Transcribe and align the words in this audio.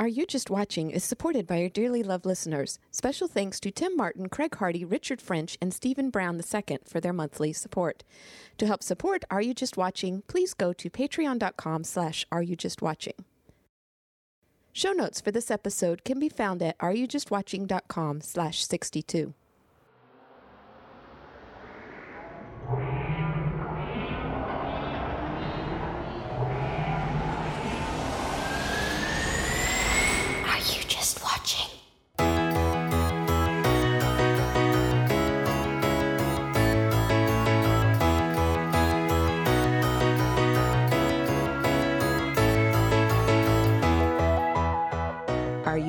Are 0.00 0.06
You 0.06 0.26
Just 0.26 0.48
Watching 0.48 0.92
is 0.92 1.02
supported 1.02 1.44
by 1.44 1.60
our 1.60 1.68
dearly 1.68 2.04
loved 2.04 2.24
listeners. 2.24 2.78
Special 2.92 3.26
thanks 3.26 3.58
to 3.58 3.72
Tim 3.72 3.96
Martin, 3.96 4.28
Craig 4.28 4.54
Hardy, 4.54 4.84
Richard 4.84 5.20
French, 5.20 5.58
and 5.60 5.74
Stephen 5.74 6.08
Brown 6.08 6.36
II 6.40 6.78
for 6.84 7.00
their 7.00 7.12
monthly 7.12 7.52
support. 7.52 8.04
To 8.58 8.66
help 8.66 8.84
support 8.84 9.24
Are 9.28 9.42
You 9.42 9.54
Just 9.54 9.76
Watching, 9.76 10.22
please 10.28 10.54
go 10.54 10.72
to 10.72 10.88
patreon.com 10.88 11.82
slash 11.82 12.24
Are 12.30 12.44
You 12.44 12.54
Just 12.54 12.80
Watching. 12.80 13.24
Show 14.72 14.92
notes 14.92 15.20
for 15.20 15.32
this 15.32 15.50
episode 15.50 16.04
can 16.04 16.20
be 16.20 16.28
found 16.28 16.62
at 16.62 16.78
areyoujustwatching.com 16.78 18.20
slash 18.20 18.64
62. 18.64 19.34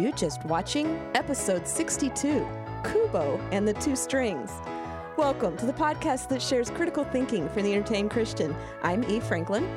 You 0.10 0.16
Just 0.16 0.44
Watching? 0.46 1.00
Episode 1.14 1.68
62 1.68 2.44
Kubo 2.84 3.40
and 3.52 3.68
the 3.68 3.76
Two 3.76 3.96
Strings. 3.96 4.50
Welcome 5.18 5.56
to 5.58 5.68
the 5.68 5.74
podcast 5.74 6.30
that 6.30 6.42
shares 6.42 6.72
critical 6.72 7.04
thinking 7.04 7.48
for 7.50 7.62
the 7.62 7.72
entertained 7.72 8.10
Christian. 8.10 8.56
I'm 8.82 9.04
E. 9.04 9.20
Franklin, 9.20 9.70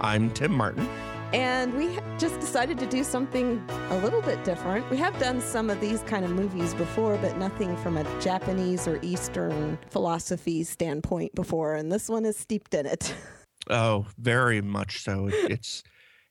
I'm 0.00 0.30
Tim 0.30 0.52
Martin. 0.52 0.88
and 1.34 1.74
we 1.74 1.98
just 2.16 2.40
decided 2.40 2.78
to 2.78 2.86
do 2.86 3.04
something 3.04 3.62
a 3.90 3.98
little 3.98 4.22
bit 4.22 4.42
different. 4.42 4.88
We 4.88 4.96
have 4.96 5.18
done 5.18 5.42
some 5.42 5.68
of 5.68 5.78
these 5.82 6.00
kind 6.04 6.24
of 6.24 6.30
movies 6.30 6.72
before, 6.72 7.18
but 7.18 7.36
nothing 7.36 7.76
from 7.76 7.98
a 7.98 8.20
Japanese 8.22 8.88
or 8.88 8.98
Eastern 9.02 9.78
philosophy 9.90 10.64
standpoint 10.64 11.34
before, 11.34 11.74
and 11.74 11.92
this 11.92 12.08
one 12.08 12.24
is 12.24 12.38
steeped 12.38 12.72
in 12.72 12.86
it. 12.86 13.14
Oh, 13.70 14.04
very 14.18 14.60
much 14.60 15.02
so. 15.02 15.30
It's 15.30 15.82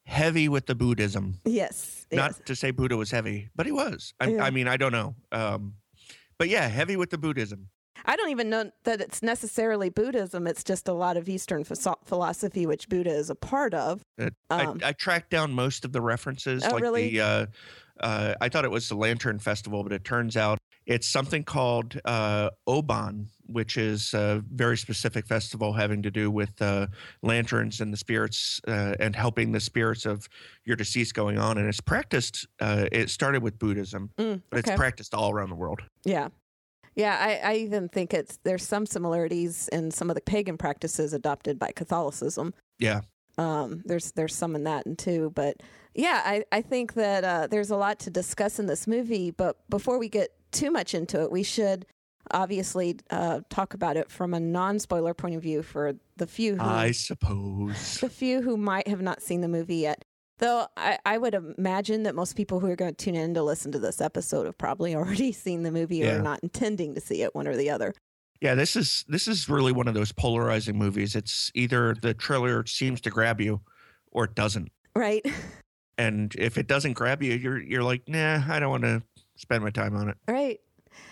heavy 0.05 0.49
with 0.49 0.65
the 0.65 0.75
Buddhism. 0.75 1.39
yes. 1.45 2.05
Not 2.11 2.31
yes. 2.31 2.41
to 2.45 2.55
say 2.55 2.71
Buddha 2.71 2.95
was 2.95 3.09
heavy, 3.11 3.49
but 3.55 3.65
he 3.65 3.71
was. 3.71 4.13
I, 4.19 4.27
Yeah. 4.27 4.43
I 4.43 4.51
mean, 4.51 4.67
I 4.67 4.77
don't 4.77 4.91
know. 4.91 5.15
Um, 5.31 5.75
but 6.37 6.49
yeah, 6.49 6.67
heavy 6.67 6.95
with 6.95 7.09
the 7.09 7.17
Buddhism. 7.17 7.69
I 8.05 8.15
don't 8.15 8.29
even 8.29 8.49
know 8.49 8.71
that 8.83 8.99
it's 8.99 9.23
necessarily 9.23 9.89
Buddhism. 9.89 10.45
It's 10.45 10.63
just 10.63 10.87
a 10.87 10.93
lot 10.93 11.15
of 11.15 11.29
Eastern 11.29 11.63
philosophy, 11.63 12.65
which 12.65 12.89
Buddha 12.89 13.11
is 13.11 13.29
a 13.29 13.35
part 13.35 13.73
of. 13.73 14.01
It, 14.17 14.33
Um, 14.49 14.79
I, 14.83 14.89
I 14.89 14.91
tracked 14.91 15.29
down 15.29 15.53
most 15.53 15.85
of 15.85 15.93
the 15.93 16.01
references. 16.01 16.63
Oh, 16.65 16.73
like 16.73 16.83
really? 16.83 17.11
the, 17.11 17.21
uh, 17.21 17.45
uh, 18.01 18.33
I 18.41 18.49
thought 18.49 18.65
it 18.65 18.71
was 18.71 18.89
the 18.89 18.95
Lantern 18.95 19.39
Festival, 19.39 19.83
but 19.83 19.93
it 19.93 20.03
turns 20.03 20.35
out 20.35 20.59
it's 20.85 21.07
something 21.07 21.43
called 21.43 21.99
uh, 22.05 22.49
Obon, 22.67 23.27
which 23.45 23.77
is 23.77 24.13
a 24.13 24.43
very 24.53 24.77
specific 24.77 25.25
festival 25.27 25.73
having 25.73 26.01
to 26.03 26.11
do 26.11 26.29
with 26.31 26.61
uh, 26.61 26.87
lanterns 27.21 27.81
and 27.81 27.93
the 27.93 27.97
spirits 27.97 28.59
uh, 28.67 28.95
and 28.99 29.15
helping 29.15 29.51
the 29.51 29.59
spirits 29.59 30.05
of 30.05 30.27
your 30.65 30.75
deceased 30.75 31.13
going 31.13 31.37
on. 31.37 31.57
And 31.57 31.67
it's 31.67 31.81
practiced. 31.81 32.47
Uh, 32.59 32.85
it 32.91 33.09
started 33.09 33.43
with 33.43 33.57
Buddhism, 33.59 34.09
Mm, 34.17 34.41
but 34.49 34.59
okay. 34.59 34.71
it's 34.71 34.77
practiced 34.77 35.13
all 35.13 35.31
around 35.31 35.49
the 35.49 35.55
world. 35.55 35.81
Yeah. 36.03 36.29
Yeah, 36.95 37.17
I, 37.19 37.53
I 37.53 37.55
even 37.55 37.89
think 37.89 38.13
it's 38.13 38.37
there's 38.43 38.63
some 38.63 38.85
similarities 38.85 39.67
in 39.69 39.89
some 39.89 40.11
of 40.11 40.15
the 40.15 40.21
pagan 40.21 40.57
practices 40.57 41.11
adopted 41.11 41.57
by 41.57 41.71
Catholicism. 41.71 42.53
Yeah. 42.77 43.01
Um, 43.37 43.81
there's 43.85 44.11
there's 44.11 44.35
some 44.35 44.55
in 44.55 44.63
that 44.65 44.85
and 44.85 44.97
too, 44.97 45.31
but 45.35 45.57
yeah, 45.95 46.21
I, 46.25 46.43
I 46.51 46.61
think 46.61 46.93
that 46.93 47.23
uh, 47.23 47.47
there's 47.47 47.69
a 47.71 47.75
lot 47.75 47.99
to 47.99 48.09
discuss 48.09 48.59
in 48.59 48.65
this 48.67 48.87
movie. 48.87 49.31
But 49.31 49.57
before 49.69 49.97
we 49.99 50.09
get 50.09 50.29
too 50.51 50.71
much 50.71 50.93
into 50.93 51.21
it, 51.21 51.31
we 51.31 51.43
should 51.43 51.85
obviously 52.31 52.97
uh, 53.09 53.41
talk 53.49 53.73
about 53.73 53.97
it 53.97 54.09
from 54.09 54.33
a 54.33 54.39
non-spoiler 54.39 55.13
point 55.13 55.35
of 55.35 55.41
view 55.41 55.61
for 55.61 55.93
the 56.17 56.27
few 56.27 56.55
who 56.55 56.61
I 56.63 56.91
suppose. 56.91 57.99
the 57.99 58.09
few 58.09 58.41
who 58.41 58.57
might 58.57 58.87
have 58.87 59.01
not 59.01 59.21
seen 59.21 59.41
the 59.41 59.47
movie 59.47 59.77
yet. 59.77 60.03
Though 60.39 60.67
I, 60.77 60.97
I 61.05 61.17
would 61.17 61.35
imagine 61.35 62.03
that 62.03 62.15
most 62.15 62.35
people 62.35 62.59
who 62.59 62.67
are 62.67 62.75
going 62.75 62.93
to 62.93 63.05
tune 63.05 63.15
in 63.15 63.33
to 63.35 63.43
listen 63.43 63.71
to 63.73 63.79
this 63.79 64.01
episode 64.01 64.45
have 64.45 64.57
probably 64.57 64.95
already 64.95 65.31
seen 65.31 65.63
the 65.63 65.71
movie 65.71 66.01
or 66.03 66.07
Yeah. 66.07 66.15
are 66.19 66.21
not 66.23 66.39
intending 66.43 66.95
to 66.95 67.01
see 67.01 67.21
it, 67.21 67.35
one 67.35 67.47
or 67.47 67.55
the 67.55 67.69
other. 67.69 67.93
Yeah, 68.43 68.55
this 68.55 68.75
is 68.75 69.05
this 69.07 69.29
is 69.29 69.47
really 69.47 69.71
one 69.71 69.87
of 69.87 69.93
those 69.93 70.11
polarizing 70.11 70.77
movies. 70.77 71.15
It's 71.15 71.49
either 71.55 71.95
the 71.99 72.13
trailer 72.13 72.65
seems 72.65 72.99
to 73.01 73.09
grab 73.09 73.39
you 73.39 73.61
or 74.11 74.25
it 74.25 74.35
doesn't. 74.35 74.69
Right? 74.95 75.25
And 75.95 76.33
if 76.39 76.57
it 76.57 76.65
doesn't 76.67 76.93
grab 76.93 77.21
you, 77.21 77.33
you're 77.33 77.61
you're 77.61 77.83
like, 77.83 78.01
nah, 78.09 78.41
I 78.49 78.59
don't 78.59 78.71
want 78.71 78.81
to 78.83 79.03
spend 79.35 79.63
my 79.63 79.69
time 79.69 79.95
on 79.95 80.09
it. 80.09 80.17
right. 80.27 80.59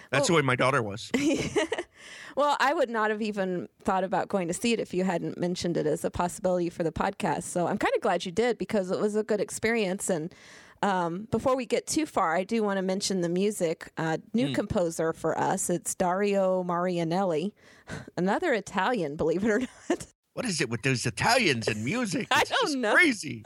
That's 0.10 0.28
Well- 0.28 0.38
the 0.40 0.42
way 0.42 0.46
my 0.46 0.56
daughter 0.56 0.82
was. 0.82 1.12
well, 2.36 2.58
I 2.60 2.74
would 2.74 2.90
not 2.90 3.12
have 3.12 3.22
even 3.22 3.70
thought 3.84 4.04
about 4.04 4.28
going 4.28 4.48
to 4.48 4.56
see 4.56 4.74
it 4.74 4.80
if 4.80 4.92
you 4.92 5.04
hadn't 5.04 5.38
mentioned 5.38 5.78
it 5.78 5.86
as 5.86 6.04
a 6.04 6.10
possibility 6.10 6.70
for 6.70 6.84
the 6.84 6.92
podcast. 6.92 7.44
So 7.44 7.68
I'm 7.68 7.78
kind 7.78 7.94
of 7.96 8.02
glad 8.02 8.26
you 8.26 8.32
did 8.32 8.58
because 8.58 8.90
it 8.90 9.00
was 9.00 9.16
a 9.16 9.22
good 9.24 9.40
experience. 9.40 10.10
And 10.10 10.34
um, 10.82 11.28
before 11.32 11.56
we 11.56 11.66
get 11.66 11.86
too 11.88 12.06
far, 12.06 12.36
I 12.36 12.44
do 12.44 12.64
want 12.64 12.78
to 12.78 12.82
mention 12.82 13.22
the 13.22 13.30
music. 13.30 13.92
Uh, 13.98 14.18
new 14.34 14.48
Mm. 14.50 14.56
composer 14.56 15.14
for 15.14 15.38
us, 15.38 15.70
it's 15.70 15.94
Dario 15.96 16.64
Marianelli, 16.64 17.52
another 18.18 18.54
Italian, 18.54 19.16
believe 19.16 19.44
it 19.44 19.50
or 19.50 19.60
not. 19.90 20.08
What 20.34 20.46
is 20.46 20.62
it 20.62 20.70
with 20.70 20.82
those 20.82 21.06
Italians 21.06 21.68
and 21.68 21.84
music? 21.84 22.28
I 22.32 22.44
don't 22.44 22.82
know. 22.82 22.94
Crazy. 22.94 23.44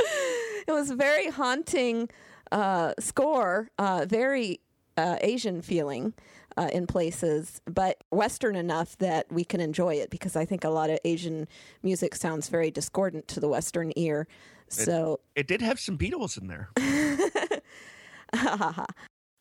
it 0.67 0.71
was 0.71 0.89
a 0.91 0.95
very 0.95 1.29
haunting 1.29 2.09
uh, 2.51 2.93
score, 2.99 3.69
uh, 3.79 4.05
very 4.07 4.59
uh, 4.97 5.17
Asian 5.21 5.61
feeling 5.61 6.13
uh, 6.57 6.69
in 6.71 6.87
places, 6.87 7.59
but 7.65 8.01
Western 8.11 8.55
enough 8.55 8.97
that 8.99 9.29
we 9.29 9.43
can 9.43 9.59
enjoy 9.59 9.95
it 9.95 10.09
because 10.09 10.35
I 10.37 10.45
think 10.45 10.63
a 10.63 10.69
lot 10.69 10.89
of 10.89 10.99
Asian 11.03 11.47
music 11.83 12.15
sounds 12.15 12.47
very 12.47 12.71
discordant 12.71 13.27
to 13.29 13.39
the 13.41 13.49
Western 13.49 13.91
ear. 13.97 14.25
So, 14.69 15.19
It 15.35 15.47
did 15.47 15.61
have 15.61 15.79
some 15.79 15.97
Beatles 15.97 16.39
in 16.39 16.47
there. 16.47 16.69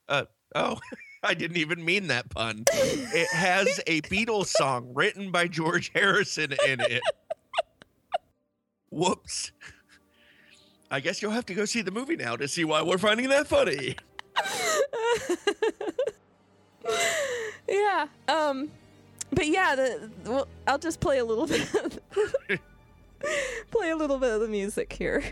Uh, 0.06 0.24
oh, 0.54 0.78
I 1.22 1.34
didn't 1.34 1.56
even 1.56 1.82
mean 1.84 2.08
that 2.08 2.28
pun. 2.28 2.64
It 2.72 3.28
has 3.30 3.80
a 3.86 4.02
Beatles 4.02 4.48
song 4.48 4.90
written 4.92 5.30
by 5.30 5.48
George 5.48 5.90
Harrison 5.94 6.52
in 6.66 6.80
it. 6.80 7.02
Whoops. 8.90 9.52
I 10.90 11.00
guess 11.00 11.22
you'll 11.22 11.32
have 11.32 11.46
to 11.46 11.54
go 11.54 11.64
see 11.64 11.80
the 11.80 11.90
movie 11.90 12.16
now 12.16 12.36
to 12.36 12.46
see 12.46 12.64
why 12.64 12.82
we're 12.82 12.98
finding 12.98 13.30
that 13.30 13.46
funny. 13.46 13.96
yeah. 17.68 18.06
Um, 18.28 18.70
but 19.32 19.48
yeah, 19.48 19.74
the, 19.74 20.10
well, 20.26 20.48
I'll 20.66 20.78
just 20.78 21.00
play 21.00 21.18
a 21.18 21.24
little 21.24 21.46
bit. 21.46 21.66
Play 23.70 23.90
a 23.90 23.96
little 23.96 24.18
bit 24.18 24.32
of 24.32 24.40
the 24.40 24.48
music 24.48 24.92
here. 24.92 25.22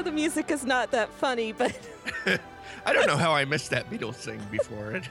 Know 0.00 0.04
the 0.10 0.12
music 0.14 0.50
is 0.50 0.64
not 0.64 0.90
that 0.92 1.10
funny, 1.12 1.52
but 1.52 1.78
I 2.86 2.92
don't 2.92 3.06
know 3.06 3.16
how 3.16 3.32
I 3.32 3.44
missed 3.44 3.70
that 3.70 3.90
Beatles 3.90 4.14
thing 4.16 4.40
before. 4.50 4.92
It 4.92 5.04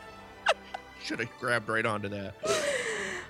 should 1.04 1.20
have 1.20 1.30
grabbed 1.40 1.70
right 1.70 1.86
onto 1.86 2.10
that. 2.10 2.34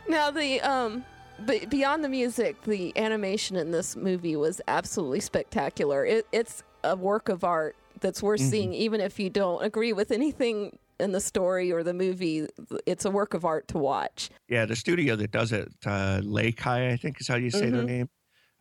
now 0.07 0.31
the 0.31 0.61
um 0.61 1.03
but 1.45 1.69
beyond 1.69 2.03
the 2.03 2.09
music, 2.09 2.61
the 2.63 2.97
animation 2.97 3.56
in 3.56 3.71
this 3.71 3.95
movie 3.95 4.35
was 4.35 4.59
absolutely 4.67 5.21
spectacular. 5.21 6.06
It, 6.06 6.27
it's 6.33 6.63
a 6.83 6.97
work 6.97 7.29
of 7.29 7.45
art 7.45 7.77
that's 8.01 8.21
worth 8.21 8.41
Mhm. 8.41 8.50
seeing, 8.50 8.73
even 8.73 9.00
if 9.00 9.19
you 9.19 9.29
don't 9.29 9.63
agree 9.63 9.94
with 9.94 10.12
anything 10.12 10.77
in 11.00 11.13
the 11.13 11.21
story 11.21 11.71
or 11.71 11.81
the 11.81 11.94
movie. 11.94 12.45
It's 12.85 13.05
a 13.05 13.09
work 13.12 13.33
of 13.33 13.45
art 13.45 13.69
to 13.69 13.77
watch. 13.77 14.29
Yeah, 14.50 14.65
the 14.65 14.75
studio 14.75 15.15
that 15.15 15.31
does 15.31 15.53
it, 15.53 15.69
uh, 15.85 16.19
Leikai, 16.23 16.91
I 16.91 16.97
think 16.97 17.21
is 17.21 17.27
how 17.29 17.35
you 17.35 17.50
say 17.51 17.69
their 17.69 17.83
Mhm. 17.83 17.88
name. 17.88 18.09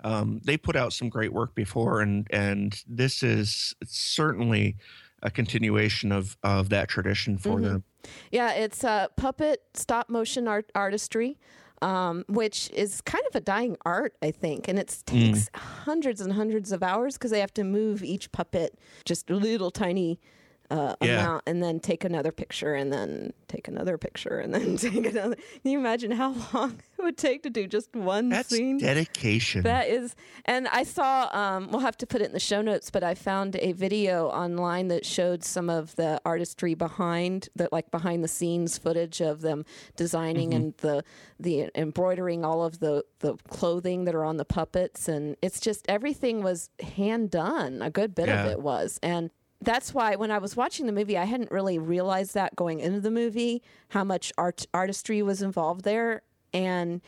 Um, 0.05 0.41
they 0.45 0.57
put 0.57 0.77
out 0.77 0.93
some 0.93 1.09
great 1.09 1.33
work 1.33 1.55
before, 1.55 2.01
and 2.01 2.27
and 2.31 2.83
this 2.87 3.23
is 3.23 3.75
certainly 3.85 4.77
a 5.23 5.31
continuation 5.31 6.13
of 6.13 6.37
of 6.43 6.69
that 6.69 6.89
tradition 6.89 7.37
for 7.39 7.59
Mhm. 7.59 7.63
them. 7.63 7.85
Yeah, 8.31 8.53
it's 8.53 8.85
uh, 8.85 9.09
puppet 9.17 9.63
stop 9.75 10.09
motion 10.09 10.47
art 10.47 10.71
artistry, 10.75 11.37
um, 11.83 12.25
which 12.29 12.71
is 12.73 13.01
kind 13.01 13.25
of 13.29 13.35
a 13.35 13.41
dying 13.41 13.77
art, 13.85 14.15
I 14.23 14.31
think, 14.31 14.69
and 14.69 14.79
it 14.79 14.87
Mm. 14.89 15.05
takes 15.35 15.49
hundreds 15.55 16.21
and 16.21 16.33
hundreds 16.33 16.71
of 16.71 16.83
hours 16.85 17.15
because 17.15 17.33
they 17.33 17.41
have 17.41 17.55
to 17.55 17.65
move 17.65 18.05
each 18.05 18.31
puppet 18.31 18.79
just 19.05 19.29
little 19.31 19.73
tiny. 19.73 20.21
Uh, 20.71 20.95
Yeah. 21.01 21.15
amount 21.23 21.43
and 21.47 21.63
then 21.63 21.81
take 21.81 22.05
another 22.05 22.31
picture 22.31 22.75
and 22.75 22.93
then 22.93 23.33
take 23.47 23.69
another 23.69 23.97
picture 23.97 24.39
and 24.39 24.53
then 24.53 24.77
take 24.87 25.07
another. 25.07 25.35
Can 25.63 25.73
you 25.73 25.79
imagine 25.79 26.11
how 26.11 26.35
long 26.53 26.79
it 26.99 27.03
would 27.03 27.17
take 27.17 27.43
to 27.45 27.51
do 27.51 27.67
just 27.67 27.95
one 27.97 28.29
That's 28.29 28.51
scene? 28.51 28.77
dedication. 28.77 29.63
That 29.63 29.89
is, 29.89 30.15
and 30.45 30.69
I 30.69 30.83
saw. 30.83 31.31
Um, 31.33 31.71
we'll 31.71 31.81
have 31.81 31.97
to 31.99 32.07
put 32.07 32.21
it 32.21 32.27
in 32.27 32.33
the 32.33 32.39
show 32.41 32.61
notes, 32.61 32.91
but 32.91 33.03
I 33.03 33.15
found 33.15 33.57
a 33.57 33.73
video 33.73 34.27
online 34.29 34.89
that 34.89 35.07
showed 35.07 35.43
some 35.43 35.71
of 35.71 35.97
the 35.97 36.21
artistry 36.27 36.75
behind 36.75 37.49
the 37.57 37.71
like 37.73 37.91
behind 37.91 38.23
the 38.23 38.29
scenes 38.29 38.77
footage 38.77 39.23
of 39.23 39.41
them 39.41 39.65
designing 39.97 40.53
and 40.53 40.75
the 40.79 41.03
the 41.41 41.71
embroidering 41.75 42.45
all 42.45 42.63
of 42.63 42.81
the 42.81 43.05
the 43.21 43.37
clothing 43.49 44.05
that 44.05 44.15
are 44.15 44.25
on 44.25 44.37
the 44.37 44.45
puppets, 44.45 45.09
and 45.09 45.37
it's 45.41 45.61
just 45.61 45.87
everything 45.89 46.43
was 46.43 46.69
hand 46.97 47.31
done. 47.31 47.81
A 47.81 47.91
good 47.91 48.15
bit 48.15 48.29
Yeah. 48.29 48.45
of 48.45 48.51
it 48.53 48.61
was, 48.61 48.99
and 49.03 49.31
that's 49.61 49.93
why 49.93 50.15
when 50.17 50.31
I 50.31 50.39
was 50.39 50.57
watching 50.57 50.87
the 50.87 50.93
movie, 50.93 51.19
I 51.19 51.25
hadn't 51.25 51.51
really 51.51 51.79
realized 51.79 52.35
that 52.35 52.55
going 52.57 52.81
into 52.81 53.01
the 53.01 53.11
movie 53.11 53.63
how 53.89 54.05
much 54.05 54.33
art 54.39 54.67
artistry 54.73 55.23
was 55.23 55.43
involved 55.43 55.85
there, 55.85 56.23
and 56.53 57.01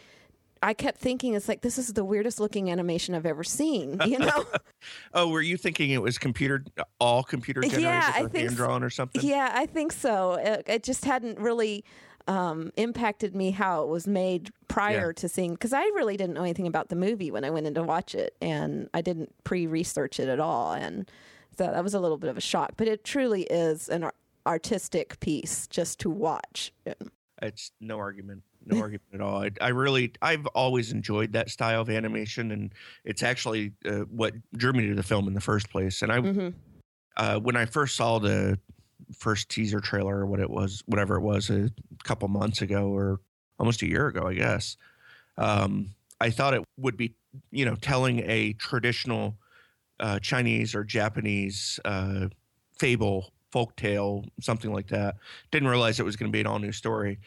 I 0.62 0.74
kept 0.74 0.98
thinking 0.98 1.34
it's 1.34 1.48
like 1.48 1.62
this 1.62 1.78
is 1.78 1.92
the 1.94 2.04
weirdest 2.04 2.38
looking 2.40 2.70
animation 2.70 3.14
I've 3.14 3.24
ever 3.24 3.44
seen. 3.44 3.98
You 4.04 4.18
know? 4.28 4.44
oh, 5.14 5.28
were 5.28 5.40
you 5.42 5.56
thinking 5.56 5.90
it 5.90 6.02
was 6.02 6.18
computer 6.18 6.64
all 6.98 7.22
computer 7.22 7.60
generated 7.62 7.82
Yeah, 7.84 8.12
I 8.14 8.22
or 8.24 8.28
think 8.28 8.44
hand 8.44 8.56
drawn 8.56 8.82
or 8.82 8.90
something? 8.90 9.22
yeah, 9.24 9.52
I 9.54 9.66
think 9.66 9.92
so. 9.92 10.34
It, 10.34 10.64
it 10.66 10.82
just 10.82 11.04
hadn't 11.06 11.38
really 11.38 11.84
um, 12.26 12.72
impacted 12.76 13.34
me 13.34 13.52
how 13.52 13.82
it 13.84 13.88
was 13.88 14.06
made 14.06 14.50
prior 14.68 15.08
Yeah. 15.08 15.12
to 15.20 15.28
seeing 15.28 15.52
because 15.52 15.72
I 15.72 15.82
really 15.94 16.16
didn't 16.16 16.34
know 16.34 16.42
anything 16.42 16.66
about 16.66 16.88
the 16.88 16.96
movie 16.96 17.30
when 17.30 17.44
I 17.44 17.50
went 17.50 17.66
in 17.66 17.74
to 17.74 17.82
watch 17.82 18.14
it, 18.14 18.34
and 18.42 18.90
I 18.92 19.00
didn't 19.02 19.32
pre-research 19.44 20.20
it 20.20 20.28
at 20.28 20.40
all, 20.40 20.72
and 20.72 21.10
that 21.66 21.82
was 21.84 21.94
a 21.94 22.00
little 22.00 22.18
bit 22.18 22.30
of 22.30 22.36
a 22.36 22.40
shock. 22.40 22.72
But 22.76 22.88
it 22.88 23.04
truly 23.04 23.42
is 23.44 23.88
an 23.88 24.10
artistic 24.46 25.20
piece 25.20 25.66
just 25.66 25.98
to 26.00 26.10
watch. 26.10 26.72
It's 27.42 27.72
no 27.80 27.98
argument, 27.98 28.42
no 28.66 28.78
argument 28.80 29.08
at 29.14 29.20
all. 29.20 29.42
I, 29.42 29.50
I 29.60 29.68
really, 29.68 30.12
I've 30.22 30.46
always 30.48 30.92
enjoyed 30.92 31.32
that 31.32 31.50
style 31.50 31.82
of 31.82 31.90
animation, 31.90 32.50
and 32.52 32.72
it's 33.04 33.22
actually 33.22 33.72
uh, 33.86 34.00
what 34.10 34.34
drew 34.56 34.72
me 34.72 34.86
to 34.88 34.94
the 34.94 35.02
film 35.02 35.28
in 35.28 35.34
the 35.34 35.40
first 35.40 35.70
place. 35.70 36.02
And 36.02 36.12
I, 36.12 36.20
hmm 36.20 36.48
uh, 37.16 37.38
when 37.38 37.56
I 37.56 37.66
first 37.66 37.96
saw 37.96 38.18
the 38.18 38.58
first 39.14 39.48
teaser 39.48 39.80
trailer 39.80 40.18
or 40.18 40.26
what 40.26 40.40
it 40.40 40.48
was, 40.48 40.82
whatever 40.86 41.16
it 41.16 41.20
was, 41.20 41.50
a 41.50 41.70
couple 42.04 42.28
months 42.28 42.62
ago 42.62 42.88
or 42.88 43.20
almost 43.58 43.82
a 43.82 43.86
year 43.86 44.06
ago, 44.06 44.26
I 44.26 44.34
guess, 44.34 44.76
um, 45.36 45.90
I 46.20 46.30
thought 46.30 46.54
it 46.54 46.62
would 46.78 46.96
be, 46.96 47.14
you 47.50 47.64
know, 47.64 47.74
telling 47.74 48.20
a 48.20 48.54
traditional 48.54 49.36
uh, 50.00 50.18
Chinese 50.18 50.74
or 50.74 50.82
Japanese 50.84 51.78
uh, 51.84 52.26
fable, 52.78 53.32
folk 53.52 53.76
tale, 53.76 54.24
something 54.40 54.72
like 54.72 54.88
that. 54.88 55.16
Didn't 55.50 55.68
realize 55.68 56.00
it 56.00 56.04
was 56.04 56.16
going 56.16 56.30
to 56.30 56.36
be 56.36 56.40
an 56.40 56.46
all 56.46 56.58
new 56.58 56.72
story. 56.72 57.18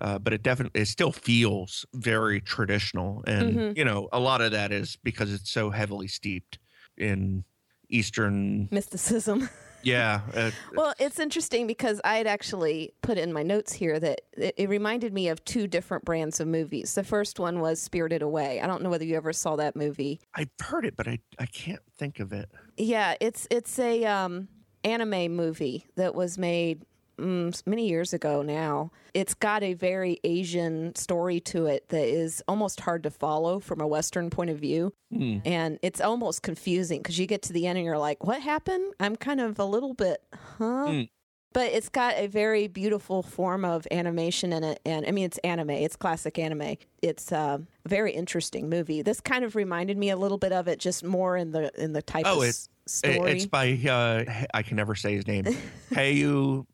Uh, 0.00 0.18
but 0.18 0.32
it 0.32 0.42
definitely 0.42 0.80
it 0.80 0.86
still 0.86 1.12
feels 1.12 1.84
very 1.94 2.40
traditional 2.40 3.22
and 3.26 3.58
Mhm. 3.58 3.76
you 3.76 3.84
know 3.84 4.08
a 4.12 4.18
lot 4.18 4.40
of 4.40 4.50
that 4.52 4.72
is 4.72 4.96
because 4.96 5.30
it's 5.30 5.50
so 5.50 5.68
heavily 5.68 6.08
steeped 6.08 6.58
in 6.96 7.44
eastern 7.90 8.68
Mysticism. 8.70 9.50
yeah 9.82 10.20
uh, 10.34 10.50
Well, 10.74 10.94
it's 10.98 11.18
interesting 11.18 11.66
because 11.66 12.00
I 12.04 12.16
had 12.16 12.26
actually 12.26 12.92
put 13.02 13.18
in 13.18 13.32
my 13.32 13.42
notes 13.42 13.72
here 13.72 13.98
that 14.00 14.20
it, 14.36 14.54
it 14.56 14.68
reminded 14.68 15.12
me 15.12 15.28
of 15.28 15.44
two 15.44 15.66
different 15.66 16.04
brands 16.04 16.40
of 16.40 16.48
movies. 16.48 16.94
The 16.94 17.04
first 17.04 17.38
one 17.38 17.60
was 17.60 17.80
Spirited 17.80 18.22
Away. 18.22 18.60
I 18.60 18.66
don't 18.66 18.82
know 18.82 18.90
whether 18.90 19.04
you 19.04 19.16
ever 19.16 19.32
saw 19.32 19.56
that 19.56 19.76
movie. 19.76 20.20
i've 20.34 20.50
heard 20.60 20.84
it 20.84 20.96
but 20.96 21.08
i 21.08 21.18
i 21.38 21.46
can't 21.46 21.82
think 21.98 22.20
of 22.20 22.32
it 22.32 22.48
Yeah, 22.76 23.14
it's 23.20 23.46
it's 23.50 23.78
a 23.78 24.04
um, 24.06 24.48
anime 24.84 25.32
movie 25.36 25.86
that 25.96 26.14
was 26.14 26.38
made 26.38 26.84
mm, 27.20 27.66
many 27.66 27.88
years 27.88 28.12
ago 28.12 28.42
now. 28.42 28.90
It's 29.14 29.34
got 29.34 29.62
a 29.62 29.74
very 29.74 30.18
Asian 30.24 30.94
story 30.94 31.40
to 31.40 31.66
it 31.66 31.88
that 31.88 32.06
is 32.06 32.42
almost 32.48 32.80
hard 32.80 33.02
to 33.02 33.10
follow 33.10 33.60
from 33.60 33.80
a 33.80 33.86
Western 33.86 34.30
point 34.30 34.50
of 34.50 34.58
view. 34.58 34.92
Hmm. 35.12 35.38
And 35.44 35.78
it's 35.82 36.00
almost 36.00 36.42
confusing 36.42 37.00
because 37.00 37.18
you 37.18 37.26
get 37.26 37.42
to 37.42 37.52
the 37.52 37.66
end 37.66 37.78
and 37.78 37.84
you're 37.84 37.98
like, 37.98 38.24
what 38.24 38.40
happened? 38.40 38.94
I'm 39.00 39.16
kind 39.16 39.40
of 39.40 39.58
a 39.58 39.64
little 39.64 39.94
bit, 39.94 40.22
huh? 40.32 40.86
Mm. 40.88 41.08
But 41.52 41.72
it's 41.72 41.88
got 41.88 42.14
a 42.16 42.28
very 42.28 42.68
beautiful 42.68 43.24
form 43.24 43.64
of 43.64 43.84
animation 43.90 44.52
in 44.52 44.62
it. 44.62 44.78
And 44.86 45.04
I 45.04 45.10
mean, 45.10 45.24
it's 45.24 45.38
anime, 45.38 45.70
it's 45.70 45.96
classic 45.96 46.38
anime. 46.38 46.76
It's 47.02 47.32
uh, 47.32 47.58
a 47.84 47.88
very 47.88 48.12
interesting 48.12 48.68
movie. 48.68 49.02
This 49.02 49.20
kind 49.20 49.44
of 49.44 49.56
reminded 49.56 49.98
me 49.98 50.10
a 50.10 50.16
little 50.16 50.38
bit 50.38 50.52
of 50.52 50.68
it, 50.68 50.78
just 50.78 51.02
more 51.02 51.36
in 51.36 51.50
the 51.50 51.72
in 51.76 51.92
the 51.92 52.02
type 52.02 52.22
Oh, 52.24 52.42
of 52.42 52.68
story. 52.90 53.32
it's 53.32 53.46
by 53.46 53.72
uh 53.88 54.24
i 54.54 54.62
can 54.62 54.76
never 54.76 54.94
say 54.94 55.14
his 55.14 55.26
name 55.26 55.44
Hayao 55.92 56.66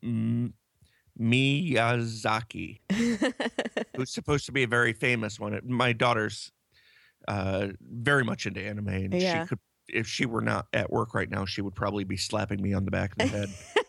miyazaki 1.19 2.79
who's 3.95 4.11
supposed 4.11 4.45
to 4.45 4.51
be 4.51 4.63
a 4.63 4.67
very 4.67 4.93
famous 4.93 5.39
one 5.39 5.59
my 5.65 5.93
daughter's 5.93 6.51
uh 7.27 7.67
very 7.81 8.23
much 8.23 8.45
into 8.45 8.61
anime 8.61 8.87
and 8.89 9.13
Yeah. 9.13 9.43
she 9.43 9.47
could 9.49 9.59
if 9.89 10.05
she 10.07 10.25
were 10.25 10.41
not 10.41 10.67
at 10.73 10.91
work 10.91 11.13
right 11.13 11.29
now 11.29 11.45
she 11.45 11.61
would 11.61 11.75
probably 11.75 12.03
be 12.03 12.17
slapping 12.17 12.61
me 12.61 12.73
on 12.73 12.85
the 12.85 12.91
back 12.91 13.11
of 13.13 13.17
the 13.19 13.27
head 13.27 13.49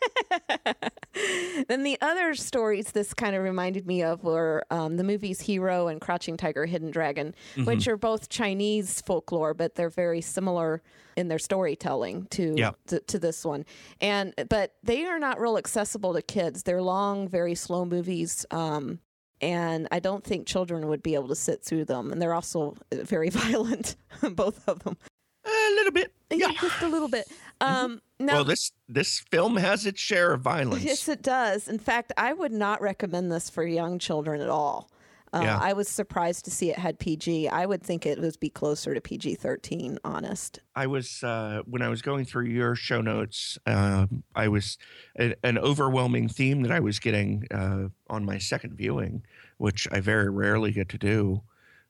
then 1.69 1.83
the 1.83 1.99
other 2.01 2.35
stories 2.35 2.93
this 2.93 3.13
kind 3.15 3.35
of 3.35 3.43
reminded 3.43 3.87
me 3.87 4.03
of 4.03 4.23
were 4.25 4.65
um, 4.71 4.97
the 4.97 5.05
movies 5.05 5.41
Hero 5.41 5.89
and 5.89 6.01
Crouching 6.01 6.37
Tiger, 6.37 6.67
Hidden 6.67 6.91
Dragon, 6.91 7.35
Mm-hmm. 7.53 7.65
which 7.65 7.89
are 7.89 7.97
both 7.97 8.29
Chinese 8.29 9.01
folklore, 9.01 9.55
but 9.55 9.75
they're 9.75 9.91
very 9.91 10.21
similar 10.21 10.83
in 11.17 11.29
their 11.29 11.39
storytelling 11.39 12.27
to, 12.31 12.55
Yeah. 12.57 12.73
to 12.87 13.01
to 13.01 13.19
this 13.19 13.45
one. 13.45 13.65
And 14.01 14.35
but 14.49 14.75
they 14.83 15.05
are 15.07 15.19
not 15.19 15.41
real 15.41 15.57
accessible 15.59 16.15
to 16.15 16.23
kids. 16.23 16.63
They're 16.63 16.83
long, 16.83 17.29
very 17.29 17.55
slow 17.55 17.85
movies. 17.85 18.47
Um, 18.51 19.01
and 19.41 19.87
I 19.93 20.01
don't 20.01 20.25
think 20.25 20.47
children 20.47 20.89
would 20.89 21.03
be 21.03 21.15
able 21.15 21.29
to 21.29 21.37
sit 21.37 21.63
through 21.65 21.85
them. 21.87 22.11
And 22.13 22.21
they're 22.21 22.35
also 22.35 22.77
very 22.93 23.31
violent, 23.43 23.97
both 24.33 24.67
of 24.69 24.81
them. 24.81 24.97
a 25.45 25.71
little 25.75 25.93
bit 25.93 26.13
Yeah, 26.31 26.53
just 26.61 26.83
a 26.83 26.89
little 26.89 27.09
bit. 27.09 27.27
Um, 27.61 28.01
now, 28.21 28.35
well 28.35 28.45
this 28.45 28.73
this 28.89 29.21
film 29.31 29.57
has 29.57 29.87
its 29.87 30.01
share 30.01 30.33
of 30.33 30.41
violence 30.43 30.85
Yes, 30.85 31.09
it 31.09 31.23
does. 31.23 31.69
In 31.69 31.79
fact, 31.79 32.13
I 32.17 32.33
would 32.33 32.53
not 32.53 32.81
recommend 32.81 33.31
this 33.33 33.51
for 33.51 33.65
young 33.65 33.99
children 33.99 34.41
at 34.41 34.49
all. 34.49 34.91
Uh, 35.33 35.43
Yeah. 35.45 35.59
I 35.61 35.73
was 35.75 35.89
surprised 35.89 36.45
to 36.47 36.51
see 36.51 36.71
it 36.71 36.79
had 36.79 36.99
PG. 36.99 37.49
I 37.49 37.67
would 37.67 37.83
think 37.83 38.07
it 38.07 38.19
would 38.19 38.41
be 38.41 38.49
closer 38.49 38.95
to 38.95 39.01
PG 39.01 39.35
13, 39.35 39.99
honest. 40.03 40.61
I 40.75 40.87
was 40.87 41.23
uh, 41.23 41.63
when 41.67 41.83
I 41.83 41.89
was 41.89 42.01
going 42.01 42.25
through 42.25 42.47
your 42.47 42.75
show 42.75 43.03
notes. 43.03 43.59
Um, 43.67 44.23
I 44.35 44.49
was 44.49 44.79
a, 45.19 45.35
an 45.45 45.59
overwhelming 45.59 46.29
theme 46.29 46.63
that 46.63 46.73
I 46.73 46.81
was 46.81 46.99
getting 46.99 47.47
uh, 47.51 47.89
on 48.09 48.25
my 48.25 48.39
second 48.39 48.75
viewing, 48.75 49.23
which 49.59 49.87
I 49.93 50.01
very 50.01 50.31
rarely 50.31 50.73
get 50.73 50.89
to 50.91 50.99
do, 50.99 51.43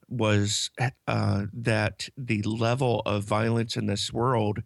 was 0.08 0.70
uh, 1.06 1.44
that 1.52 2.08
the 2.16 2.42
level 2.42 3.02
of 3.06 3.22
violence 3.24 3.76
in 3.76 3.86
this 3.86 4.12
world 4.12 4.62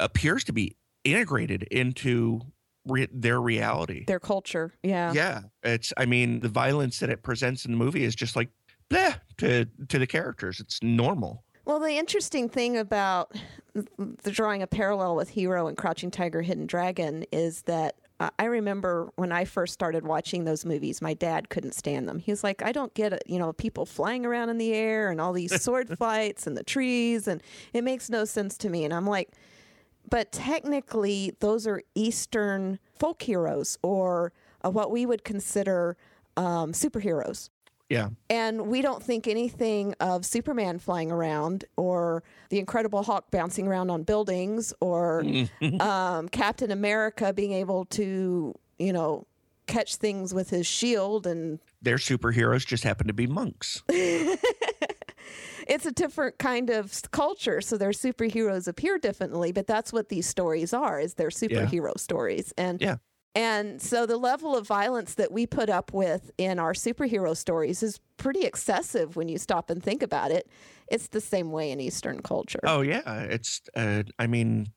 appears 0.00 0.44
to 0.44 0.52
be 0.52 0.76
integrated 1.04 1.62
into 1.64 2.40
re- 2.86 3.08
their 3.12 3.40
reality. 3.40 4.04
Their 4.06 4.20
culture. 4.20 4.72
Yeah. 4.82 5.12
yeah, 5.12 5.42
it's. 5.62 5.92
I 5.96 6.06
mean, 6.06 6.40
the 6.40 6.48
violence 6.48 6.98
that 7.00 7.10
it 7.10 7.22
presents 7.22 7.64
in 7.64 7.72
the 7.72 7.78
movie 7.78 8.04
is 8.04 8.14
just 8.14 8.36
like 8.36 8.50
blah 8.88 9.14
to 9.38 9.66
to 9.88 9.98
the 9.98 10.06
characters. 10.06 10.60
It's 10.60 10.82
normal. 10.82 11.44
Well, 11.64 11.80
the 11.80 11.98
interesting 11.98 12.48
thing 12.48 12.76
about 12.76 13.34
the 13.74 14.30
drawing 14.30 14.62
a 14.62 14.68
parallel 14.68 15.16
with 15.16 15.28
Hero 15.28 15.66
and 15.66 15.76
Crouching 15.76 16.12
Tiger, 16.12 16.40
Hidden 16.40 16.66
Dragon 16.66 17.24
is 17.32 17.62
that 17.62 17.96
uh, 18.20 18.30
I 18.38 18.44
remember 18.44 19.10
when 19.16 19.32
I 19.32 19.44
first 19.44 19.74
started 19.74 20.06
watching 20.06 20.44
those 20.44 20.64
movies, 20.64 21.02
my 21.02 21.12
dad 21.12 21.48
couldn't 21.48 21.72
stand 21.72 22.08
them. 22.08 22.20
He 22.20 22.30
was 22.30 22.44
like, 22.44 22.62
I 22.62 22.70
don't 22.70 22.94
get 22.94 23.12
it. 23.12 23.24
You 23.26 23.40
know, 23.40 23.52
people 23.52 23.84
flying 23.84 24.24
around 24.24 24.48
in 24.48 24.58
the 24.58 24.72
air 24.72 25.10
and 25.10 25.20
all 25.20 25.32
these 25.32 25.60
sword 25.62 25.98
fights 25.98 26.46
and 26.46 26.56
the 26.56 26.62
trees, 26.62 27.26
and 27.26 27.42
it 27.72 27.82
makes 27.82 28.08
no 28.08 28.24
sense 28.24 28.56
to 28.58 28.70
me. 28.70 28.84
And 28.84 28.94
I'm 28.94 29.06
like, 29.06 29.30
but 30.08 30.32
technically, 30.32 31.34
those 31.40 31.66
are 31.66 31.82
Eastern 31.94 32.78
folk 32.94 33.22
heroes 33.22 33.78
or 33.82 34.32
uh, 34.64 34.70
what 34.70 34.90
we 34.90 35.06
would 35.06 35.24
consider 35.24 35.96
um, 36.36 36.72
superheroes. 36.72 37.50
Yeah. 37.88 38.08
And 38.28 38.66
we 38.66 38.82
don't 38.82 39.02
think 39.02 39.28
anything 39.28 39.94
of 40.00 40.26
Superman 40.26 40.78
flying 40.78 41.12
around 41.12 41.64
or 41.76 42.24
the 42.48 42.58
Incredible 42.58 43.04
Hulk 43.04 43.30
bouncing 43.30 43.68
around 43.68 43.90
on 43.90 44.02
buildings 44.02 44.72
or 44.80 45.24
um, 45.80 46.28
Captain 46.28 46.70
America 46.72 47.32
being 47.32 47.52
able 47.52 47.84
to, 47.86 48.54
you 48.78 48.92
know, 48.92 49.26
catch 49.66 49.96
things 49.96 50.32
with 50.32 50.50
his 50.50 50.66
shield 50.66 51.26
and 51.26 51.60
Their 51.82 51.96
superheroes 51.96 52.66
just 52.66 52.84
happen 52.84 53.06
to 53.06 53.12
be 53.12 53.26
monks. 53.26 53.82
it's 55.66 55.86
a 55.86 55.92
different 55.92 56.38
kind 56.38 56.70
of 56.70 57.00
culture, 57.12 57.60
so 57.60 57.76
their 57.78 57.90
superheroes 57.90 58.68
appear 58.68 58.98
differently. 58.98 59.52
But 59.52 59.66
that's 59.66 59.92
what 59.92 60.08
these 60.08 60.26
stories 60.26 60.72
are: 60.72 61.00
is 61.00 61.14
they're 61.14 61.28
superhero 61.28 61.98
stories, 61.98 62.52
and 62.56 62.80
Yeah. 62.80 62.96
and 63.34 63.80
so 63.82 64.06
the 64.06 64.16
level 64.16 64.56
of 64.56 64.66
violence 64.66 65.14
that 65.14 65.30
we 65.32 65.46
put 65.46 65.68
up 65.68 65.92
with 65.92 66.30
in 66.38 66.58
our 66.58 66.72
superhero 66.72 67.36
stories 67.36 67.82
is 67.82 68.00
pretty 68.16 68.44
excessive 68.44 69.16
when 69.16 69.28
you 69.28 69.38
stop 69.38 69.68
and 69.70 69.82
think 69.82 70.02
about 70.02 70.30
it. 70.30 70.48
It's 70.88 71.08
the 71.08 71.20
same 71.20 71.52
way 71.52 71.70
in 71.70 71.80
Eastern 71.80 72.20
culture. 72.22 72.60
Oh 72.64 72.80
yeah, 72.80 73.22
it's. 73.24 73.60
Uh, 73.74 74.04
I 74.18 74.26
mean, 74.26 74.72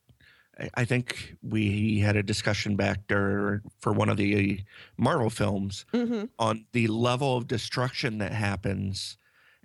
I- 0.76 0.86
think 0.86 1.36
we 1.42 2.00
had 2.00 2.16
a 2.18 2.24
discussion 2.24 2.76
back 2.76 3.08
there 3.08 3.62
for 3.80 3.94
one 3.94 4.10
of 4.10 4.18
the 4.18 4.62
Marvel 4.98 5.30
films 5.30 5.86
hmm 5.94 6.26
on 6.40 6.66
the 6.74 6.88
level 6.88 7.38
of 7.38 7.48
destruction 7.48 8.18
that 8.20 8.34
happens, 8.34 9.18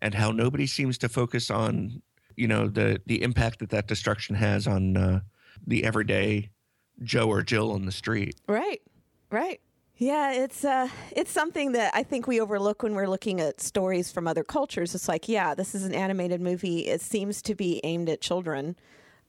and 0.04 0.14
how 0.14 0.30
nobody 0.30 0.66
seems 0.66 0.99
to 0.99 1.08
focus 1.08 1.50
on, 1.50 2.02
you 2.37 2.46
know, 2.46 2.68
the 2.68 3.00
the 3.06 3.23
impact 3.23 3.58
that 3.61 3.70
that 3.70 3.88
destruction 3.88 4.37
has 4.37 4.66
on 4.66 4.96
uh, 4.96 5.20
the 5.66 5.82
everyday 5.82 6.50
Joe 7.02 7.28
or 7.28 7.42
Jill 7.42 7.73
on 7.73 7.87
the 7.87 7.92
street. 7.92 8.37
Right. 8.46 8.82
Right. 9.30 9.61
Yeah, 9.96 10.32
it's 10.32 10.64
uh 10.64 10.88
it's 11.12 11.30
something 11.30 11.73
that 11.73 11.94
I 11.94 12.02
think 12.02 12.26
we 12.26 12.40
overlook 12.40 12.82
when 12.82 12.94
we're 12.94 13.08
looking 13.08 13.40
at 13.40 13.61
stories 13.61 14.12
from 14.12 14.28
other 14.28 14.44
cultures. 14.44 14.94
It's 14.94 15.08
like, 15.08 15.28
yeah, 15.28 15.54
this 15.54 15.75
is 15.75 15.84
an 15.84 15.94
animated 15.94 16.40
movie. 16.40 16.80
It 16.88 17.00
seems 17.00 17.40
to 17.42 17.54
be 17.54 17.80
aimed 17.82 18.11
at 18.11 18.20
children. 18.20 18.76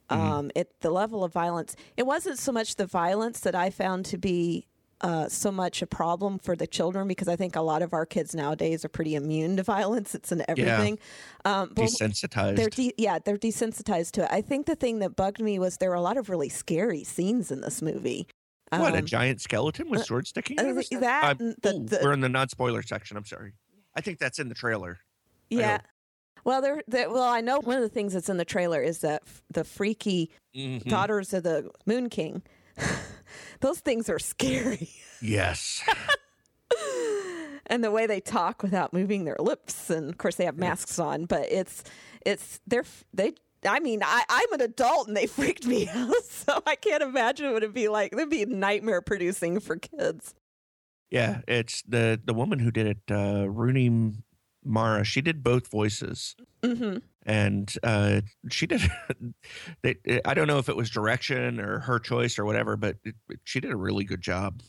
Um 0.09 0.51
it 0.55 0.81
the 0.81 0.91
level 0.91 1.23
of 1.23 1.31
violence. 1.31 1.75
It 1.95 2.05
wasn't 2.05 2.37
so 2.39 2.51
much 2.51 2.75
the 2.75 2.85
violence 2.85 3.39
that 3.41 3.55
I 3.55 3.69
found 3.69 4.05
to 4.07 4.17
be 4.17 4.67
uh, 5.05 5.29
so 5.29 5.51
much 5.51 5.81
a 5.83 5.87
problem 5.87 6.39
for 6.39 6.55
the 6.55 6.65
children 6.65 7.07
because 7.07 7.27
I 7.27 7.35
think 7.35 7.55
a 7.55 7.61
lot 7.61 7.81
of 7.83 7.93
our 7.93 8.05
kids 8.05 8.33
nowadays 8.33 8.83
are 8.83 8.89
pretty 8.89 9.13
immune 9.15 9.55
to 9.57 9.63
violence. 9.63 10.15
It's 10.15 10.31
in 10.31 10.43
everything. 10.47 10.97
Um, 11.45 11.71
but 11.75 11.85
Desensitized. 11.85 12.55
they're 12.55 12.69
de- 12.69 12.93
yeah, 12.97 13.19
they're 13.23 13.37
desensitized 13.37 14.11
to 14.13 14.23
it. 14.23 14.29
I 14.31 14.41
think 14.41 14.65
the 14.65 14.75
thing 14.75 14.99
that 14.99 15.15
bugged 15.15 15.39
me 15.41 15.59
was 15.59 15.77
there 15.77 15.89
were 15.91 15.95
a 15.95 16.01
lot 16.01 16.17
of 16.17 16.27
really 16.29 16.49
scary 16.49 17.03
scenes 17.03 17.51
in 17.51 17.61
this 17.61 17.81
movie. 17.83 18.27
what 18.71 18.95
a 18.95 18.99
Um, 18.99 19.05
giant 19.05 19.41
skeleton 19.41 19.89
with 19.91 20.05
sword 20.05 20.25
sticking 20.27 20.59
out 20.59 20.65
of 20.65 20.71
uh, 20.77 20.81
his 20.89 20.89
that 21.01 21.23
Uh, 21.23 21.33
the- 21.61 21.75
ooh, 21.75 21.85
the- 21.85 21.99
we're 22.03 22.13
in 22.13 22.21
the 22.21 22.29
non-spoiler 22.29 22.81
section. 22.81 23.15
I'm 23.15 23.25
sorry. 23.25 23.53
I 23.95 24.01
think 24.01 24.17
that's 24.19 24.39
in 24.39 24.49
the 24.49 24.55
trailer. 24.55 24.97
Yeah. 25.51 25.79
Well, 26.43 26.61
there, 26.61 26.81
there. 26.87 27.09
Well, 27.09 27.23
I 27.23 27.41
know 27.41 27.59
one 27.59 27.77
of 27.77 27.83
the 27.83 27.89
things 27.89 28.13
that's 28.13 28.27
in 28.29 28.37
the 28.37 28.45
trailer 28.45 28.81
is 28.81 28.99
that 28.99 29.21
f- 29.25 29.41
the 29.51 29.63
freaky 29.63 30.31
Mhm. 30.55 30.83
daughters 30.85 31.31
of 31.33 31.43
the 31.43 31.69
Moon 31.85 32.09
King. 32.09 32.41
Those 33.61 33.79
things 33.79 34.09
are 34.09 34.19
scary, 34.19 34.89
Yes. 35.21 35.81
and 37.67 37.83
the 37.83 37.91
way 37.91 38.05
they 38.05 38.19
talk 38.19 38.61
without 38.63 38.93
moving 38.93 39.25
their 39.25 39.37
lips, 39.39 39.89
and 39.89 40.09
of 40.09 40.17
course 40.17 40.35
they 40.35 40.45
have 40.45 40.57
masks 40.57 40.99
on. 40.99 41.25
But 41.25 41.51
it's, 41.51 41.83
it's 42.25 42.59
they're 42.67 42.85
they. 43.13 43.33
I 43.67 43.79
mean, 43.79 44.03
I, 44.03 44.23
I'm 44.29 44.53
an 44.53 44.61
adult 44.61 45.07
and 45.07 45.17
they 45.17 45.25
freaked 45.37 45.65
me 45.65 45.87
out, 45.89 46.23
so 46.23 46.61
I 46.67 46.75
can't 46.75 47.01
imagine 47.01 47.51
what 47.51 47.63
it'd 47.63 47.73
be 47.73 47.87
like. 47.87 48.13
It'd 48.13 48.29
be 48.29 48.45
nightmare 48.45 49.01
producing 49.01 49.59
for 49.59 49.77
kids. 49.77 50.35
Yeah, 51.09 51.41
it's 51.47 51.81
the 51.83 52.19
the 52.23 52.33
woman 52.33 52.59
who 52.59 52.71
did 52.71 52.85
it, 52.87 52.97
uh, 53.11 53.49
Rooney 53.49 54.13
Mara. 54.63 55.03
She 55.03 55.21
did 55.21 55.43
both 55.43 55.69
voices, 55.71 56.35
hmm 56.63 56.97
and 57.25 57.73
uh, 57.83 58.21
she 58.49 58.67
did. 58.67 58.81
they, 59.81 59.95
eh, 60.05 60.19
I 60.25 60.33
don't 60.33 60.47
know 60.47 60.59
if 60.59 60.69
it 60.69 60.75
was 60.75 60.89
direction 60.89 61.59
or 61.59 61.79
her 61.79 61.99
choice 61.99 62.37
or 62.37 62.45
whatever, 62.45 62.77
but 62.77 62.97
it, 63.03 63.15
she 63.43 63.59
did 63.59 63.71
a 63.71 63.77
really 63.77 64.03
good 64.03 64.21
job. 64.21 64.61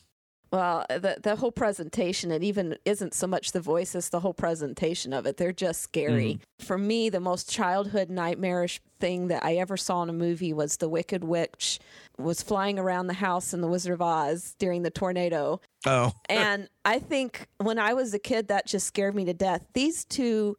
Well, 0.53 0.87
uh, 0.89 0.99
the 0.99 1.19
the 1.23 1.37
whole 1.37 1.51
presentation, 1.51 2.31
it 2.31 2.45
even 2.45 2.79
isn't 2.85 3.15
so 3.15 3.27
much 3.27 3.53
the 3.53 3.61
voices, 3.61 4.09
the 4.09 4.21
whole 4.21 4.33
presentation 4.33 5.13
of 5.13 5.27
it. 5.27 5.37
They're 5.37 5.53
just 5.53 5.83
scary. 5.83 6.39
Mm. 6.61 6.65
For 6.65 6.79
me, 6.79 7.09
the 7.09 7.21
most 7.21 7.51
childhood 7.51 8.11
nightmarish 8.11 8.81
thing 9.01 9.29
that 9.29 9.45
I 9.45 9.57
ever 9.57 9.77
saw 9.77 10.03
in 10.05 10.09
a 10.09 10.15
movie 10.15 10.53
was 10.53 10.77
the 10.77 10.89
Wicked 10.89 11.25
Witch 11.25 11.81
was 12.17 12.43
flying 12.43 12.79
around 12.79 13.09
the 13.09 13.15
house 13.15 13.53
in 13.53 13.61
the 13.61 13.67
Wizard 13.67 13.95
of 13.95 14.03
Oz 14.03 14.55
during 14.59 14.83
the 14.83 14.91
tornado. 14.91 15.61
Oh, 15.85 16.13
And 16.29 16.69
I 16.85 17.01
think 17.01 17.49
when 17.59 17.79
I 17.79 17.95
was 17.95 18.15
a 18.15 18.19
kid, 18.19 18.49
that 18.49 18.67
just 18.67 18.87
scared 18.87 19.15
me 19.15 19.25
to 19.25 19.35
death. 19.35 19.67
These 19.75 20.05
two 20.05 20.57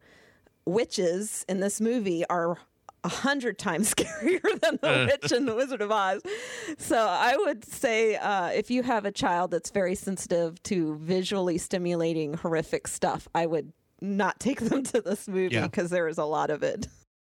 witches 0.68 1.44
in 1.48 1.60
this 1.60 1.80
movie 1.80 2.24
are 2.26 2.56
a 3.04 3.08
hundred 3.08 3.58
times 3.58 3.94
scarier 3.94 4.42
than 4.60 4.78
the 4.82 5.08
witch 5.20 5.32
in 5.32 5.46
the 5.46 5.54
Wizard 5.54 5.80
of 5.80 5.90
Oz. 5.90 6.20
So 6.78 6.98
I 6.98 7.36
would 7.36 7.64
say 7.64 8.16
uh, 8.16 8.48
if 8.48 8.70
you 8.70 8.82
have 8.82 9.04
a 9.04 9.12
child 9.12 9.50
that's 9.50 9.70
very 9.70 9.94
sensitive 9.94 10.62
to 10.64 10.96
visually 10.96 11.58
stimulating 11.58 12.34
horrific 12.34 12.88
stuff, 12.88 13.28
I 13.34 13.46
would 13.46 13.72
not 14.00 14.38
take 14.40 14.60
them 14.60 14.82
to 14.84 15.00
this 15.00 15.26
movie 15.28 15.54
Yeah. 15.54 15.62
because 15.62 15.90
there 15.90 16.08
is 16.08 16.18
a 16.18 16.24
lot 16.24 16.50
of 16.50 16.62
it. 16.62 16.88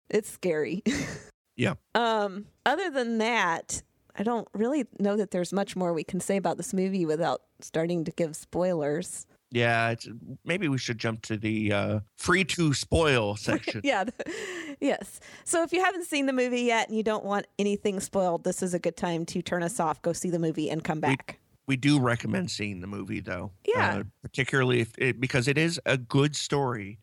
It's 0.09 0.29
scary. 0.31 0.83
Yeah. 1.57 1.73
Um. 1.93 2.45
Other 2.65 2.89
than 2.89 3.17
that, 3.17 3.83
I 4.15 4.23
don't 4.23 4.47
really 4.53 4.85
know 4.97 5.17
that 5.17 5.31
there's 5.31 5.51
much 5.51 5.75
more 5.75 5.91
we 5.91 6.05
can 6.05 6.21
say 6.21 6.37
about 6.37 6.55
this 6.55 6.73
movie 6.73 7.05
without 7.05 7.41
starting 7.59 8.05
to 8.05 8.11
give 8.11 8.37
spoilers. 8.37 9.27
Yeah. 9.51 9.91
It's, 9.91 10.07
maybe 10.45 10.67
we 10.67 10.77
should 10.77 10.97
jump 10.97 11.21
to 11.23 11.37
the 11.37 11.73
uh, 11.73 11.99
free 12.17 12.43
to 12.45 12.73
spoil 12.73 13.35
section. 13.35 13.81
yeah. 13.83 14.05
yes. 14.79 15.19
So 15.43 15.63
if 15.63 15.73
you 15.73 15.83
haven't 15.83 16.05
seen 16.05 16.25
the 16.25 16.33
movie 16.33 16.61
yet 16.61 16.87
and 16.87 16.97
you 16.97 17.03
don't 17.03 17.25
want 17.25 17.47
anything 17.57 17.99
spoiled, 17.99 18.43
this 18.43 18.61
is 18.61 18.73
a 18.73 18.79
good 18.79 18.97
time 18.97 19.25
to 19.27 19.41
turn 19.41 19.63
us 19.63 19.79
off, 19.79 20.01
go 20.01 20.13
see 20.13 20.29
the 20.29 20.39
movie, 20.39 20.69
and 20.69 20.83
come 20.83 20.99
back. 20.99 21.39
We 21.67 21.77
do 21.77 21.99
recommend 21.99 22.49
seeing 22.49 22.81
the 22.81 22.87
movie, 22.87 23.19
though. 23.19 23.51
Yeah. 23.63 23.97
uh, 23.99 24.03
particularly 24.23 24.81
if 24.81 24.97
it, 24.97 25.19
because 25.19 25.47
it 25.47 25.57
is 25.57 25.79
a 25.85 25.97
good 25.97 26.35
story, 26.35 26.99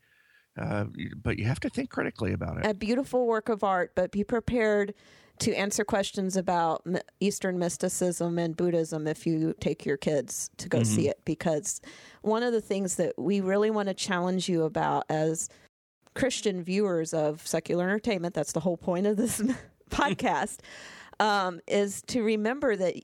uh, 0.59 0.85
but 1.21 1.39
you 1.39 1.45
have 1.45 1.59
to 1.61 1.69
think 1.69 1.89
critically 1.89 2.33
about 2.33 2.57
it. 2.57 2.65
a 2.65 2.73
beautiful 2.73 3.25
work 3.27 3.47
of 3.47 3.63
art, 3.63 3.93
but 3.95 4.11
be 4.11 4.23
prepared 4.25 4.93
to 5.39 5.53
answer 5.53 5.83
questions 5.83 6.35
about 6.35 6.85
Eastern 7.19 7.59
mysticism 7.59 8.37
and 8.39 8.55
Buddhism 8.55 9.07
if 9.07 9.25
you 9.25 9.53
take 9.59 9.85
your 9.85 9.97
kids 9.97 10.49
to 10.57 10.69
go 10.69 10.83
see 10.83 11.07
it. 11.07 11.19
Because 11.25 11.81
one 12.21 12.43
of 12.43 12.53
the 12.53 12.61
things 12.61 12.95
that 12.95 13.17
we 13.17 13.41
really 13.41 13.69
want 13.69 13.87
to 13.87 13.93
challenge 13.93 14.49
you 14.49 14.63
about 14.63 15.05
as 15.09 15.49
Christian 16.15 16.63
viewers 16.63 17.13
of 17.13 17.45
secular 17.45 17.83
entertainment, 17.83 18.33
that's 18.33 18.51
the 18.51 18.59
whole 18.59 18.77
point 18.77 19.05
of 19.07 19.17
this 19.17 19.41
podcast, 19.89 20.59
um, 21.19 21.59
is 21.67 22.01
to 22.07 22.21
remember 22.21 22.75
that 22.75 22.95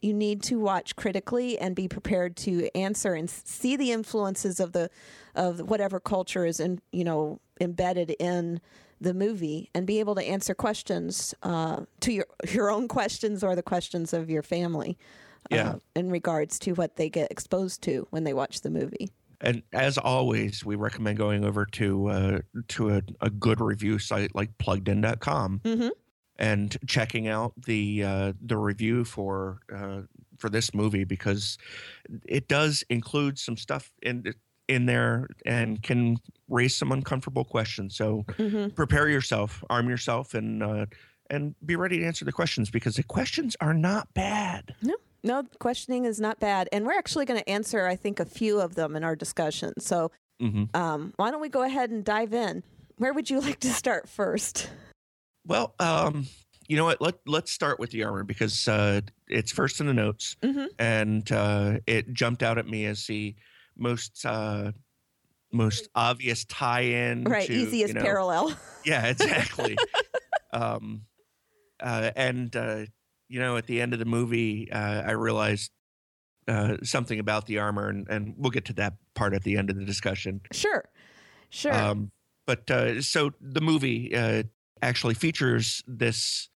you 0.00 0.14
need 0.14 0.42
to 0.44 0.60
watch 0.60 0.94
critically 0.96 1.58
and 1.58 1.74
be 1.74 1.88
prepared 1.88 2.36
to 2.36 2.68
answer 2.76 3.14
and 3.14 3.28
see 3.28 3.76
the 3.76 3.90
influences 3.90 4.60
of 4.60 4.72
the 4.72 4.88
of 5.34 5.68
whatever 5.68 5.98
culture 5.98 6.46
is 6.46 6.60
in 6.60 6.80
you 6.92 7.02
know 7.02 7.40
embedded 7.60 8.14
in 8.20 8.60
the 9.00 9.14
movie 9.14 9.70
and 9.74 9.86
be 9.86 10.00
able 10.00 10.14
to 10.16 10.22
answer 10.22 10.54
questions 10.54 11.34
uh, 11.42 11.84
to 12.00 12.12
your 12.12 12.26
your 12.52 12.70
own 12.70 12.88
questions 12.88 13.42
or 13.44 13.54
the 13.56 13.62
questions 13.62 14.12
of 14.12 14.28
your 14.30 14.42
family 14.42 14.98
uh, 15.50 15.54
Yeah. 15.56 15.74
in 15.96 16.10
regards 16.10 16.58
to 16.60 16.72
what 16.72 16.96
they 16.96 17.08
get 17.08 17.30
exposed 17.30 17.82
to 17.82 18.06
when 18.10 18.24
they 18.24 18.34
watch 18.34 18.60
the 18.62 18.70
movie. 18.70 19.10
And 19.40 19.62
as 19.72 19.98
always, 19.98 20.64
we 20.64 20.74
recommend 20.74 21.16
going 21.16 21.44
over 21.44 21.64
to 21.66 22.08
uh, 22.08 22.38
to 22.68 22.90
a, 22.90 23.02
a 23.20 23.30
good 23.30 23.60
review 23.60 23.98
site 24.00 24.34
like 24.34 24.56
pluggedin.com 24.58 25.60
Mhm. 25.64 25.90
and 26.40 26.76
checking 26.86 27.28
out 27.28 27.52
the 27.66 28.02
uh, 28.04 28.32
the 28.40 28.56
review 28.56 29.04
for 29.04 29.60
uh, 29.72 30.02
for 30.38 30.48
this 30.50 30.74
movie 30.74 31.04
because 31.04 31.56
it 32.26 32.48
does 32.48 32.82
include 32.90 33.38
some 33.38 33.56
stuff 33.56 33.92
in 34.02 34.32
in 34.68 34.86
there 34.86 35.28
and 35.46 35.82
can 35.82 36.18
raise 36.48 36.76
some 36.76 36.92
uncomfortable 36.92 37.44
questions. 37.44 37.96
So 37.96 38.24
Mhm. 38.38 38.74
prepare 38.74 39.08
yourself, 39.08 39.64
arm 39.68 39.88
yourself, 39.88 40.34
and 40.34 40.62
uh, 40.62 40.86
and 41.30 41.54
be 41.66 41.76
ready 41.76 41.98
to 41.98 42.04
answer 42.06 42.24
the 42.24 42.32
questions 42.32 42.70
because 42.70 42.96
the 42.96 43.02
questions 43.02 43.54
are 43.60 43.74
not 43.74 44.14
bad. 44.14 44.74
No, 44.80 44.94
No, 45.24 45.42
questioning 45.58 46.04
is 46.04 46.20
not 46.20 46.38
bad, 46.40 46.68
and 46.72 46.86
we're 46.86 46.96
actually 46.96 47.24
going 47.26 47.40
to 47.40 47.48
answer 47.50 47.86
I 47.86 47.96
think 47.96 48.20
a 48.20 48.24
few 48.24 48.60
of 48.60 48.76
them 48.76 48.94
in 48.96 49.02
our 49.04 49.16
discussion. 49.16 49.72
So 49.80 50.10
hmm 50.40 50.64
um, 50.74 51.12
why 51.16 51.30
don't 51.30 51.40
we 51.40 51.48
go 51.48 51.62
ahead 51.64 51.90
and 51.90 52.04
dive 52.04 52.32
in? 52.32 52.62
Where 52.98 53.12
would 53.12 53.28
you 53.30 53.40
like 53.48 53.60
to 53.60 53.68
start 53.70 54.08
first? 54.08 54.70
Well, 55.46 55.74
um, 55.80 56.26
you 56.68 56.76
know 56.76 56.84
what? 56.84 57.00
Let 57.00 57.16
Let's 57.26 57.50
start 57.52 57.78
with 57.80 57.90
the 57.90 58.04
armor 58.04 58.22
because 58.24 58.68
uh, 58.68 59.00
it's 59.28 59.50
first 59.52 59.80
in 59.80 59.86
the 59.86 59.94
notes, 59.94 60.36
Mhm. 60.42 60.68
and 60.78 61.32
uh, 61.32 61.78
it 61.86 62.12
jumped 62.12 62.42
out 62.42 62.58
at 62.58 62.66
me 62.66 62.84
as 62.86 63.06
the 63.06 63.34
most 63.78 64.24
uh, 64.24 64.72
most 65.52 65.88
obvious 65.94 66.44
tie-in. 66.44 67.24
Right, 67.24 67.46
to, 67.46 67.52
easiest 67.52 67.88
you 67.88 67.94
know- 67.94 68.04
parallel. 68.04 68.56
Yeah, 68.84 69.06
exactly. 69.10 69.76
um, 70.52 71.02
uh, 71.80 72.10
and 72.16 72.54
uh, 72.54 72.86
you 73.28 73.40
know, 73.40 73.56
at 73.56 73.66
the 73.66 73.80
end 73.80 73.92
of 73.92 73.98
the 73.98 74.04
movie, 74.04 74.70
uh, 74.72 75.02
I 75.06 75.12
realized 75.12 75.70
uh, 76.46 76.76
something 76.82 77.18
about 77.20 77.46
the 77.46 77.58
armor, 77.58 77.88
and, 77.88 78.08
and 78.08 78.34
we'll 78.38 78.50
get 78.50 78.64
to 78.66 78.72
that 78.74 78.94
part 79.14 79.34
at 79.34 79.44
the 79.44 79.56
end 79.56 79.70
of 79.70 79.76
the 79.76 79.84
discussion. 79.84 80.40
Sure, 80.52 80.84
sure. 81.50 81.72
Um, 81.74 82.10
but 82.46 82.70
uh, 82.70 83.02
so 83.02 83.32
the 83.40 83.60
movie 83.60 84.14
uh, 84.14 84.44
actually 84.82 85.14
features 85.14 85.82
this. 85.86 86.48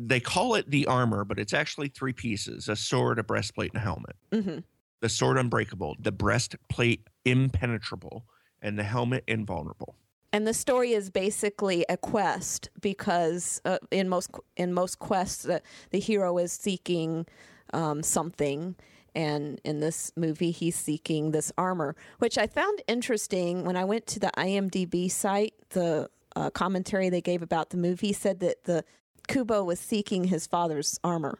They 0.00 0.20
call 0.20 0.54
it 0.54 0.70
the 0.70 0.86
armor, 0.86 1.24
but 1.24 1.38
it's 1.40 1.54
actually 1.54 1.88
three 1.88 2.12
pieces: 2.12 2.68
a 2.68 2.76
sword, 2.76 3.18
a 3.18 3.22
breastplate, 3.22 3.72
and 3.72 3.80
a 3.80 3.84
helmet. 3.84 4.16
hmm 4.32 4.58
The 5.00 5.08
sword 5.08 5.38
unbreakable, 5.38 5.96
the 6.00 6.12
breastplate 6.12 7.06
impenetrable, 7.24 8.24
and 8.60 8.78
the 8.78 8.82
helmet 8.82 9.24
invulnerable. 9.28 9.94
And 10.32 10.46
the 10.46 10.54
story 10.54 10.92
is 10.92 11.10
basically 11.10 11.86
a 11.88 11.96
quest 11.96 12.68
because 12.80 13.62
uh, 13.64 13.78
in 13.90 14.08
most 14.08 14.30
in 14.56 14.74
most 14.74 14.98
quests, 14.98 15.48
uh, 15.48 15.60
the 15.90 15.98
hero 15.98 16.36
is 16.38 16.52
seeking 16.52 17.26
um, 17.72 18.02
something, 18.02 18.76
and 19.14 19.60
in 19.64 19.80
this 19.80 20.12
movie, 20.16 20.50
he's 20.50 20.76
seeking 20.76 21.30
this 21.30 21.50
armor, 21.56 21.96
which 22.18 22.36
I 22.36 22.46
found 22.46 22.82
interesting. 22.86 23.64
When 23.64 23.76
I 23.76 23.84
went 23.84 24.06
to 24.08 24.20
the 24.20 24.30
IMDb 24.36 25.10
site, 25.10 25.54
the 25.70 26.10
uh, 26.36 26.50
commentary 26.50 27.08
they 27.08 27.22
gave 27.22 27.42
about 27.42 27.70
the 27.70 27.78
movie 27.78 28.12
said 28.12 28.40
that 28.40 28.64
the 28.64 28.84
Kubo 29.28 29.64
was 29.64 29.80
seeking 29.80 30.24
his 30.24 30.46
father's 30.46 31.00
armor, 31.02 31.38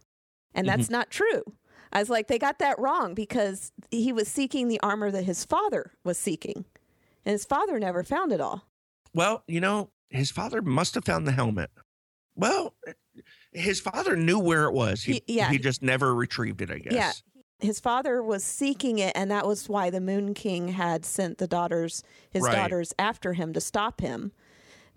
and 0.54 0.66
that's 0.66 0.88
not 0.88 1.10
true. 1.10 1.42
I 1.92 2.00
was 2.00 2.10
like, 2.10 2.28
they 2.28 2.38
got 2.38 2.58
that 2.58 2.78
wrong 2.78 3.14
because 3.14 3.72
he 3.90 4.12
was 4.12 4.28
seeking 4.28 4.68
the 4.68 4.80
armor 4.80 5.10
that 5.10 5.24
his 5.24 5.44
father 5.44 5.92
was 6.04 6.18
seeking, 6.18 6.64
and 7.24 7.32
his 7.32 7.44
father 7.44 7.78
never 7.78 8.02
found 8.02 8.32
it 8.32 8.40
all. 8.40 8.64
Well, 9.14 9.42
you 9.46 9.60
know, 9.60 9.90
his 10.10 10.30
father 10.30 10.60
must 10.62 10.94
have 10.94 11.04
found 11.04 11.26
the 11.26 11.32
helmet. 11.32 11.70
Well, 12.34 12.74
his 13.52 13.80
father 13.80 14.16
knew 14.16 14.38
where 14.38 14.64
it 14.64 14.72
was. 14.72 15.02
He, 15.02 15.22
He- 15.26 15.36
yeah. 15.36 15.50
he 15.50 15.58
just 15.58 15.82
never 15.82 16.14
retrieved 16.14 16.60
it, 16.62 16.70
I 16.70 16.78
guess. 16.78 16.92
Yeah. 16.92 17.12
His 17.60 17.80
father 17.80 18.22
was 18.22 18.44
seeking 18.44 19.00
it, 19.00 19.12
and 19.16 19.30
that 19.32 19.44
was 19.46 19.68
why 19.68 19.90
the 19.90 20.00
Moon 20.00 20.32
King 20.34 20.68
had 20.68 21.04
sent 21.04 21.38
the 21.38 21.48
daughters, 21.48 22.04
his 22.30 22.44
Right. 22.44 22.54
daughters, 22.54 22.94
after 22.98 23.32
him 23.32 23.52
to 23.54 23.60
stop 23.60 24.00
him. 24.00 24.30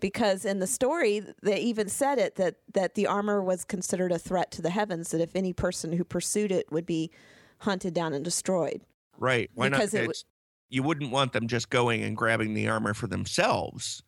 Because 0.02 0.44
in 0.44 0.58
the 0.58 0.66
story, 0.66 1.22
they 1.42 1.60
even 1.60 1.88
said 1.88 2.18
it 2.18 2.34
that 2.34 2.56
that 2.74 2.94
the 2.94 3.06
armor 3.06 3.42
was 3.42 3.64
considered 3.64 4.12
a 4.12 4.18
threat 4.18 4.50
to 4.50 4.60
the 4.60 4.68
heavens. 4.70 5.12
That 5.12 5.22
if 5.22 5.34
any 5.34 5.54
person 5.54 5.92
who 5.92 6.04
pursued 6.04 6.52
it 6.52 6.70
would 6.70 6.84
be 6.84 7.10
hunted 7.58 7.94
down 7.94 8.12
and 8.12 8.24
destroyed. 8.24 8.82
Right. 9.16 9.48
Why 9.54 9.70
Because 9.70 9.94
not? 9.94 10.02
it 10.02 10.24
you 10.72 10.82
wouldn't 10.82 11.12
want 11.12 11.32
them 11.32 11.46
just 11.46 11.68
going 11.68 12.02
and 12.02 12.16
grabbing 12.16 12.54
the 12.54 12.66
armor 12.66 12.94
for 12.94 13.06
themselves 13.06 14.02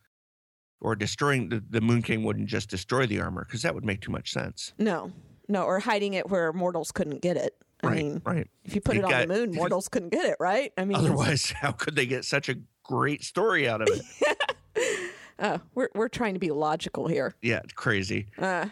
or 0.81 0.97
destroying 0.97 1.51
the, 1.51 1.63
the 1.69 1.81
Moon 1.83 2.01
King 2.01 2.25
wouldn't 2.25 2.49
just 2.49 2.71
destroy 2.71 3.07
the 3.07 3.21
armor 3.21 3.45
because 3.45 3.63
that 3.63 3.75
would 3.75 3.85
make 3.85 4.01
too 4.01 4.11
much 4.11 4.33
sense. 4.33 4.73
No, 4.79 5.13
no, 5.47 5.65
or 5.65 5.79
hiding 5.79 6.15
it 6.15 6.31
where 6.31 6.53
mortals 6.55 6.91
couldn't 6.91 7.21
get 7.21 7.37
it. 7.37 7.55
I 7.83 7.87
right. 7.89 7.97
mean, 7.97 8.23
right. 8.25 8.49
if 8.65 8.75
you 8.75 8.81
put 8.81 8.95
You 8.95 9.03
it 9.03 9.13
on 9.13 9.29
the 9.29 9.35
moon, 9.35 9.53
mortals 9.53 9.89
couldn't 9.89 10.09
get 10.09 10.25
it, 10.25 10.37
right? 10.41 10.73
I 10.79 10.87
mean, 10.87 10.97
Otherwise, 10.97 11.51
how 11.61 11.73
could 11.73 11.97
they 11.97 12.07
get 12.07 12.25
such 12.25 12.49
a 12.49 12.57
great 12.83 13.23
story 13.23 13.69
out 13.69 13.83
of 13.83 13.89
it? 13.91 14.03
uh, 15.39 15.59
we're 15.75 15.89
we're 15.95 16.09
trying 16.09 16.35
to 16.35 16.41
be 16.41 16.51
logical 16.51 17.09
here. 17.09 17.35
yeah, 17.43 17.61
crazy. 17.75 18.27
Uh, 18.39 18.67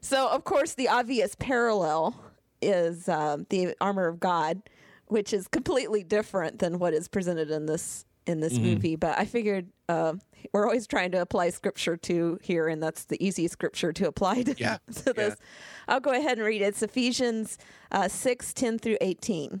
so, 0.00 0.28
of 0.28 0.44
course, 0.44 0.74
the 0.74 0.88
obvious 0.88 1.34
parallel 1.38 2.20
is 2.60 3.08
um, 3.08 3.46
the 3.50 3.74
armor 3.80 4.06
of 4.08 4.18
God, 4.20 4.62
which 5.06 5.32
is 5.32 5.46
completely 5.48 6.02
different 6.02 6.58
than 6.58 6.78
what 6.78 6.92
is 6.94 7.08
presented 7.08 7.50
in 7.50 7.66
this 7.66 8.04
in 8.26 8.40
this 8.40 8.54
Mm-hmm. 8.54 8.64
movie. 8.64 8.96
But 8.96 9.18
I 9.18 9.24
figured 9.24 9.68
uh, 9.88 10.14
we're 10.52 10.64
always 10.66 10.86
trying 10.86 11.10
to 11.12 11.20
apply 11.20 11.50
scripture 11.50 11.96
to 11.98 12.38
here, 12.42 12.68
and 12.68 12.82
that's 12.82 13.04
the 13.04 13.24
easy 13.24 13.48
scripture 13.48 13.92
to 13.94 14.06
apply 14.06 14.42
to, 14.44 14.54
Yeah, 14.58 14.78
to 15.04 15.12
this. 15.12 15.36
I'll 15.88 16.00
go 16.00 16.12
ahead 16.12 16.38
and 16.38 16.46
read 16.46 16.62
it. 16.62 16.66
It's 16.66 16.82
Ephesians 16.82 17.58
uh, 17.90 18.06
6 18.08 18.52
10 18.54 18.78
through 18.78 18.98
18. 19.00 19.60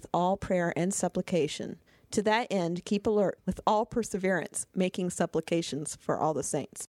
all 0.13 0.37
prayer 0.37 0.73
and 0.75 0.93
supplication. 0.93 1.77
To 2.11 2.21
that 2.23 2.47
end, 2.51 2.83
keep 2.85 3.07
alert 3.07 3.39
with 3.45 3.61
all 3.65 3.85
perseverance, 3.85 4.65
making 4.75 5.11
supplications 5.11 5.97
for 5.99 6.17
all 6.17 6.33
the 6.33 6.43
saints. 6.43 6.87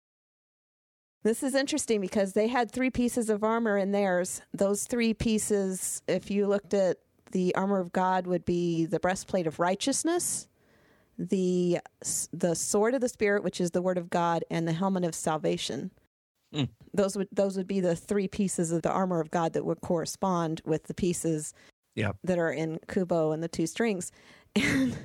This 1.23 1.43
is 1.43 1.55
interesting 1.55 2.01
because 2.01 2.35
they 2.35 2.49
had 2.49 2.71
three 2.71 2.91
pieces 2.91 3.31
of 3.31 3.43
armor 3.43 3.79
in 3.79 3.93
theirs. 3.93 4.43
Those 4.53 4.85
three 4.87 5.15
pieces, 5.15 6.03
if 6.07 6.31
you 6.31 6.47
looked 6.47 6.75
at 6.75 6.99
the 7.33 7.55
armor 7.55 7.81
of 7.81 7.93
God, 7.93 8.27
would 8.27 8.45
be 8.45 8.85
the 8.85 9.01
breastplate 9.01 9.47
of 9.47 9.59
righteousness, 9.59 10.49
the 11.19 11.79
the 12.33 12.55
sword 12.55 12.95
of 12.95 13.01
the 13.01 13.09
Spirit, 13.09 13.43
which 13.43 13.61
is 13.61 13.71
the 13.71 13.81
word 13.81 13.97
of 13.97 14.11
God, 14.11 14.45
and 14.51 14.69
the 14.69 14.73
helmet 14.73 15.05
of 15.05 15.15
salvation. 15.15 15.93
Mm. 16.55 16.69
Those 16.93 17.17
would 17.17 17.29
those 17.33 17.57
would 17.57 17.67
be 17.67 17.81
the 17.81 17.97
three 17.97 18.29
pieces 18.29 18.71
of 18.71 18.83
the 18.83 18.93
armor 18.93 19.21
of 19.21 19.31
God 19.31 19.55
that 19.55 19.65
would 19.65 19.81
correspond 19.81 20.61
with 20.67 20.85
the 20.85 20.95
pieces 20.95 21.55
Yep. 21.95 22.17
that 22.25 22.39
are 22.39 22.51
in 22.51 22.81
Kubo 22.89 23.33
and 23.33 23.43
the 23.43 23.49
two 23.49 23.67
strings. 23.67 24.13
And 24.57 24.97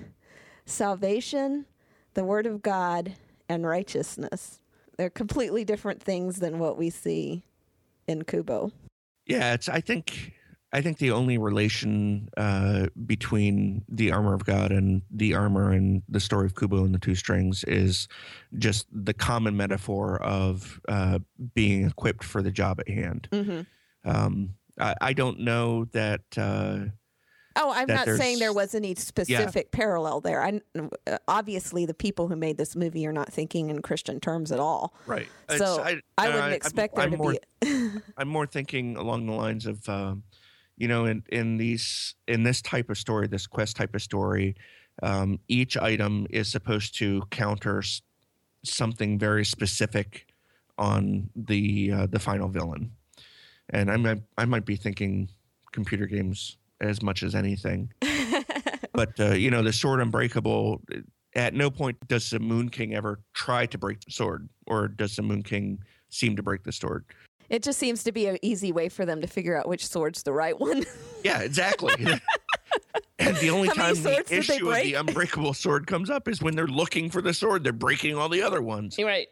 salvation, 0.70 1.66
the 2.14 2.24
word 2.24 2.46
of 2.46 2.62
God, 2.62 3.16
and 3.50 3.66
righteousness. 3.66 4.60
They're 4.98 5.10
completely 5.10 5.66
different 5.66 6.02
things 6.02 6.38
than 6.38 6.60
what 6.60 6.78
we 6.78 6.90
see 6.90 7.44
in 8.08 8.24
Kubo. 8.24 8.72
Yeah, 9.26 9.54
it's. 9.54 9.68
I 9.70 9.82
think. 9.82 10.34
I 10.72 10.82
think 10.82 11.00
the 11.00 11.10
only 11.10 11.40
relation 11.40 12.30
uh, 12.38 12.88
between 13.08 13.84
the 13.90 14.12
armor 14.12 14.36
of 14.36 14.46
God 14.46 14.72
and 14.72 15.02
the 15.10 15.34
armor 15.34 15.72
and 15.72 16.04
the 16.08 16.20
story 16.20 16.46
of 16.46 16.54
Kubo 16.54 16.86
and 16.86 16.94
the 16.94 17.00
two 17.00 17.16
strings 17.16 17.64
is 17.64 18.08
just 18.56 18.86
the 18.92 19.16
common 19.16 19.58
metaphor 19.58 20.22
of 20.22 20.80
uh, 20.88 21.18
being 21.56 21.88
equipped 21.88 22.24
for 22.24 22.44
the 22.44 22.52
job 22.52 22.80
at 22.80 22.88
hand. 22.88 23.28
Mm-hmm. 23.32 23.62
Um, 24.08 24.54
I, 24.80 24.96
I 25.02 25.14
don't 25.14 25.40
know 25.40 25.86
that. 25.92 26.22
Uh, 26.38 26.80
Oh, 27.56 27.72
I'm 27.76 27.88
that 27.88 28.08
not 28.08 28.18
saying 28.18 28.40
there 28.40 28.54
was 28.54 28.74
any 28.74 28.96
specific 28.96 29.72
parallel 29.72 30.22
there. 30.22 30.42
I 30.42 30.62
uh, 31.08 31.18
obviously 31.28 31.86
the 31.86 31.96
people 31.96 32.28
who 32.30 32.36
made 32.38 32.58
this 32.58 32.74
movie 32.76 33.06
are 33.06 33.12
not 33.12 33.34
thinking 33.34 33.70
in 33.70 33.82
Christian 33.82 34.20
terms 34.22 34.52
at 34.54 34.60
all. 34.60 34.94
right. 35.08 35.28
So 35.58 35.82
I, 35.82 36.00
wouldn't 36.28 36.44
I'm- 36.44 36.54
expect 36.54 36.98
I'm 36.98 37.10
there 37.10 37.18
to 37.18 37.18
more, 37.18 37.36
be. 37.60 37.90
I'm 38.18 38.30
more 38.30 38.46
thinking 38.46 38.96
along 38.96 39.26
the 39.26 39.34
lines 39.34 39.66
of, 39.66 39.90
um, 39.90 40.24
you 40.78 40.88
know, 40.88 41.06
in 41.06 41.24
in 41.30 41.58
these 41.58 42.16
in 42.28 42.44
this 42.44 42.62
type 42.62 42.90
of 42.90 42.98
story, 42.98 43.28
this 43.28 43.48
quest 43.48 43.76
type 43.76 43.94
of 43.94 44.02
story, 44.02 44.56
um, 45.04 45.40
each 45.50 45.76
item 45.76 46.28
is 46.30 46.50
supposed 46.50 46.98
to 47.00 47.24
counter 47.32 47.84
something 48.64 49.18
very 49.20 49.44
specific 49.44 50.28
on 50.78 51.30
the 51.36 51.92
uh, 51.92 52.06
the 52.06 52.20
final 52.20 52.48
villain, 52.48 52.92
and 53.72 53.92
I 53.92 53.98
might 53.98 54.22
I 54.38 54.46
might 54.46 54.66
be 54.66 54.76
thinking 54.76 55.30
computer 55.72 56.06
games 56.06 56.58
as 56.82 57.02
much 57.02 57.24
as 57.24 57.36
anything, 57.36 57.92
but 58.94 59.20
uh, 59.20 59.32
you 59.32 59.52
know, 59.52 59.62
the 59.62 59.74
sword 59.74 60.00
unbreakable. 60.02 60.82
At 61.36 61.54
no 61.54 61.70
point 61.70 61.96
does 62.08 62.30
the 62.32 62.40
Moon 62.40 62.70
King 62.70 62.96
ever 62.96 63.20
try 63.34 63.66
to 63.68 63.78
break 63.78 64.02
the 64.02 64.12
sword, 64.12 64.50
or 64.66 64.88
does 64.88 65.16
the 65.16 65.22
Moon 65.22 65.44
King 65.44 65.80
seem 66.10 66.36
to 66.36 66.42
break 66.44 66.64
the 66.64 66.72
sword? 66.72 67.06
It 67.50 67.64
just 67.64 67.80
seems 67.80 68.04
to 68.04 68.12
be 68.12 68.28
an 68.28 68.38
easy 68.42 68.72
way 68.72 68.90
for 68.90 69.06
them 69.06 69.22
to 69.22 69.28
figure 69.28 69.56
out 69.58 69.68
which 69.68 69.88
sword's 69.88 70.24
the 70.24 70.34
right 70.34 70.60
one. 70.60 70.86
Yeah, 71.22 71.42
exactly. 71.42 71.94
and 73.20 73.36
the 73.38 73.50
only 73.50 73.68
How 73.68 73.74
time 73.74 73.96
the 73.96 74.02
swords 74.14 74.30
did 74.30 74.44
they 74.44 74.56
issue 74.56 74.72
of 74.72 74.84
the 74.84 74.94
unbreakable 74.94 75.54
sword 75.54 75.86
comes 75.86 76.10
up 76.10 76.30
is 76.30 76.42
when 76.42 76.56
they're 76.56 76.66
looking 76.66 77.10
for 77.10 77.22
the 77.22 77.34
sword. 77.34 77.66
They're 77.66 77.74
breaking 77.74 78.16
all 78.16 78.30
the 78.30 78.42
other 78.42 78.62
ones. 78.62 78.98
right. 78.98 79.28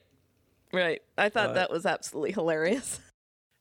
Right. 0.74 1.02
I 1.18 1.30
thought 1.30 1.52
Uh, 1.52 1.54
that 1.54 1.72
was 1.72 1.86
absolutely 1.86 2.34
hilarious. 2.34 3.00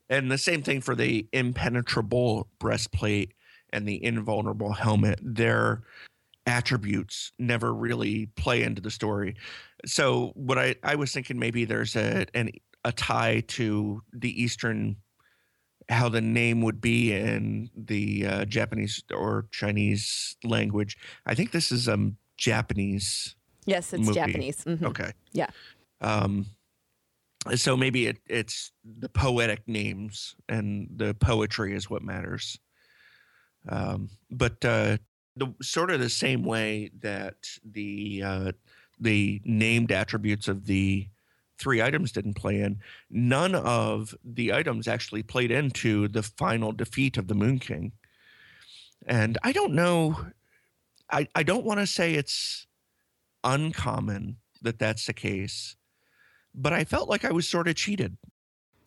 And 0.09 0.31
the 0.31 0.37
same 0.37 0.61
thing 0.61 0.81
for 0.81 0.95
the 0.95 1.27
impenetrable 1.33 2.47
breastplate 2.59 3.33
and 3.71 3.87
the 3.87 4.03
invulnerable 4.03 4.73
helmet. 4.73 5.19
Their 5.21 5.83
attributes 6.45 7.33
never 7.37 7.73
really 7.73 8.27
play 8.37 8.63
into 8.63 8.81
the 8.81 8.89
story. 8.89 9.35
So 9.85 10.31
what 10.35 10.57
I, 10.57 10.75
I 10.81 10.95
was 10.95 11.11
thinking 11.11 11.37
maybe 11.37 11.65
there's 11.65 11.95
a 11.95 12.25
an, 12.33 12.51
a 12.85 12.91
tie 12.93 13.43
to 13.47 14.01
the 14.13 14.41
Eastern 14.41 14.95
how 15.89 16.09
the 16.09 16.21
name 16.21 16.61
would 16.61 16.81
be 16.81 17.13
in 17.13 17.69
the 17.75 18.25
uh, 18.25 18.45
Japanese 18.45 19.01
or 19.13 19.47
Chinese 19.51 20.35
language. 20.43 20.97
I 21.25 21.33
think 21.33 21.51
this 21.51 21.71
is 21.71 21.87
um 21.87 22.17
Japanese. 22.37 23.35
Yes, 23.65 23.93
it's 23.93 24.05
movie. 24.05 24.13
Japanese. 24.13 24.63
Mhm. 24.63 24.83
Okay. 24.85 25.11
Yeah. 25.33 25.47
Um, 25.99 26.45
so 27.55 27.77
maybe 27.77 28.07
it, 28.07 28.19
it's 28.27 28.71
the 28.83 29.09
poetic 29.09 29.67
names 29.67 30.35
and 30.49 30.89
the 30.95 31.13
poetry 31.13 31.73
is 31.73 31.89
what 31.89 32.03
matters. 32.03 32.59
Um, 33.69 34.09
but 34.31 34.63
uh, 34.63 34.97
the 35.35 35.53
sort 35.61 35.91
of 35.91 35.99
the 35.99 36.09
same 36.09 36.43
way 36.43 36.91
that 36.99 37.35
the 37.63 38.23
uh, 38.23 38.51
the 38.99 39.41
named 39.45 39.91
attributes 39.91 40.47
of 40.47 40.65
the 40.65 41.07
three 41.59 41.81
items 41.81 42.11
didn't 42.11 42.35
play 42.35 42.61
in. 42.61 42.79
None 43.09 43.55
of 43.55 44.15
the 44.23 44.53
items 44.53 44.87
actually 44.87 45.23
played 45.23 45.51
into 45.51 46.07
the 46.07 46.23
final 46.23 46.71
defeat 46.71 47.17
of 47.17 47.27
the 47.27 47.35
Moon 47.35 47.59
King. 47.59 47.93
And 49.05 49.37
I 49.43 49.51
don't 49.51 49.73
know. 49.73 50.17
I, 51.11 51.27
I 51.35 51.43
don't 51.43 51.65
want 51.65 51.79
to 51.79 51.87
say 51.87 52.13
it's 52.13 52.67
uncommon 53.43 54.37
that 54.61 54.79
that's 54.79 55.05
the 55.05 55.13
case, 55.13 55.75
but 56.57 56.73
I 56.73 56.83
felt 56.83 57.07
like 57.07 57.23
I 57.23 57.31
was 57.31 57.47
sort 57.47 57.67
of 57.67 57.75
cheated. 57.75 58.17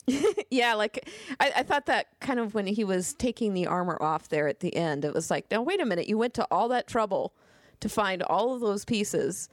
yeah, 0.50 0.74
like 0.74 1.08
I, 1.38 1.52
I, 1.56 1.62
thought 1.62 1.86
that 1.86 2.08
kind 2.20 2.40
of 2.40 2.54
when 2.54 2.66
he 2.66 2.84
was 2.84 3.14
taking 3.14 3.54
the 3.54 3.66
armor 3.66 3.96
off 4.00 4.28
there 4.28 4.48
at 4.48 4.60
the 4.60 4.74
end, 4.74 5.04
it 5.04 5.14
was 5.14 5.30
like, 5.30 5.50
now 5.50 5.62
wait 5.62 5.80
a 5.80 5.84
minute, 5.84 6.08
you 6.08 6.18
went 6.18 6.34
to 6.34 6.46
all 6.50 6.68
that 6.68 6.88
trouble 6.88 7.32
to 7.80 7.88
find 7.88 8.22
all 8.24 8.54
of 8.54 8.60
those 8.60 8.84
pieces, 8.84 9.48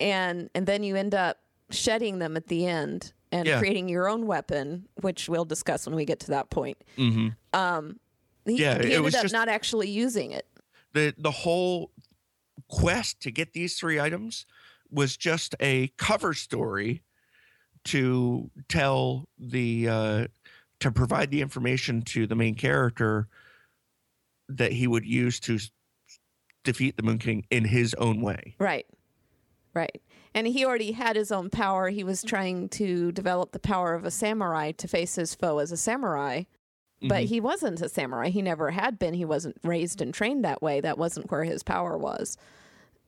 and 0.00 0.50
and 0.54 0.66
then 0.66 0.82
you 0.82 0.96
end 0.96 1.14
up 1.14 1.38
shedding 1.70 2.18
them 2.18 2.36
at 2.36 2.48
the 2.48 2.66
end 2.66 3.12
and 3.32 3.46
yeah. 3.46 3.58
creating 3.58 3.88
your 3.88 4.08
own 4.08 4.26
weapon, 4.26 4.88
which 5.02 5.28
we'll 5.28 5.44
discuss 5.44 5.86
when 5.86 5.94
we 5.94 6.04
get 6.04 6.20
to 6.20 6.28
that 6.28 6.50
point. 6.50 6.78
Mm-hmm. 6.96 7.28
Um, 7.52 7.98
he, 8.44 8.60
yeah, 8.60 8.82
he 8.82 8.94
ended 8.94 9.14
up 9.14 9.32
not 9.32 9.48
actually 9.48 9.88
using 9.88 10.32
it. 10.32 10.46
The 10.94 11.14
the 11.16 11.30
whole 11.30 11.92
quest 12.68 13.20
to 13.20 13.30
get 13.30 13.52
these 13.52 13.78
three 13.78 14.00
items 14.00 14.46
was 14.90 15.16
just 15.16 15.54
a 15.60 15.88
cover 15.98 16.32
story 16.32 17.02
to 17.86 18.50
tell 18.68 19.28
the 19.38 19.88
uh, 19.88 20.26
to 20.80 20.92
provide 20.92 21.30
the 21.30 21.42
information 21.42 22.02
to 22.02 22.26
the 22.26 22.36
main 22.36 22.54
character 22.54 23.28
that 24.48 24.72
he 24.72 24.86
would 24.86 25.04
use 25.04 25.40
to 25.40 25.58
defeat 26.64 26.96
the 26.96 27.02
Moon 27.02 27.18
King 27.18 27.46
in 27.50 27.64
his 27.64 27.94
own 27.94 28.20
way. 28.20 28.54
Right. 28.58 28.86
Right. 29.74 30.00
And 30.34 30.46
he 30.46 30.64
already 30.64 30.92
had 30.92 31.16
his 31.16 31.32
own 31.32 31.48
power. 31.48 31.88
He 31.88 32.04
was 32.04 32.22
trying 32.22 32.68
to 32.70 33.10
develop 33.12 33.52
the 33.52 33.58
power 33.58 33.94
of 33.94 34.04
a 34.04 34.10
samurai 34.10 34.72
to 34.72 34.88
face 34.88 35.14
his 35.14 35.34
foe 35.34 35.58
as 35.58 35.72
a 35.72 35.76
samurai. 35.76 36.44
But 37.00 37.08
mm-hmm. 37.08 37.26
he 37.26 37.40
wasn't 37.40 37.82
a 37.82 37.88
samurai. 37.88 38.30
He 38.30 38.42
never 38.42 38.70
had 38.70 38.98
been. 38.98 39.14
He 39.14 39.24
wasn't 39.24 39.56
raised 39.62 40.00
and 40.00 40.14
trained 40.14 40.44
that 40.44 40.62
way. 40.62 40.80
That 40.80 40.98
wasn't 40.98 41.30
where 41.30 41.44
his 41.44 41.62
power 41.62 41.96
was. 41.96 42.38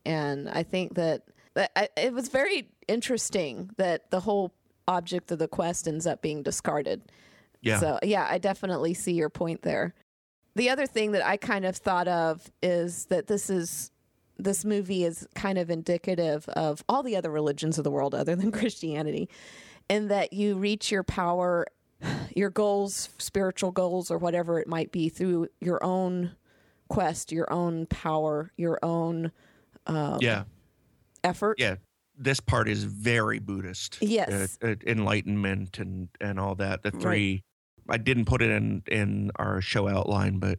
And 0.05 0.49
I 0.49 0.63
think 0.63 0.95
that, 0.95 1.23
that 1.55 1.93
it 1.97 2.13
was 2.13 2.29
very 2.29 2.71
interesting 2.87 3.71
that 3.79 4.11
the 4.11 4.21
whole 4.21 4.53
object 4.89 5.31
of 5.31 5.39
the 5.39 5.49
quest 5.49 5.87
ends 5.87 6.07
up 6.07 6.23
being 6.23 6.43
discarded. 6.43 7.03
Yeah. 7.61 7.79
So, 7.79 7.99
yeah, 8.03 8.27
I 8.29 8.39
definitely 8.39 8.95
see 8.95 9.13
your 9.13 9.29
point 9.29 9.63
there. 9.63 9.95
The 10.57 10.71
other 10.71 10.87
thing 10.87 11.13
that 11.13 11.25
I 11.25 11.37
kind 11.37 11.65
of 11.65 11.77
thought 11.77 12.09
of 12.09 12.51
is 12.63 13.07
that 13.07 13.27
this 13.29 13.51
is 13.51 13.93
this 14.39 14.65
movie 14.65 15.05
is 15.05 15.27
kind 15.35 15.59
of 15.59 15.69
indicative 15.69 16.49
of 16.51 16.85
all 16.89 17.03
the 17.03 17.17
other 17.17 17.31
religions 17.31 17.77
of 17.77 17.85
the 17.85 17.91
world 17.91 18.15
other 18.15 18.37
than 18.37 18.53
Christianity, 18.53 19.29
in 19.89 20.09
that 20.09 20.33
you 20.33 20.57
reach 20.57 20.91
your 20.91 21.03
power, 21.03 21.67
your 22.35 22.51
goals, 22.51 23.11
spiritual 23.19 23.73
goals, 23.73 24.11
or 24.11 24.19
whatever 24.19 24.61
it 24.61 24.69
might 24.69 24.93
be, 24.93 25.09
through 25.09 25.49
your 25.61 25.83
own 25.83 26.33
quest, 26.89 27.33
your 27.33 27.53
own 27.53 27.87
power, 27.87 28.53
your 28.57 28.79
own 28.83 29.33
um, 29.87 30.19
yeah 30.21 30.45
effort. 31.25 31.59
Yeah, 31.59 31.77
this 32.19 32.41
part 32.41 32.69
is 32.69 32.85
very 32.85 33.39
Buddhist. 33.39 33.99
Yes, 34.01 34.59
uh, 34.63 34.69
uh, 34.69 34.75
enlightenment 34.87 35.79
and 35.79 36.09
and 36.21 36.39
all 36.39 36.55
that. 36.57 36.83
The 36.83 36.91
three. 36.91 37.33
Right. 37.33 37.45
I 37.91 37.97
didn't 37.97 38.27
put 38.27 38.43
it 38.43 38.51
in 38.51 38.83
in 38.87 39.31
our 39.37 39.63
show 39.63 39.89
outline, 39.89 40.39
but 40.39 40.59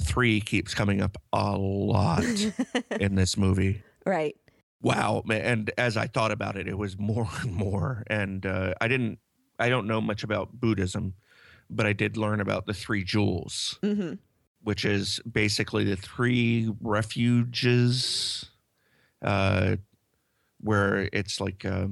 three 0.00 0.40
keeps 0.40 0.74
coming 0.74 1.00
up 1.00 1.16
a 1.32 1.56
lot 1.56 2.24
in 3.00 3.14
this 3.14 3.36
movie. 3.36 3.82
Right. 4.04 4.36
Wow, 4.82 5.24
and 5.30 5.70
as 5.78 5.96
I 5.96 6.06
thought 6.06 6.30
about 6.30 6.56
it, 6.56 6.68
it 6.68 6.76
was 6.76 6.98
more 6.98 7.28
and 7.40 7.52
more. 7.54 8.04
And 8.08 8.44
uh, 8.44 8.74
I 8.80 8.88
didn't, 8.88 9.18
I 9.58 9.68
don't 9.68 9.86
know 9.86 10.00
much 10.00 10.22
about 10.22 10.60
Buddhism, 10.60 11.14
but 11.70 11.86
I 11.86 11.92
did 11.92 12.16
learn 12.16 12.40
about 12.40 12.66
the 12.66 12.74
three 12.74 13.02
jewels, 13.02 13.78
mm-hmm. 13.82 14.14
which 14.62 14.84
is 14.84 15.18
basically 15.20 15.84
the 15.84 15.96
three 15.96 16.70
refuges, 16.80 18.50
uh, 19.22 19.76
where 20.60 21.08
it's 21.12 21.40
like 21.40 21.64
uh, 21.64 21.88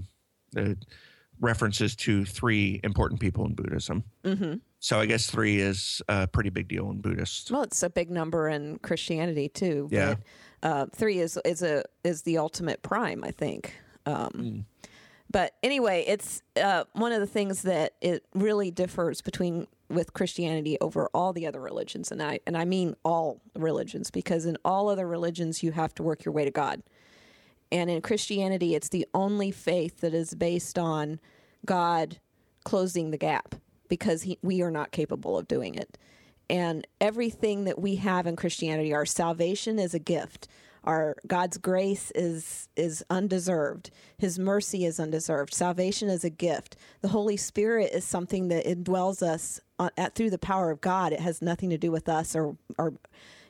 references 1.41 1.97
to 1.97 2.25
three 2.25 2.81
important 2.85 3.21
people 3.21 3.45
in 3.47 3.55
Buddhism. 3.55 4.05
Mm-hmm. 4.25 4.55
So 4.81 5.01
I 5.01 5.07
guess 5.07 5.31
three 5.31 5.61
is 5.61 6.03
a 6.09 6.27
pretty 6.27 6.51
big 6.51 6.69
deal 6.69 6.91
in 6.91 7.01
Buddhist. 7.01 7.51
Well, 7.51 7.63
it's 7.63 7.83
a 7.83 7.91
big 7.91 8.11
number 8.11 8.49
in 8.49 8.79
Christianity 8.79 9.49
too. 9.49 9.89
Yeah. 9.91 10.17
But, 10.61 10.69
uh, 10.69 10.87
three 10.95 11.19
is 11.19 11.39
is 11.45 11.63
a 11.63 11.85
is 12.05 12.23
the 12.23 12.39
ultimate 12.39 12.83
prime, 12.83 13.23
I 13.25 13.31
think. 13.31 13.75
Um, 14.07 14.31
mm. 14.35 14.65
But 15.31 15.55
anyway, 15.63 16.05
it's 16.07 16.43
uh, 16.57 16.85
one 16.93 17.13
of 17.13 17.21
the 17.21 17.27
things 17.27 17.63
that 17.63 17.95
it 18.01 18.25
really 18.35 18.71
differs 18.71 19.21
between 19.21 19.67
with 19.89 20.13
Christianity 20.13 20.79
over 20.81 21.11
all 21.13 21.33
the 21.33 21.47
other 21.47 21.61
religions, 21.61 22.13
and 22.13 22.23
I 22.23 22.41
and 22.47 22.57
I 22.57 22.65
mean 22.65 22.95
all 23.05 23.41
religions 23.57 24.11
because 24.11 24.47
in 24.47 24.57
all 24.65 24.89
other 24.89 25.07
religions 25.07 25.63
you 25.63 25.73
have 25.73 25.95
to 25.97 26.03
work 26.03 26.25
your 26.25 26.33
way 26.33 26.45
to 26.45 26.51
God, 26.51 26.83
and 27.75 27.91
in 27.91 28.01
Christianity 28.01 28.75
it's 28.75 28.89
the 28.89 29.07
only 29.13 29.51
faith 29.51 30.01
that 30.01 30.15
is 30.15 30.35
based 30.35 30.79
on 30.79 31.21
God 31.67 32.19
closing 32.65 33.11
the 33.11 33.19
gap 33.19 33.57
because 33.89 34.23
he, 34.23 34.39
we 34.43 34.63
are 34.63 34.71
not 34.71 34.93
capable 34.93 35.37
of 35.37 35.49
doing 35.49 35.75
it. 35.75 35.99
And 36.49 36.87
everything 37.01 37.65
that 37.65 37.79
we 37.79 37.97
have 37.97 38.27
in 38.27 38.37
Christianity, 38.37 38.95
our 38.95 39.07
salvation 39.07 39.79
is 39.79 39.93
a 39.93 39.99
gift. 39.99 40.49
Our 40.85 41.17
God's 41.27 41.57
grace 41.57 42.13
is 42.15 42.69
is 42.77 43.03
undeserved. 43.09 43.91
His 44.19 44.39
mercy 44.39 44.85
is 44.85 45.01
undeserved. 45.01 45.55
Salvation 45.55 46.11
is 46.11 46.25
a 46.25 46.31
gift. 46.31 46.77
The 47.01 47.09
Holy 47.09 47.39
Spirit 47.39 47.91
is 47.93 48.05
something 48.05 48.49
that 48.49 48.67
indwells 48.67 49.23
us 49.23 49.61
on, 49.79 49.91
at, 49.97 50.15
through 50.15 50.31
the 50.31 50.39
power 50.39 50.71
of 50.71 50.83
God. 50.83 51.13
It 51.13 51.21
has 51.21 51.41
nothing 51.41 51.71
to 51.71 51.79
do 51.79 51.91
with 51.91 52.09
us 52.09 52.37
or 52.37 52.57
or 52.77 52.93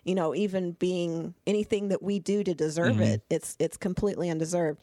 you 0.04 0.14
know 0.14 0.34
even 0.34 0.72
being 0.72 1.34
anything 1.46 1.88
that 1.88 2.02
we 2.02 2.18
do 2.18 2.44
to 2.44 2.54
deserve 2.54 2.94
mm-hmm. 2.94 3.02
it. 3.02 3.22
It's 3.30 3.56
it's 3.58 3.76
completely 3.76 4.30
undeserved. 4.30 4.80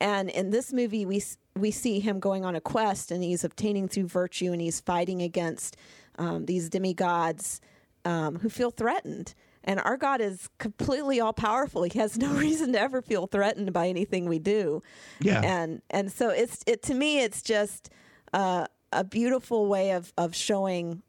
And 0.00 0.30
in 0.30 0.50
this 0.50 0.72
movie, 0.72 1.04
we 1.04 1.22
we 1.56 1.70
see 1.70 2.00
him 2.00 2.20
going 2.20 2.44
on 2.44 2.54
a 2.54 2.60
quest, 2.60 3.10
and 3.10 3.22
he's 3.22 3.44
obtaining 3.44 3.88
through 3.88 4.06
virtue, 4.06 4.52
and 4.52 4.60
he's 4.60 4.80
fighting 4.80 5.20
against 5.22 5.76
um, 6.18 6.46
these 6.46 6.68
demigods 6.68 7.60
um, 8.04 8.38
who 8.38 8.48
feel 8.48 8.70
threatened. 8.70 9.34
And 9.62 9.78
our 9.80 9.98
God 9.98 10.22
is 10.22 10.48
completely 10.58 11.20
all 11.20 11.34
powerful. 11.34 11.82
He 11.82 11.98
has 11.98 12.16
no 12.16 12.28
reason 12.32 12.72
to 12.72 12.80
ever 12.80 13.02
feel 13.02 13.26
threatened 13.26 13.72
by 13.72 13.88
anything 13.88 14.26
we 14.26 14.38
do. 14.38 14.82
Yeah. 15.20 15.42
And 15.42 15.82
and 15.90 16.10
so 16.10 16.30
it's 16.30 16.64
it 16.66 16.82
to 16.84 16.94
me, 16.94 17.20
it's 17.20 17.42
just 17.42 17.90
uh, 18.32 18.66
a 18.92 19.04
beautiful 19.04 19.66
way 19.66 19.90
of 19.92 20.12
of 20.16 20.34
showing 20.34 21.02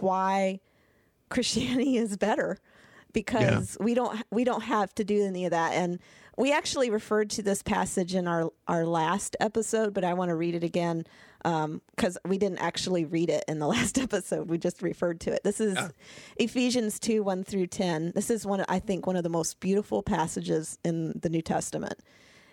why 0.00 0.60
Christianity 1.28 1.96
is 1.98 2.16
better 2.16 2.58
because 3.12 3.76
yeah. 3.78 3.84
we 3.84 3.94
don't 3.94 4.22
we 4.30 4.44
don't 4.44 4.62
have 4.62 4.94
to 4.94 5.04
do 5.04 5.24
any 5.24 5.44
of 5.44 5.50
that 5.50 5.72
and 5.72 5.98
we 6.38 6.52
actually 6.52 6.88
referred 6.88 7.30
to 7.30 7.42
this 7.42 7.62
passage 7.62 8.14
in 8.14 8.28
our 8.28 8.50
our 8.68 8.86
last 8.86 9.36
episode, 9.40 9.92
but 9.92 10.04
I 10.04 10.14
want 10.14 10.28
to 10.28 10.36
read 10.36 10.54
it 10.54 10.62
again 10.62 11.04
because 11.42 12.16
um, 12.16 12.30
we 12.30 12.38
didn't 12.38 12.58
actually 12.58 13.04
read 13.04 13.28
it 13.28 13.44
in 13.48 13.58
the 13.58 13.66
last 13.76 13.98
episode. 13.98 14.48
We 14.48 14.56
just 14.56 14.80
referred 14.80 15.20
to 15.22 15.32
it. 15.32 15.42
This 15.42 15.60
is 15.60 15.74
yeah. 15.74 15.88
Ephesians 16.36 17.00
two 17.00 17.24
one 17.24 17.42
through 17.42 17.66
ten. 17.66 18.12
This 18.14 18.30
is 18.30 18.46
one 18.46 18.64
I 18.68 18.78
think 18.78 19.06
one 19.06 19.16
of 19.16 19.24
the 19.24 19.28
most 19.28 19.58
beautiful 19.58 20.02
passages 20.02 20.78
in 20.84 21.18
the 21.20 21.28
New 21.28 21.42
Testament. 21.42 21.98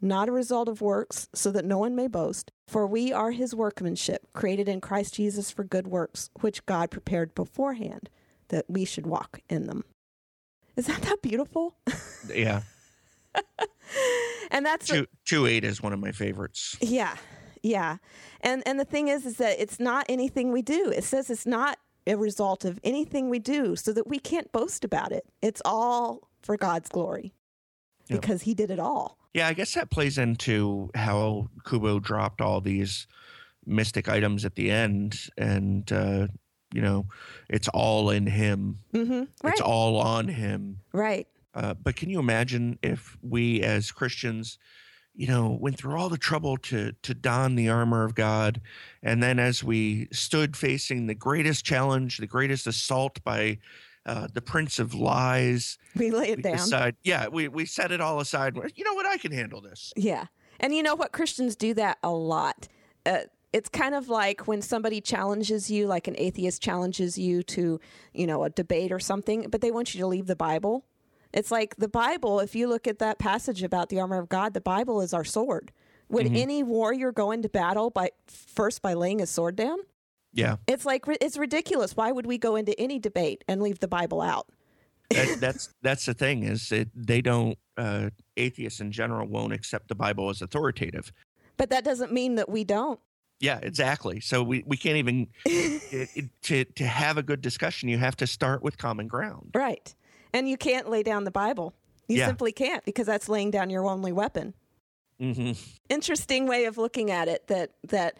not 0.00 0.28
a 0.28 0.32
result 0.32 0.68
of 0.68 0.80
works, 0.80 1.28
so 1.34 1.50
that 1.52 1.64
no 1.64 1.78
one 1.78 1.94
may 1.94 2.08
boast. 2.08 2.52
For 2.68 2.86
we 2.86 3.12
are 3.12 3.30
his 3.32 3.54
workmanship, 3.54 4.26
created 4.32 4.68
in 4.68 4.80
Christ 4.80 5.14
Jesus 5.14 5.50
for 5.50 5.64
good 5.64 5.86
works, 5.86 6.30
which 6.40 6.64
God 6.66 6.90
prepared 6.90 7.34
beforehand 7.34 8.08
that 8.48 8.64
we 8.68 8.84
should 8.84 9.06
walk 9.06 9.40
in 9.48 9.66
them. 9.66 9.84
Is 10.76 10.86
that 10.86 11.02
that 11.02 11.22
beautiful? 11.22 11.76
Yeah. 12.34 12.62
and 14.50 14.64
that's 14.66 14.86
Two 14.86 15.06
two 15.24 15.46
eight 15.46 15.64
is 15.64 15.82
one 15.82 15.92
of 15.92 16.00
my 16.00 16.12
favorites. 16.12 16.76
Yeah. 16.80 17.16
Yeah. 17.62 17.96
And 18.42 18.62
and 18.66 18.78
the 18.78 18.84
thing 18.84 19.08
is 19.08 19.24
is 19.24 19.36
that 19.36 19.60
it's 19.60 19.80
not 19.80 20.06
anything 20.08 20.52
we 20.52 20.62
do. 20.62 20.90
It 20.90 21.04
says 21.04 21.30
it's 21.30 21.46
not 21.46 21.78
a 22.06 22.16
result 22.16 22.64
of 22.64 22.78
anything 22.84 23.30
we 23.30 23.38
do 23.38 23.76
so 23.76 23.92
that 23.92 24.06
we 24.06 24.18
can't 24.18 24.52
boast 24.52 24.84
about 24.84 25.12
it. 25.12 25.24
It's 25.42 25.62
all 25.64 26.28
for 26.42 26.56
God's 26.56 26.88
glory. 26.88 27.32
Because 28.08 28.42
he 28.42 28.54
did 28.54 28.70
it 28.70 28.80
all. 28.80 29.19
Yeah, 29.34 29.46
I 29.48 29.52
guess 29.52 29.74
that 29.74 29.90
plays 29.90 30.18
into 30.18 30.90
how 30.94 31.48
Kubo 31.64 32.00
dropped 32.00 32.40
all 32.40 32.60
these 32.60 33.06
mystic 33.64 34.08
items 34.08 34.44
at 34.44 34.56
the 34.56 34.70
end, 34.70 35.28
and 35.38 35.90
uh, 35.92 36.26
you 36.74 36.80
know, 36.82 37.06
it's 37.48 37.68
all 37.68 38.10
in 38.10 38.26
him. 38.26 38.78
Mhm. 38.92 39.28
Right. 39.42 39.52
It's 39.52 39.60
all 39.60 39.98
on 39.98 40.28
him. 40.28 40.80
right. 40.92 41.26
Uh, 41.52 41.74
but 41.74 41.96
can 41.96 42.08
you 42.10 42.20
imagine 42.20 42.78
if 42.80 43.18
we 43.22 43.60
as 43.62 43.90
Christians, 43.90 44.56
you 45.16 45.26
know, 45.26 45.58
went 45.60 45.76
through 45.76 45.96
all 45.98 46.08
the 46.08 46.16
trouble 46.16 46.56
to 46.58 46.92
to 47.02 47.12
don 47.14 47.56
the 47.56 47.68
armor 47.68 48.04
of 48.04 48.14
God, 48.14 48.60
and 49.02 49.20
then 49.22 49.38
as 49.40 49.62
we 49.64 50.06
stood 50.12 50.56
facing 50.56 51.06
the 51.06 51.14
greatest 51.14 51.64
challenge, 51.64 52.18
the 52.18 52.26
greatest 52.28 52.66
assault 52.68 53.22
by 53.24 53.58
uh, 54.06 54.28
the 54.32 54.40
Prince 54.40 54.78
of 54.78 54.94
Lies, 54.94 55.78
We 55.96 56.10
lay 56.10 56.30
it 56.30 56.38
we 56.38 56.42
down. 56.42 56.56
decide, 56.56 56.96
yeah, 57.02 57.28
we 57.28 57.48
we 57.48 57.66
set 57.66 57.92
it 57.92 58.00
all 58.00 58.20
aside. 58.20 58.56
You 58.74 58.84
know 58.84 58.94
what? 58.94 59.06
I 59.06 59.18
can 59.18 59.32
handle 59.32 59.60
this. 59.60 59.92
Yeah. 59.96 60.26
And 60.58 60.74
you 60.74 60.82
know 60.82 60.94
what? 60.94 61.12
Christians 61.12 61.56
do 61.56 61.74
that 61.74 61.98
a 62.02 62.10
lot. 62.10 62.68
Uh, 63.06 63.20
it's 63.52 63.68
kind 63.68 63.94
of 63.94 64.08
like 64.08 64.46
when 64.46 64.62
somebody 64.62 65.00
challenges 65.00 65.70
you, 65.70 65.86
like 65.86 66.06
an 66.06 66.14
atheist 66.18 66.62
challenges 66.62 67.18
you 67.18 67.42
to, 67.44 67.80
you 68.14 68.26
know, 68.26 68.44
a 68.44 68.50
debate 68.50 68.92
or 68.92 69.00
something, 69.00 69.46
but 69.50 69.60
they 69.60 69.70
want 69.70 69.94
you 69.94 70.00
to 70.00 70.06
leave 70.06 70.26
the 70.26 70.36
Bible. 70.36 70.84
It's 71.32 71.50
like 71.50 71.76
the 71.76 71.88
Bible, 71.88 72.40
if 72.40 72.54
you 72.54 72.68
look 72.68 72.86
at 72.86 72.98
that 72.98 73.18
passage 73.18 73.62
about 73.62 73.88
the 73.88 74.00
armor 74.00 74.18
of 74.18 74.28
God, 74.28 74.54
the 74.54 74.60
Bible 74.60 75.00
is 75.00 75.14
our 75.14 75.24
sword. 75.24 75.72
Would 76.08 76.26
any 76.34 76.64
warrior 76.64 77.12
go 77.12 77.30
into 77.30 77.48
battle 77.48 77.88
by 77.90 78.10
first 78.26 78.82
by 78.82 78.94
laying 78.94 79.20
his 79.20 79.30
sword 79.30 79.54
down? 79.54 79.78
Yeah, 80.32 80.56
It's 80.66 80.84
like 80.86 81.04
it's 81.20 81.36
ridiculous. 81.36 81.96
Why 81.96 82.12
would 82.12 82.26
we 82.26 82.38
go 82.38 82.54
into 82.56 82.78
any 82.80 82.98
debate 82.98 83.42
and 83.48 83.60
leave 83.62 83.80
the 83.80 83.88
Bible 83.88 84.20
out? 84.20 84.46
that, 85.10 85.36
that's 85.40 85.74
that's 85.82 86.06
the 86.06 86.14
thing 86.14 86.44
is 86.44 86.68
that 86.68 86.88
they 86.94 87.20
don't. 87.20 87.58
Uh, 87.76 88.10
atheists 88.36 88.80
in 88.80 88.92
general 88.92 89.26
won't 89.26 89.52
accept 89.54 89.88
the 89.88 89.94
Bible 89.94 90.28
as 90.28 90.42
authoritative. 90.42 91.12
But 91.56 91.70
that 91.70 91.82
doesn't 91.82 92.12
mean 92.12 92.34
that 92.36 92.48
we 92.48 92.62
don't. 92.62 93.00
Yeah, 93.40 93.58
exactly. 93.62 94.20
So 94.20 94.42
we, 94.42 94.62
we 94.66 94.76
can't 94.76 94.98
even 94.98 95.28
it, 95.46 96.10
it- 96.14 96.30
to 96.42 96.64
to 96.64 96.84
have 96.86 97.16
a 97.18 97.22
good 97.22 97.40
discussion. 97.40 97.88
You 97.88 97.98
have 97.98 98.16
to 98.16 98.26
start 98.26 98.62
with 98.62 98.76
common 98.78 99.08
ground. 99.08 99.50
Right. 99.54 99.94
And 100.32 100.48
you 100.48 100.56
can't 100.56 100.88
lay 100.90 101.02
down 101.02 101.24
the 101.24 101.30
Bible. 101.30 101.74
You 102.06 102.18
Yeah. 102.18 102.26
simply 102.26 102.52
can't 102.52 102.84
because 102.84 103.06
that's 103.06 103.28
laying 103.28 103.50
down 103.50 103.70
your 103.70 103.86
only 103.86 104.12
weapon. 104.12 104.54
hmm 105.18 105.52
Interesting 105.88 106.46
way 106.46 106.66
of 106.66 106.76
looking 106.78 107.10
at 107.10 107.28
it 107.28 107.46
that 107.48 107.70
that 107.88 108.18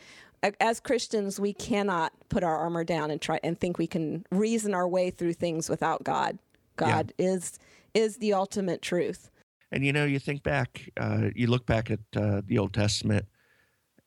as 0.60 0.80
Christians 0.80 1.38
we 1.38 1.52
cannot 1.52 2.12
put 2.28 2.42
our 2.42 2.56
armor 2.56 2.84
down 2.84 3.10
and 3.10 3.20
try 3.20 3.38
and 3.42 3.58
think 3.58 3.78
we 3.78 3.86
can 3.86 4.24
reason 4.30 4.74
our 4.74 4.88
way 4.88 5.10
through 5.10 5.34
things 5.34 5.68
without 5.68 6.04
God. 6.04 6.38
God 6.76 7.12
is 7.18 7.58
is 7.94 8.18
the 8.18 8.32
ultimate 8.32 8.82
truth. 8.82 9.30
And 9.72 9.84
you 9.84 9.92
know, 9.92 10.04
you 10.04 10.18
think 10.18 10.42
back, 10.42 10.90
uh, 10.98 11.28
you 11.34 11.46
look 11.46 11.66
back 11.66 11.90
at 11.90 12.00
uh, 12.16 12.42
the 12.44 12.58
Old 12.58 12.72
Testament, 12.72 13.26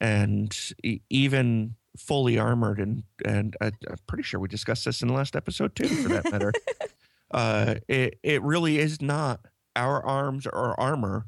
and 0.02 0.56
e- 0.84 1.00
even 1.10 1.76
fully 1.98 2.38
armored, 2.38 2.80
and 2.80 3.04
and 3.24 3.56
I, 3.62 3.68
I'm 3.68 3.98
pretty 4.08 4.24
sure 4.24 4.40
we 4.40 4.48
discussed 4.48 4.86
this 4.86 5.02
in 5.02 5.08
the 5.08 5.14
last 5.14 5.36
episode 5.36 5.76
too, 5.76 5.88
for 5.88 6.10
that 6.10 6.32
matter. 6.32 6.52
uh, 7.32 7.76
it 7.88 8.20
it 8.24 8.42
really 8.42 8.80
is 8.80 9.02
not 9.02 9.42
our 9.76 10.04
arms 10.04 10.46
or 10.46 10.80
armor 10.80 11.28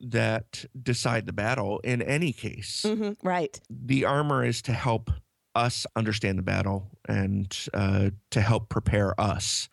that 0.00 0.64
decide 0.80 1.26
the 1.26 1.32
battle 1.32 1.78
in 1.80 2.02
any 2.02 2.32
case. 2.32 2.84
hmm 2.86 3.12
Right. 3.22 3.60
the 3.70 4.04
armor 4.04 4.44
is 4.44 4.62
to 4.62 4.72
help 4.72 5.10
us 5.54 5.86
understand 5.96 6.38
the 6.38 6.42
battle 6.42 6.90
and 7.08 7.56
uh, 7.72 8.10
to 8.30 8.40
help 8.40 8.68
prepare 8.68 9.18
us. 9.20 9.68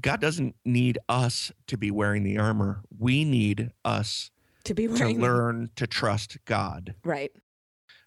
God 0.00 0.20
doesn't 0.20 0.56
need 0.64 0.98
us 1.08 1.52
to 1.68 1.76
be 1.78 1.92
wearing 1.92 2.24
the 2.24 2.38
armor. 2.38 2.80
We 2.98 3.24
need 3.24 3.70
us 3.84 4.32
To 4.64 4.74
be 4.74 4.88
to 4.88 4.92
wearing 4.94 5.20
learn 5.20 5.70
to 5.76 5.86
trust 5.86 6.38
God. 6.44 6.94
right. 7.04 7.30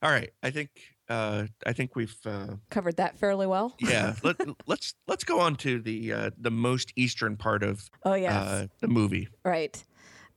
All 0.01 0.11
right, 0.11 0.31
I 0.43 0.49
think 0.51 0.69
uh, 1.09 1.47
I 1.65 1.73
think 1.73 1.95
we've 1.95 2.15
uh, 2.25 2.55
Covered 2.69 2.97
that 2.97 3.17
fairly 3.17 3.47
well. 3.47 3.75
yeah. 3.79 4.15
let, 4.23 4.37
let's 4.67 4.93
let's 5.07 5.23
go 5.25 5.39
on 5.41 5.55
to 5.57 5.79
the 5.81 6.13
uh, 6.13 6.29
the 6.37 6.51
most 6.51 6.93
eastern 6.95 7.35
part 7.35 7.63
of 7.63 7.89
Oh 8.05 8.13
yes. 8.13 8.33
uh, 8.33 8.67
the 8.79 8.87
movie. 8.87 9.27
Right. 9.43 9.83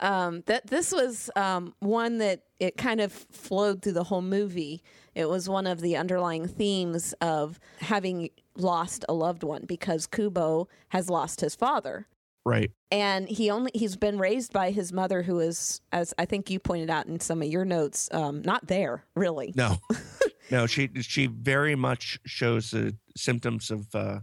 Um, 0.03 0.43
that 0.47 0.67
this 0.67 0.93
was 0.93 1.31
um, 1.37 1.75
one 1.79 2.19
that 2.19 2.43
it 2.59 2.77
kind 2.77 3.01
of 3.01 3.13
flowed 3.13 3.83
through 3.83 3.93
the 3.93 4.05
whole 4.05 4.21
movie. 4.21 4.83
It 5.15 5.29
was 5.29 5.49
one 5.49 5.67
of 5.67 5.81
the 5.81 5.97
underlying 5.97 6.49
themes 6.49 7.15
of 7.21 7.61
having 7.81 8.31
lost 8.57 9.05
a 9.09 9.15
loved 9.15 9.45
one 9.45 9.65
because 9.65 10.07
Kubo 10.07 10.69
has 10.89 11.09
lost 11.09 11.41
his 11.41 11.55
father. 11.55 12.09
Right. 12.45 12.73
And 12.91 13.29
he 13.29 13.51
only 13.51 13.71
he's 13.75 13.97
been 13.97 14.19
raised 14.19 14.53
by 14.53 14.73
his 14.73 14.93
mother, 14.93 15.23
who 15.23 15.39
is, 15.39 15.81
as 15.93 16.13
I 16.19 16.25
think 16.25 16.51
you 16.51 16.59
pointed 16.59 16.91
out 16.91 17.07
in 17.07 17.21
some 17.21 17.41
of 17.41 17.49
your 17.49 17.65
notes, 17.65 18.09
um, 18.13 18.43
not 18.43 18.67
there 18.67 19.05
really. 19.15 19.53
No. 19.55 19.77
no. 20.51 20.67
She 20.67 20.91
she 21.03 21.29
very 21.29 21.77
much 21.77 22.19
shows 22.27 22.73
the 22.73 22.97
symptoms 23.17 23.71
of. 23.71 23.95
Uh, 23.95 24.21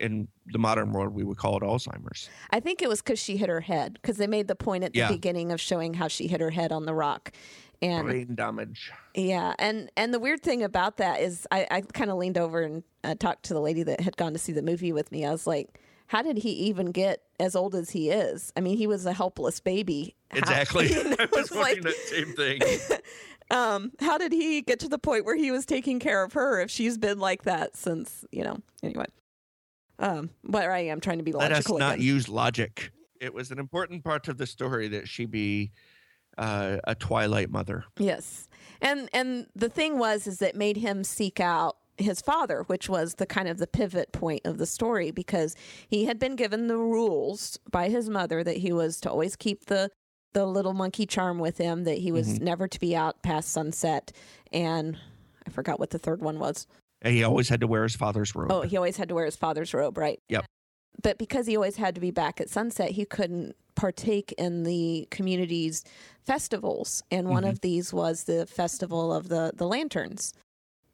in 0.00 0.28
the 0.46 0.58
modern 0.58 0.92
world, 0.92 1.14
we 1.14 1.22
would 1.24 1.36
call 1.36 1.56
it 1.56 1.62
Alzheimer's. 1.62 2.28
I 2.50 2.60
think 2.60 2.82
it 2.82 2.88
was 2.88 3.02
because 3.02 3.18
she 3.18 3.36
hit 3.36 3.48
her 3.48 3.60
head 3.60 3.94
because 4.00 4.16
they 4.16 4.26
made 4.26 4.48
the 4.48 4.56
point 4.56 4.84
at 4.84 4.92
the 4.92 5.00
Yeah. 5.00 5.08
beginning 5.12 5.52
of 5.52 5.60
showing 5.60 5.94
how 5.94 6.08
she 6.08 6.26
hit 6.26 6.40
her 6.40 6.50
head 6.50 6.72
on 6.72 6.86
the 6.86 6.94
rock, 6.94 7.32
and 7.82 8.06
Brain 8.06 8.34
damage. 8.34 8.90
Yeah, 9.14 9.54
and 9.58 9.90
and 9.96 10.12
the 10.12 10.18
weird 10.18 10.42
thing 10.42 10.62
about 10.62 10.96
that 10.98 11.20
is, 11.20 11.46
I, 11.50 11.66
I 11.70 11.80
kind 11.82 12.10
of 12.10 12.16
leaned 12.18 12.38
over 12.38 12.62
and 12.62 12.82
uh, 13.04 13.14
talked 13.14 13.44
to 13.44 13.54
the 13.54 13.60
lady 13.60 13.82
that 13.84 14.00
had 14.00 14.16
gone 14.16 14.32
to 14.32 14.38
see 14.38 14.52
the 14.52 14.62
movie 14.62 14.92
with 14.92 15.10
me. 15.12 15.24
I 15.26 15.30
was 15.30 15.46
like, 15.46 15.80
"How 16.08 16.22
did 16.22 16.38
he 16.38 16.50
even 16.50 16.90
get 16.92 17.22
as 17.38 17.54
old 17.56 17.74
as 17.74 17.90
he 17.90 18.10
is? 18.10 18.52
I 18.56 18.60
mean, 18.60 18.76
he 18.76 18.86
was 18.86 19.06
a 19.06 19.12
helpless 19.12 19.60
baby. 19.60 20.14
How- 20.30 20.38
Exactly. 20.38 20.88
you 20.92 21.04
know, 21.04 21.16
I 21.18 21.26
was 21.32 21.40
it's 21.46 21.50
like, 21.50 21.82
wondering 21.82 21.82
that 21.84 21.94
same 22.06 22.32
thing. 22.34 22.60
um, 23.50 23.92
how 24.00 24.16
did 24.18 24.32
he 24.32 24.60
get 24.62 24.78
to 24.80 24.88
the 24.88 24.98
point 24.98 25.24
where 25.24 25.36
he 25.36 25.50
was 25.50 25.66
taking 25.66 25.98
care 25.98 26.22
of 26.22 26.34
her 26.34 26.60
if 26.60 26.70
she's 26.70 26.98
been 26.98 27.18
like 27.18 27.42
that 27.44 27.76
since 27.76 28.24
you 28.30 28.44
know? 28.44 28.58
Anyway, 28.82 29.06
um, 30.00 30.30
but 30.42 30.64
I 30.68 30.80
am 30.80 31.00
trying 31.00 31.18
to 31.18 31.24
be 31.24 31.32
Let 31.32 31.52
us 31.52 31.58
logical. 31.58 31.78
not 31.78 31.94
again. 31.96 32.06
use 32.06 32.28
logic. 32.28 32.90
It 33.20 33.32
was 33.32 33.50
an 33.50 33.58
important 33.58 34.02
part 34.02 34.28
of 34.28 34.38
the 34.38 34.46
story 34.46 34.88
that 34.88 35.06
she 35.06 35.26
be 35.26 35.72
uh, 36.38 36.78
a 36.84 36.94
Twilight 36.94 37.50
mother. 37.50 37.84
Yes. 37.98 38.48
And 38.80 39.08
and 39.12 39.46
the 39.54 39.68
thing 39.68 39.98
was 39.98 40.26
is 40.26 40.40
it 40.40 40.56
made 40.56 40.78
him 40.78 41.04
seek 41.04 41.38
out 41.38 41.76
his 41.98 42.22
father, 42.22 42.62
which 42.66 42.88
was 42.88 43.16
the 43.16 43.26
kind 43.26 43.46
of 43.46 43.58
the 43.58 43.66
pivot 43.66 44.10
point 44.12 44.40
of 44.46 44.56
the 44.56 44.64
story 44.64 45.10
because 45.10 45.54
he 45.86 46.06
had 46.06 46.18
been 46.18 46.34
given 46.34 46.66
the 46.66 46.78
rules 46.78 47.58
by 47.70 47.90
his 47.90 48.08
mother 48.08 48.42
that 48.42 48.56
he 48.56 48.72
was 48.72 49.00
to 49.02 49.10
always 49.10 49.36
keep 49.36 49.66
the 49.66 49.90
the 50.32 50.46
little 50.46 50.72
monkey 50.72 51.04
charm 51.06 51.38
with 51.40 51.58
him, 51.58 51.84
that 51.84 51.98
he 51.98 52.12
was 52.12 52.40
never 52.40 52.68
to 52.68 52.78
be 52.80 52.94
out 52.96 53.20
past 53.22 53.50
sunset 53.50 54.12
and 54.52 54.96
I 55.46 55.50
forgot 55.50 55.80
what 55.80 55.90
the 55.90 55.98
third 55.98 56.22
one 56.22 56.38
was. 56.38 56.66
And 57.02 57.14
he 57.14 57.24
always 57.24 57.48
had 57.48 57.60
to 57.60 57.66
wear 57.66 57.82
his 57.82 57.96
father's 57.96 58.34
robe. 58.34 58.52
Oh, 58.52 58.62
he 58.62 58.76
always 58.76 58.96
had 58.96 59.08
to 59.08 59.14
wear 59.14 59.24
his 59.24 59.36
father's 59.36 59.72
robe, 59.72 59.96
right? 59.96 60.20
Yep. 60.28 60.44
But 61.02 61.18
because 61.18 61.46
he 61.46 61.56
always 61.56 61.76
had 61.76 61.94
to 61.94 62.00
be 62.00 62.10
back 62.10 62.40
at 62.40 62.50
sunset, 62.50 62.90
he 62.90 63.04
couldn't 63.04 63.56
partake 63.74 64.32
in 64.36 64.64
the 64.64 65.08
community's 65.10 65.84
festivals. 66.26 67.02
And 67.10 67.28
one 67.28 67.44
of 67.44 67.60
these 67.62 67.92
was 67.92 68.24
the 68.24 68.46
festival 68.46 69.12
of 69.14 69.28
the, 69.28 69.52
the 69.56 69.66
lanterns. 69.66 70.34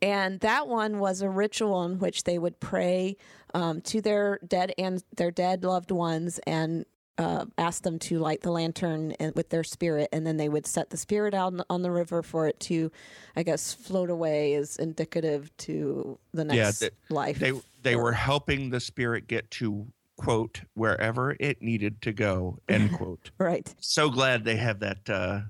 And 0.01 0.38
that 0.40 0.69
one 0.69 0.99
was 0.99 1.23
a 1.23 1.29
ritual 1.29 1.85
in 1.85 1.99
which 1.99 2.25
they 2.25 2.38
would 2.38 2.61
pray 2.61 3.16
um, 3.55 3.81
to 3.83 4.01
their 4.01 4.38
dead 4.47 4.73
and 4.79 5.03
their 5.16 5.31
dead 5.31 5.64
loved 5.64 5.90
ones 5.90 6.38
and 6.47 6.85
uh, 7.18 7.46
ask 7.57 7.83
them 7.83 7.98
to 8.00 8.18
light 8.18 8.42
the 8.42 8.50
lantern 8.50 9.12
and, 9.20 9.35
with 9.35 9.48
their 9.48 9.64
spirit, 9.64 10.09
and 10.12 10.26
then 10.26 10.37
they 10.37 10.48
would 10.48 10.66
set 10.66 10.90
the 10.90 10.96
spirit 10.96 11.33
out 11.35 11.52
on, 11.55 11.62
on 11.70 11.83
the 11.83 11.90
river 11.90 12.22
for 12.22 12.46
it 12.46 12.61
to, 12.61 12.90
I 13.37 13.42
guess, 13.42 13.72
float 13.72 14.11
away 14.11 14.55
as 14.55 14.76
indicative 14.76 15.50
to 15.59 16.18
the 16.35 16.42
Yeah, 16.55 16.64
next 16.64 16.81
th- 16.81 16.92
life. 17.09 17.38
they 17.38 17.52
they 17.83 17.96
were 17.96 18.12
helping 18.12 18.70
the 18.70 18.81
spirit 18.81 19.29
get 19.29 19.50
to 19.52 19.87
quote 20.16 20.62
wherever 20.74 21.37
it 21.40 21.62
needed 21.62 22.00
to 22.02 22.12
go 22.12 22.59
end 22.68 22.92
quote. 22.98 23.31
right. 23.38 23.74
so 23.81 24.09
glad 24.11 24.44
they 24.44 24.57
have 24.57 24.81
that 24.81 25.09
uh, 25.09 25.40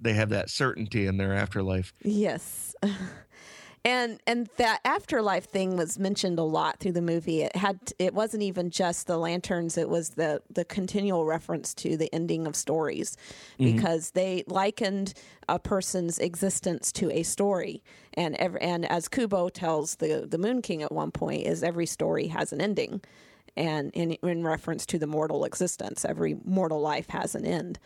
they 0.00 0.12
have 0.14 0.30
that 0.30 0.48
certainty 0.50 1.06
in 1.06 1.16
their 1.16 1.32
afterlife. 1.34 1.92
Yes. 2.02 2.74
and 3.84 4.20
and 4.26 4.48
that 4.58 4.80
afterlife 4.84 5.44
thing 5.44 5.76
was 5.76 5.98
mentioned 5.98 6.38
a 6.38 6.44
lot 6.44 6.78
through 6.78 6.92
the 6.92 7.02
movie. 7.02 7.42
It 7.42 7.56
had 7.56 7.78
it 7.98 8.14
wasn't 8.14 8.44
even 8.44 8.70
just 8.70 9.06
the 9.06 9.16
lanterns. 9.18 9.76
It 9.76 9.88
was 9.88 10.10
the 10.10 10.40
the 10.48 10.64
continual 10.64 11.24
reference 11.24 11.74
to 11.74 11.96
the 11.96 12.12
ending 12.14 12.46
of 12.46 12.54
stories 12.54 13.16
because 13.58 14.12
they 14.12 14.44
likened 14.46 15.14
a 15.48 15.58
person's 15.58 16.18
existence 16.18 16.92
to 16.92 17.10
a 17.10 17.24
story. 17.24 17.82
And 18.14 18.36
ev- 18.36 18.56
and 18.60 18.84
as 18.90 19.08
kubo 19.08 19.48
tells 19.48 19.96
the 19.96 20.26
the 20.30 20.38
moon 20.38 20.62
king 20.62 20.82
at 20.82 20.92
one 20.92 21.10
point 21.10 21.46
is 21.46 21.64
every 21.64 21.86
story 21.86 22.28
has 22.28 22.52
an 22.52 22.60
ending. 22.60 23.00
And 23.54 23.90
in, 23.92 24.12
in 24.12 24.46
reference 24.46 24.86
to 24.86 24.98
the 24.98 25.06
mortal 25.06 25.44
existence 25.44 26.06
every 26.06 26.36
mortal 26.44 26.80
life 26.80 27.10
has 27.10 27.34
an 27.34 27.44
end. 27.44 27.78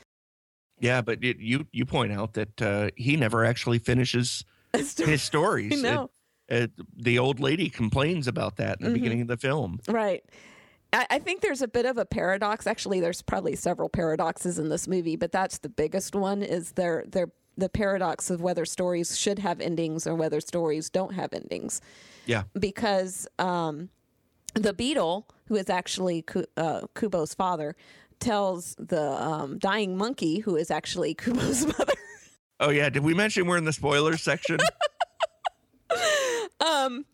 Yeah, 0.79 1.01
but 1.01 1.25
it, 1.25 1.39
you 1.39 1.67
you 1.73 1.87
point 1.87 2.13
out 2.13 2.35
that 2.35 2.63
uh, 2.63 2.91
he 2.97 3.17
never 3.17 3.47
actually 3.47 3.79
finishes 3.79 4.45
his 4.79 5.23
stories. 5.23 5.73
I 5.73 5.89
know. 5.89 6.11
It- 6.49 6.55
it- 6.55 6.71
the 6.97 7.19
old 7.19 7.41
lady 7.41 7.69
complains 7.69 8.29
about 8.29 8.57
that 8.57 8.79
in 8.81 8.85
the 8.85 8.91
Mhm. 8.91 8.95
beginning 8.95 9.21
of 9.23 9.29
the 9.29 9.37
film. 9.37 9.81
Right. 9.89 10.25
I, 10.93 11.07
I 11.11 11.19
think 11.19 11.41
there's 11.41 11.63
a 11.63 11.67
bit 11.69 11.87
of 11.87 11.99
a 11.99 12.05
paradox. 12.07 12.67
Actually, 12.67 13.01
there's 13.01 13.21
probably 13.23 13.57
several 13.57 13.89
paradoxes 13.89 14.59
in 14.59 14.69
this 14.69 14.87
movie, 14.87 15.17
but 15.17 15.33
that's 15.33 15.59
the 15.59 15.69
biggest 15.69 16.15
one. 16.15 16.43
Is 16.43 16.73
there 16.73 17.05
there 17.09 17.31
the 17.59 17.69
paradox 17.69 18.31
of 18.31 18.41
whether 18.43 18.65
stories 18.65 19.19
should 19.19 19.39
have 19.41 19.61
endings 19.61 20.07
or 20.07 20.15
whether 20.15 20.41
stories 20.41 20.89
don't 20.91 21.15
have 21.15 21.33
endings? 21.33 21.81
Yeah. 22.27 22.45
Because 22.59 23.27
um, 23.41 23.89
the 24.55 24.73
beetle, 24.73 25.27
who 25.49 25.57
is 25.57 25.69
actually 25.69 26.25
uh, 26.57 26.83
Kubo's 26.95 27.35
father, 27.35 27.75
tells 28.21 28.77
the 28.79 29.03
um, 29.21 29.59
dying 29.59 29.97
monkey, 29.97 30.39
who 30.41 30.55
is 30.57 30.71
actually 30.71 31.15
Kubo's 31.23 31.67
mother. 31.67 31.93
Oh 32.61 32.71
yeah, 32.71 32.89
did 32.89 33.03
we 33.05 33.15
mention 33.15 33.47
we're 33.47 33.59
in 33.59 33.65
the 33.65 33.73
spoilers 33.73 34.23
section? 34.23 34.59
um, 36.65 37.05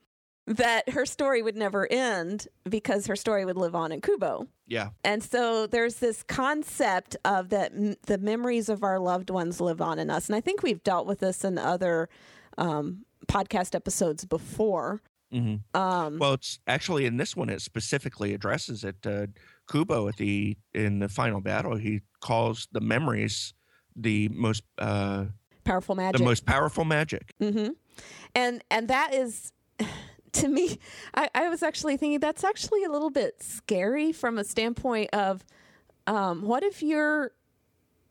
that 0.46 0.88
her 0.90 1.07
story 1.07 1.42
would 1.42 1.57
never 1.57 1.90
end 1.90 2.48
because 2.68 3.07
her 3.07 3.16
story 3.16 3.44
would 3.44 3.57
live 3.57 3.74
on 3.74 3.92
in 3.92 4.00
Kubo. 4.00 4.46
yeah. 4.66 4.90
And 5.05 5.22
so 5.22 5.66
there's 5.66 5.96
this 5.96 6.22
concept 6.24 7.16
of 7.24 7.48
that 7.50 7.72
m- 7.72 7.96
the 8.07 8.18
memories 8.18 8.68
of 8.68 8.83
our 8.83 8.98
loved 8.98 9.31
ones 9.31 9.61
live 9.61 9.81
on 9.81 9.98
in 9.98 10.11
us. 10.11 10.28
And 10.28 10.37
I 10.37 10.40
think 10.40 10.62
we've 10.62 10.83
dealt 10.83 11.07
with 11.07 11.20
this 11.20 11.44
in 11.44 11.59
other 11.59 12.09
um, 12.59 13.05
podcast 13.28 13.74
episodes 13.74 14.24
before. 14.24 15.00
hmm 15.31 15.57
Um, 15.74 16.18
Well, 16.18 16.35
it's 16.35 16.59
actually 16.66 17.07
in 17.07 17.16
this 17.18 17.37
one. 17.37 17.48
It 17.48 17.62
specifically 17.62 18.35
addresses 18.35 18.85
it. 18.85 18.96
Uh, 19.07 19.26
Kubo 19.70 20.09
at 20.09 20.16
the 20.16 20.57
in 20.74 20.98
the 20.98 21.09
final 21.09 21.40
battle, 21.40 21.76
he 21.76 22.00
calls 22.20 22.66
the 22.72 22.81
memories 22.81 23.55
the 23.96 24.28
most 24.31 24.62
uh, 24.78 25.26
powerful 25.64 25.94
magic. 25.94 26.18
the 26.18 26.24
most 26.24 26.46
powerful 26.46 26.85
magic. 26.85 27.33
hmm 27.38 27.68
And 28.35 28.62
and 28.70 28.88
that 28.88 29.14
is 29.14 29.52
to 30.33 30.48
me, 30.48 30.78
I, 31.14 31.28
I 31.35 31.48
was 31.48 31.62
actually 31.62 31.96
thinking 31.96 32.20
that's 32.20 32.44
actually 32.44 32.85
a 32.85 32.90
little 32.90 33.11
bit 33.11 33.42
scary 33.42 34.12
from 34.12 34.38
a 34.38 34.44
standpoint 34.44 35.11
of 35.12 35.44
um, 36.07 36.42
what 36.42 36.62
if 36.62 36.83
you're 36.83 37.33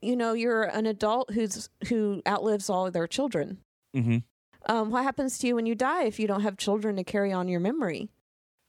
you 0.03 0.15
know, 0.15 0.33
you're 0.33 0.63
an 0.63 0.87
adult 0.87 1.31
who's 1.31 1.69
who 1.87 2.23
outlives 2.27 2.69
all 2.69 2.87
of 2.87 2.93
their 2.93 3.07
children. 3.07 3.59
hmm 3.93 4.17
Um, 4.67 4.89
what 4.91 5.03
happens 5.03 5.37
to 5.39 5.47
you 5.47 5.55
when 5.55 5.65
you 5.67 5.75
die 5.75 6.03
if 6.05 6.19
you 6.19 6.27
don't 6.27 6.41
have 6.41 6.57
children 6.57 6.95
to 6.95 7.03
carry 7.03 7.31
on 7.33 7.47
your 7.47 7.59
memory? 7.59 8.09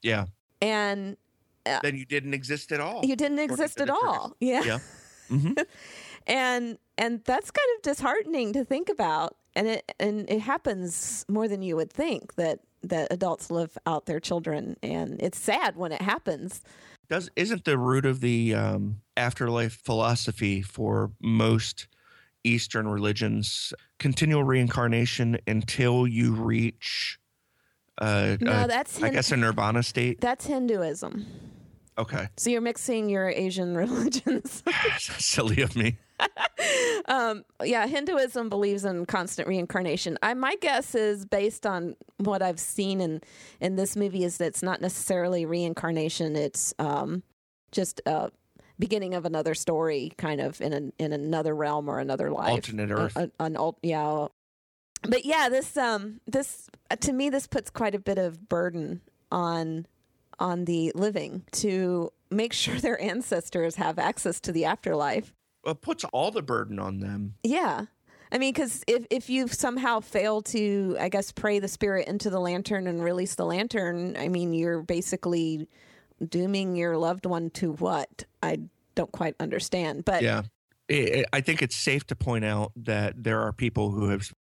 Yeah. 0.03 0.25
And 0.61 1.17
Then 1.65 1.95
you 1.95 2.05
didn't 2.05 2.33
exist 2.33 2.71
at 2.71 2.79
all. 2.79 3.03
you 3.05 3.15
didn't 3.15 3.39
exist 3.39 3.79
at 3.81 3.89
all. 3.89 4.35
Yeah. 4.39 4.63
Yeah. 4.63 4.79
hmm 5.29 5.53
and 6.27 6.77
and 6.97 7.23
that's 7.23 7.51
kind 7.51 7.67
of 7.75 7.81
disheartening 7.81 8.53
to 8.53 8.63
think 8.63 8.89
about. 8.89 9.35
And 9.55 9.67
it 9.67 9.91
and 9.99 10.29
it 10.29 10.39
happens 10.39 11.25
more 11.27 11.47
than 11.47 11.61
you 11.61 11.75
would 11.75 11.91
think 11.91 12.35
that 12.35 12.59
that 12.83 13.07
adults 13.11 13.49
live 13.49 13.77
out 13.85 14.05
their 14.05 14.19
children. 14.19 14.77
And 14.83 15.21
it's 15.21 15.39
sad 15.39 15.75
when 15.75 15.91
it 15.91 16.01
happens. 16.01 16.61
Does 17.09 17.29
isn't 17.35 17.65
the 17.65 17.77
root 17.77 18.05
of 18.05 18.21
the 18.21 18.55
um, 18.55 19.01
afterlife 19.17 19.73
philosophy 19.73 20.61
for 20.61 21.11
most 21.21 21.87
Eastern 22.43 22.87
religions 22.87 23.73
continual 23.99 24.43
reincarnation 24.43 25.37
until 25.47 26.05
you 26.05 26.33
reach, 26.33 27.19
uh, 27.99 28.37
no 28.41 28.51
uh, 28.51 28.67
that's 28.67 29.01
I 29.01 29.09
guess, 29.09 29.31
a 29.31 29.37
nirvana 29.37 29.83
state? 29.83 30.19
that's 30.19 30.45
hinduism. 30.45 31.25
Okay, 31.97 32.27
so 32.37 32.49
you're 32.49 32.61
mixing 32.61 33.09
your 33.09 33.29
asian 33.29 33.77
religions. 33.83 34.63
Silly 34.97 35.61
of 35.61 35.75
me. 35.75 35.97
um, 37.05 37.43
yeah, 37.63 37.87
Hinduism 37.87 38.49
believes 38.49 38.85
in 38.85 39.05
constant 39.05 39.47
reincarnation. 39.47 40.17
I 40.21 40.33
my 40.33 40.55
guess 40.61 40.95
is 40.95 41.25
based 41.25 41.65
on 41.65 41.95
what 42.17 42.41
I've 42.41 42.59
seen 42.59 43.01
in 43.01 43.21
in 43.59 43.75
this 43.75 43.95
movie 43.95 44.23
is 44.23 44.37
that 44.37 44.45
it's 44.45 44.63
not 44.63 44.81
necessarily 44.81 45.45
reincarnation. 45.45 46.35
It's 46.35 46.73
um, 46.79 47.23
just 47.71 48.01
a 48.05 48.31
beginning 48.79 49.13
of 49.13 49.25
another 49.25 49.53
story, 49.53 50.11
kind 50.17 50.41
of 50.41 50.59
in 50.61 50.73
an 50.73 50.93
in 50.97 51.13
another 51.13 51.55
realm 51.55 51.89
or 51.89 51.99
another 51.99 52.31
life, 52.31 52.51
Alternate 52.51 52.91
A- 52.91 52.95
Earth. 52.95 53.15
a- 53.17 53.31
an 53.39 53.55
alt, 53.55 53.77
yeah. 53.83 54.27
But 55.03 55.25
yeah, 55.25 55.49
this 55.49 55.75
um 55.77 56.21
this 56.27 56.69
to 57.01 57.11
me 57.13 57.29
this 57.29 57.47
puts 57.47 57.69
quite 57.69 57.95
a 57.95 57.99
bit 57.99 58.17
of 58.17 58.47
burden 58.47 59.01
on 59.31 59.85
on 60.39 60.65
the 60.65 60.91
living 60.95 61.43
to 61.51 62.11
make 62.31 62.53
sure 62.53 62.75
their 62.79 62.99
ancestors 63.01 63.75
have 63.75 63.99
access 63.99 64.39
to 64.41 64.51
the 64.51 64.65
afterlife. 64.65 65.33
It 65.65 65.81
puts 65.81 66.03
all 66.05 66.31
the 66.31 66.41
burden 66.41 66.79
on 66.79 66.99
them. 66.99 67.35
Yeah. 67.43 67.85
I 68.31 68.37
mean, 68.39 68.51
because 68.51 68.83
if, 68.87 69.05
if 69.11 69.29
you 69.29 69.47
somehow 69.47 69.99
fail 69.99 70.41
to, 70.43 70.97
I 70.99 71.09
guess, 71.09 71.31
pray 71.31 71.59
the 71.59 71.67
spirit 71.67 72.07
into 72.07 72.29
the 72.29 72.39
lantern 72.39 72.87
and 72.87 73.03
release 73.03 73.35
the 73.35 73.45
lantern, 73.45 74.17
I 74.17 74.27
mean, 74.27 74.53
you're 74.53 74.81
basically 74.81 75.67
dooming 76.29 76.75
your 76.75 76.97
loved 76.97 77.25
one 77.25 77.51
to 77.51 77.73
what? 77.73 78.25
I 78.41 78.59
don't 78.95 79.11
quite 79.11 79.35
understand. 79.39 80.05
But 80.05 80.23
Yeah, 80.23 80.43
I 80.89 81.25
I 81.31 81.41
think 81.41 81.61
it's 81.61 81.75
safe 81.75 82.05
to 82.07 82.15
point 82.15 82.45
out 82.45 82.71
that 82.75 83.23
there 83.23 83.41
are 83.41 83.51
people 83.51 83.91
who 83.91 84.09
have 84.09 84.31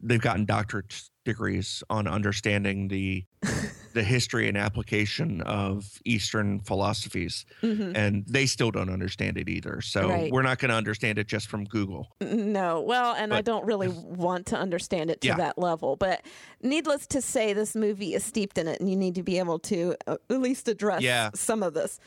they've 0.00 0.20
gotten 0.20 0.44
doctorate 0.44 1.02
degrees 1.24 1.82
on 1.88 2.06
understanding 2.06 2.88
the 2.88 3.24
the 3.94 4.02
history 4.02 4.48
and 4.48 4.56
application 4.58 5.40
of 5.42 5.98
Eastern 6.04 6.60
philosophies, 6.60 7.46
Mhm. 7.62 7.92
and 7.96 8.24
they 8.26 8.44
still 8.44 8.70
don't 8.70 8.90
understand 8.90 9.38
it 9.38 9.48
either. 9.48 9.80
So 9.80 10.08
Right. 10.08 10.30
we're 10.32 10.42
not 10.42 10.58
going 10.58 10.68
to 10.70 10.74
understand 10.76 11.18
it 11.18 11.26
just 11.28 11.46
from 11.46 11.64
Google. 11.64 12.08
no, 12.20 12.80
well, 12.82 13.14
and 13.14 13.32
I 13.32 13.40
don't 13.40 13.64
really 13.64 13.88
want 13.88 14.46
to 14.46 14.56
understand 14.58 15.10
it 15.10 15.20
to 15.22 15.28
Yeah. 15.28 15.36
that 15.36 15.56
level. 15.58 15.96
But 15.96 16.22
needless 16.62 17.06
to 17.08 17.22
say, 17.22 17.52
this 17.52 17.74
movie 17.74 18.14
is 18.14 18.24
steeped 18.24 18.58
in 18.58 18.68
it, 18.68 18.80
and 18.80 18.90
you 18.90 18.96
need 18.96 19.14
to 19.14 19.22
be 19.22 19.38
able 19.38 19.58
to 19.60 19.94
uh, 20.06 20.16
at 20.28 20.40
least 20.40 20.68
address 20.68 21.02
Yeah. 21.02 21.30
some 21.34 21.62
of 21.62 21.72
this. 21.74 21.98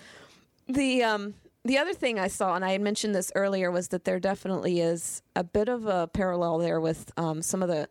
The 0.67 1.03
um 1.03 1.33
the 1.65 1.77
other 1.77 1.93
thing 1.93 2.17
I 2.17 2.27
saw, 2.27 2.55
and 2.55 2.63
I 2.63 2.71
had 2.71 2.81
mentioned 2.81 3.13
this 3.13 3.29
earlier, 3.35 3.69
was 3.71 3.89
that 3.89 4.05
there 4.05 4.19
definitely 4.21 4.79
is 4.79 5.21
a 5.35 5.43
bit 5.43 5.67
of 5.67 5.85
a 5.85 6.07
parallel 6.07 6.59
there 6.59 6.79
with 6.79 7.11
um, 7.17 7.41
some 7.41 7.61
of 7.61 7.67
the 7.67 7.89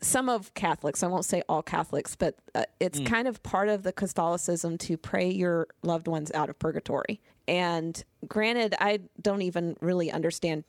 some 0.00 0.28
of 0.28 0.52
Catholics. 0.54 1.02
I 1.02 1.06
won't 1.08 1.24
say 1.24 1.42
all 1.48 1.62
Catholics, 1.62 2.16
but 2.16 2.36
uh, 2.54 2.64
it's 2.78 3.00
kind 3.00 3.28
of 3.28 3.42
part 3.42 3.68
of 3.68 3.82
the 3.82 3.92
Catholicism 3.92 4.78
to 4.78 4.96
pray 4.96 5.30
your 5.30 5.68
loved 5.82 6.08
ones 6.08 6.32
out 6.32 6.48
of 6.48 6.58
purgatory. 6.58 7.20
And 7.46 8.02
granted, 8.26 8.74
I 8.80 9.00
don't 9.20 9.42
even 9.42 9.76
really 9.80 10.10
understand 10.10 10.64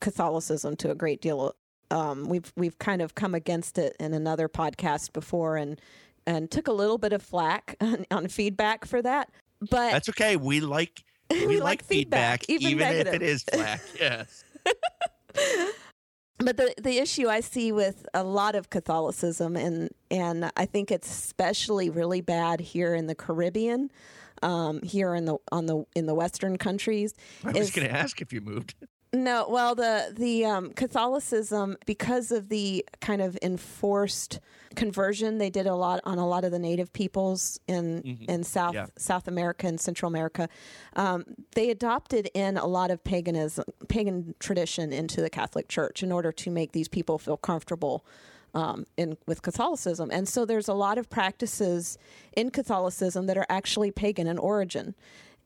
Catholicism 0.00 0.76
to 0.76 0.90
a 0.90 0.94
great 0.94 1.20
deal. 1.20 1.54
Um, 1.90 2.24
we've 2.28 2.52
we've 2.56 2.78
kind 2.78 3.00
of 3.02 3.14
come 3.14 3.34
against 3.34 3.78
it 3.78 3.96
in 3.98 4.12
another 4.14 4.48
podcast 4.48 5.12
before, 5.12 5.56
and 5.56 5.80
and 6.26 6.50
took 6.50 6.68
a 6.68 6.72
little 6.72 6.98
bit 6.98 7.12
of 7.12 7.22
flack 7.22 7.76
on, 7.80 8.06
on 8.10 8.28
feedback 8.28 8.84
for 8.84 9.00
that. 9.02 9.30
But 9.60 9.92
That's 9.92 10.08
okay. 10.10 10.36
We 10.36 10.60
like 10.60 11.02
we, 11.30 11.46
We 11.46 11.54
like, 11.56 11.62
like 11.64 11.84
feedback, 11.84 12.44
feedback, 12.44 12.62
even 12.62 12.88
even, 12.88 13.06
if 13.06 13.14
it 13.14 13.22
is 13.22 13.42
flack. 13.44 13.80
yes. 13.98 14.44
but 16.38 16.56
the 16.56 16.74
the 16.80 16.98
issue 16.98 17.28
I 17.28 17.40
see 17.40 17.72
with 17.72 18.06
a 18.12 18.22
lot 18.22 18.54
of 18.54 18.70
Catholicism 18.70 19.56
and 19.56 19.90
and 20.10 20.50
I 20.56 20.66
think 20.66 20.90
it's 20.90 21.08
especially 21.08 21.90
really 21.90 22.20
bad 22.20 22.60
here 22.60 22.94
in 22.94 23.06
the 23.06 23.14
Caribbean, 23.14 23.90
um, 24.42 24.82
here 24.82 25.14
in 25.14 25.24
the 25.24 25.38
on 25.50 25.66
the 25.66 25.84
in 25.94 26.06
the 26.06 26.14
Western 26.14 26.58
countries. 26.58 27.14
I 27.44 27.52
was 27.52 27.70
going 27.70 27.88
to 27.88 27.94
ask 27.94 28.20
if 28.20 28.32
you 28.32 28.40
moved. 28.40 28.74
No, 29.24 29.46
well, 29.48 29.74
the 29.74 30.12
the 30.14 30.44
um, 30.44 30.72
Catholicism 30.72 31.76
because 31.86 32.30
of 32.30 32.48
the 32.48 32.84
kind 33.00 33.22
of 33.22 33.38
enforced 33.42 34.40
conversion 34.74 35.38
they 35.38 35.48
did 35.48 35.66
a 35.66 35.74
lot 35.74 36.00
on 36.04 36.18
a 36.18 36.26
lot 36.28 36.44
of 36.44 36.50
the 36.50 36.58
native 36.58 36.92
peoples 36.92 37.58
in 37.66 38.02
Mhm. 38.02 38.28
in 38.28 38.44
South 38.44 38.74
Yeah. 38.74 38.86
South 38.98 39.26
America 39.26 39.66
and 39.66 39.80
Central 39.80 40.08
America. 40.08 40.48
Um, 40.94 41.24
they 41.54 41.70
adopted 41.70 42.30
in 42.34 42.58
a 42.58 42.66
lot 42.66 42.90
of 42.90 43.02
paganism, 43.02 43.64
pagan 43.88 44.34
tradition 44.38 44.92
into 44.92 45.22
the 45.22 45.30
Catholic 45.30 45.68
Church 45.68 46.02
in 46.02 46.12
order 46.12 46.30
to 46.32 46.50
make 46.50 46.72
these 46.72 46.88
people 46.88 47.18
feel 47.18 47.38
comfortable. 47.38 48.04
Um, 48.54 48.86
in 48.96 49.18
with 49.26 49.42
Catholicism, 49.42 50.10
and 50.10 50.26
so 50.26 50.46
there's 50.46 50.66
a 50.68 50.72
lot 50.72 50.96
of 50.96 51.10
practices 51.10 51.98
in 52.34 52.48
Catholicism 52.50 53.26
that 53.26 53.36
are 53.36 53.44
actually 53.50 53.90
pagan 53.90 54.26
in 54.26 54.38
origin, 54.38 54.94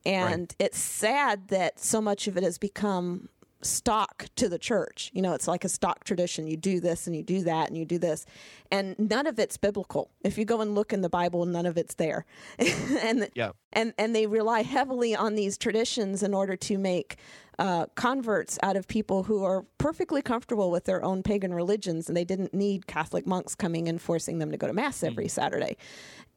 and 0.06 0.54
it's 0.60 0.78
sad 0.78 1.48
that 1.48 1.80
so 1.80 2.00
much 2.00 2.28
of 2.28 2.36
it 2.36 2.44
has 2.44 2.56
become 2.56 3.28
stock 3.62 4.26
to 4.36 4.48
the 4.48 4.58
church. 4.58 5.10
You 5.14 5.22
know, 5.22 5.34
it's 5.34 5.48
like 5.48 5.64
a 5.64 5.68
stock 5.68 6.04
tradition. 6.04 6.46
You 6.46 6.56
do 6.56 6.80
this 6.80 7.06
and 7.06 7.14
you 7.14 7.22
do 7.22 7.42
that 7.44 7.68
and 7.68 7.76
you 7.76 7.84
do 7.84 7.98
this. 7.98 8.26
And 8.70 8.98
none 8.98 9.26
of 9.26 9.38
it's 9.38 9.56
biblical. 9.56 10.10
If 10.22 10.38
you 10.38 10.44
go 10.44 10.60
and 10.60 10.74
look 10.74 10.92
in 10.92 11.00
the 11.00 11.08
Bible, 11.08 11.44
none 11.46 11.66
of 11.66 11.76
it's 11.76 11.94
there. 11.94 12.24
and 12.58 13.28
yeah. 13.34 13.52
and 13.72 13.92
and 13.98 14.14
they 14.14 14.26
rely 14.26 14.62
heavily 14.62 15.14
on 15.14 15.34
these 15.34 15.58
traditions 15.58 16.22
in 16.22 16.34
order 16.34 16.56
to 16.56 16.78
make 16.78 17.16
uh, 17.58 17.86
converts 17.94 18.58
out 18.62 18.76
of 18.76 18.88
people 18.88 19.24
who 19.24 19.44
are 19.44 19.66
perfectly 19.76 20.22
comfortable 20.22 20.70
with 20.70 20.84
their 20.84 21.04
own 21.04 21.22
pagan 21.22 21.52
religions 21.52 22.08
and 22.08 22.16
they 22.16 22.24
didn't 22.24 22.54
need 22.54 22.86
Catholic 22.86 23.26
monks 23.26 23.54
coming 23.54 23.88
and 23.88 24.00
forcing 24.00 24.38
them 24.38 24.50
to 24.50 24.56
go 24.56 24.66
to 24.66 24.72
mass 24.72 25.02
every 25.02 25.26
mm. 25.26 25.30
Saturday. 25.30 25.76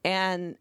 And 0.03 0.57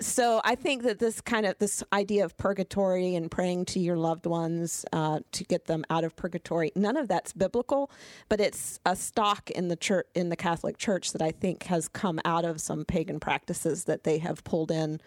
so 0.00 0.40
I 0.44 0.54
think 0.54 0.82
that 0.84 0.98
this 0.98 1.20
kind 1.20 1.46
of 1.46 1.58
this 1.58 1.82
idea 1.92 2.24
of 2.24 2.36
purgatory 2.36 3.14
and 3.14 3.30
praying 3.30 3.66
to 3.66 3.80
your 3.80 3.96
loved 3.96 4.26
ones 4.26 4.84
uh, 4.92 5.20
to 5.32 5.44
get 5.44 5.66
them 5.66 5.84
out 5.90 6.04
of 6.04 6.16
purgatory, 6.16 6.72
none 6.74 6.96
of 6.96 7.08
that's 7.08 7.32
biblical, 7.32 7.90
but 8.28 8.40
it's 8.40 8.80
a 8.86 8.96
stock 8.96 9.50
in 9.50 9.68
the 9.68 9.76
church 9.76 10.06
in 10.14 10.28
the 10.28 10.36
Catholic 10.36 10.78
Church 10.78 11.12
that 11.12 11.22
I 11.22 11.30
think 11.30 11.64
has 11.64 11.88
come 11.88 12.20
out 12.24 12.44
of 12.44 12.60
some 12.60 12.84
pagan 12.84 13.20
practices 13.20 13.84
that 13.84 14.04
they 14.04 14.18
have 14.18 14.42
pulled 14.44 14.70
in 14.70 15.00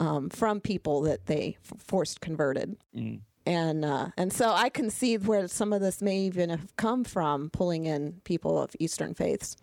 um, 0.00 0.30
from 0.30 0.60
people 0.60 1.02
that 1.02 1.26
they 1.26 1.56
f- 1.64 1.80
forced 1.80 2.20
converted. 2.20 2.76
Mm. 2.96 3.20
And 3.46 3.84
uh, 3.84 4.08
and 4.16 4.32
so 4.32 4.50
I 4.50 4.68
can 4.68 4.90
see 4.90 5.16
where 5.16 5.48
some 5.48 5.72
of 5.72 5.80
this 5.80 6.02
may 6.02 6.18
even 6.18 6.50
have 6.50 6.76
come 6.76 7.02
from, 7.02 7.50
pulling 7.50 7.86
in 7.86 8.20
people 8.24 8.60
of 8.60 8.76
Eastern 8.78 9.14
faiths 9.14 9.56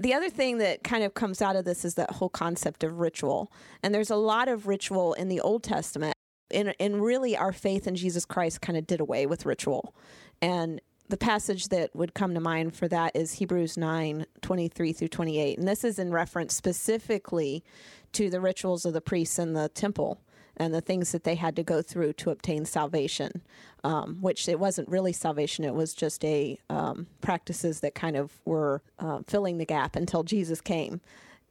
the 0.00 0.14
other 0.14 0.30
thing 0.30 0.58
that 0.58 0.84
kind 0.84 1.02
of 1.02 1.14
comes 1.14 1.42
out 1.42 1.56
of 1.56 1.64
this 1.64 1.84
is 1.84 1.94
that 1.94 2.12
whole 2.12 2.28
concept 2.28 2.84
of 2.84 3.00
ritual. 3.00 3.52
And 3.82 3.94
there's 3.94 4.10
a 4.10 4.16
lot 4.16 4.48
of 4.48 4.66
ritual 4.66 5.14
in 5.14 5.28
the 5.28 5.40
Old 5.40 5.62
Testament. 5.62 6.14
And, 6.50 6.74
and 6.80 7.02
really, 7.02 7.36
our 7.36 7.52
faith 7.52 7.86
in 7.86 7.94
Jesus 7.94 8.24
Christ 8.24 8.60
kind 8.60 8.78
of 8.78 8.86
did 8.86 9.00
away 9.00 9.26
with 9.26 9.44
ritual. 9.44 9.94
And 10.40 10.80
the 11.08 11.16
passage 11.16 11.68
that 11.68 11.94
would 11.96 12.14
come 12.14 12.34
to 12.34 12.40
mind 12.40 12.74
for 12.74 12.86
that 12.88 13.16
is 13.16 13.34
Hebrews 13.34 13.76
9 13.76 14.26
23 14.40 14.92
through 14.92 15.08
28. 15.08 15.58
And 15.58 15.66
this 15.66 15.84
is 15.84 15.98
in 15.98 16.12
reference 16.12 16.54
specifically 16.54 17.64
to 18.12 18.30
the 18.30 18.40
rituals 18.40 18.84
of 18.84 18.92
the 18.92 19.00
priests 19.00 19.38
in 19.38 19.52
the 19.52 19.68
temple 19.68 20.20
and 20.58 20.74
the 20.74 20.80
things 20.80 21.12
that 21.12 21.24
they 21.24 21.34
had 21.34 21.56
to 21.56 21.62
go 21.62 21.82
through 21.82 22.12
to 22.14 22.30
obtain 22.30 22.64
salvation, 22.64 23.42
um, 23.84 24.18
which 24.20 24.48
it 24.48 24.58
wasn't 24.58 24.88
really 24.88 25.12
salvation. 25.12 25.64
It 25.64 25.74
was 25.74 25.94
just 25.94 26.24
a 26.24 26.58
um, 26.68 27.06
practices 27.20 27.80
that 27.80 27.94
kind 27.94 28.16
of 28.16 28.32
were 28.44 28.82
uh, 28.98 29.20
filling 29.26 29.58
the 29.58 29.64
gap 29.64 29.96
until 29.96 30.22
Jesus 30.22 30.60
came. 30.60 31.00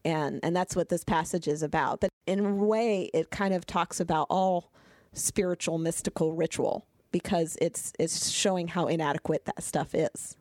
And, 0.03 0.39
and 0.43 0.55
that's 0.55 0.75
what 0.75 0.89
this 0.89 1.03
passage 1.03 1.47
is 1.47 1.63
about. 1.63 2.01
But 2.01 2.09
in 2.25 2.45
a 2.45 2.53
way, 2.53 3.09
it 3.13 3.29
kind 3.29 3.53
of 3.53 3.65
talks 3.65 3.99
about 3.99 4.27
all 4.29 4.71
spiritual, 5.13 5.77
mystical 5.77 6.33
ritual 6.33 6.85
because 7.11 7.57
it's 7.61 7.93
it's 7.97 8.29
showing 8.29 8.67
how 8.67 8.87
inadequate 8.87 9.45
that 9.45 9.63
stuff 9.63 9.95
is. 9.95 10.35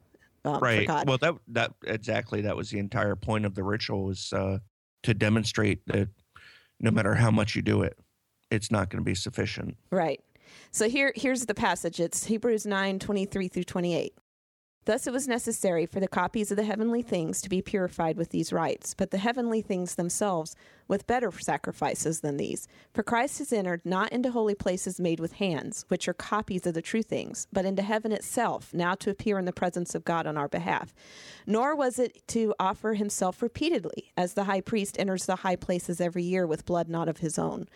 Um, 0.44 0.60
right. 0.60 0.88
Well, 1.06 1.18
that 1.18 1.34
that 1.48 1.72
exactly 1.84 2.42
that 2.42 2.56
was 2.56 2.70
the 2.70 2.78
entire 2.78 3.16
point 3.16 3.44
of 3.44 3.54
the 3.54 3.64
ritual 3.64 4.04
was 4.04 4.32
uh, 4.32 4.58
to 5.02 5.14
demonstrate 5.14 5.84
that 5.86 6.08
no 6.80 6.90
matter 6.90 7.14
how 7.14 7.30
much 7.30 7.56
you 7.56 7.62
do 7.62 7.82
it, 7.82 7.98
it's 8.50 8.70
not 8.70 8.90
going 8.90 9.02
to 9.02 9.04
be 9.04 9.14
sufficient. 9.14 9.76
Right. 9.90 10.20
So 10.70 10.88
here 10.88 11.12
here's 11.14 11.46
the 11.46 11.54
passage. 11.54 12.00
It's 12.00 12.26
Hebrews 12.26 12.66
9, 12.66 12.98
23 12.98 13.48
through 13.48 13.64
28. 13.64 14.14
Thus 14.86 15.08
it 15.08 15.12
was 15.12 15.26
necessary 15.26 15.84
for 15.84 15.98
the 15.98 16.06
copies 16.06 16.52
of 16.52 16.56
the 16.56 16.62
heavenly 16.62 17.02
things 17.02 17.42
to 17.42 17.48
be 17.48 17.60
purified 17.60 18.16
with 18.16 18.30
these 18.30 18.52
rites, 18.52 18.94
but 18.94 19.10
the 19.10 19.18
heavenly 19.18 19.60
things 19.60 19.96
themselves 19.96 20.54
with 20.86 21.08
better 21.08 21.32
sacrifices 21.32 22.20
than 22.20 22.36
these. 22.36 22.68
For 22.94 23.02
Christ 23.02 23.40
has 23.40 23.52
entered 23.52 23.80
not 23.84 24.12
into 24.12 24.30
holy 24.30 24.54
places 24.54 25.00
made 25.00 25.18
with 25.18 25.32
hands, 25.32 25.84
which 25.88 26.06
are 26.06 26.14
copies 26.14 26.68
of 26.68 26.74
the 26.74 26.82
true 26.82 27.02
things, 27.02 27.48
but 27.52 27.64
into 27.64 27.82
heaven 27.82 28.12
itself, 28.12 28.72
now 28.72 28.94
to 28.94 29.10
appear 29.10 29.40
in 29.40 29.44
the 29.44 29.52
presence 29.52 29.96
of 29.96 30.04
God 30.04 30.24
on 30.24 30.36
our 30.36 30.46
behalf. 30.46 30.94
Nor 31.48 31.74
was 31.74 31.98
it 31.98 32.22
to 32.28 32.54
offer 32.60 32.94
himself 32.94 33.42
repeatedly, 33.42 34.12
as 34.16 34.34
the 34.34 34.44
high 34.44 34.60
priest 34.60 35.00
enters 35.00 35.26
the 35.26 35.34
high 35.34 35.56
places 35.56 36.00
every 36.00 36.22
year 36.22 36.46
with 36.46 36.64
blood 36.64 36.88
not 36.88 37.08
of 37.08 37.18
his 37.18 37.40
own 37.40 37.66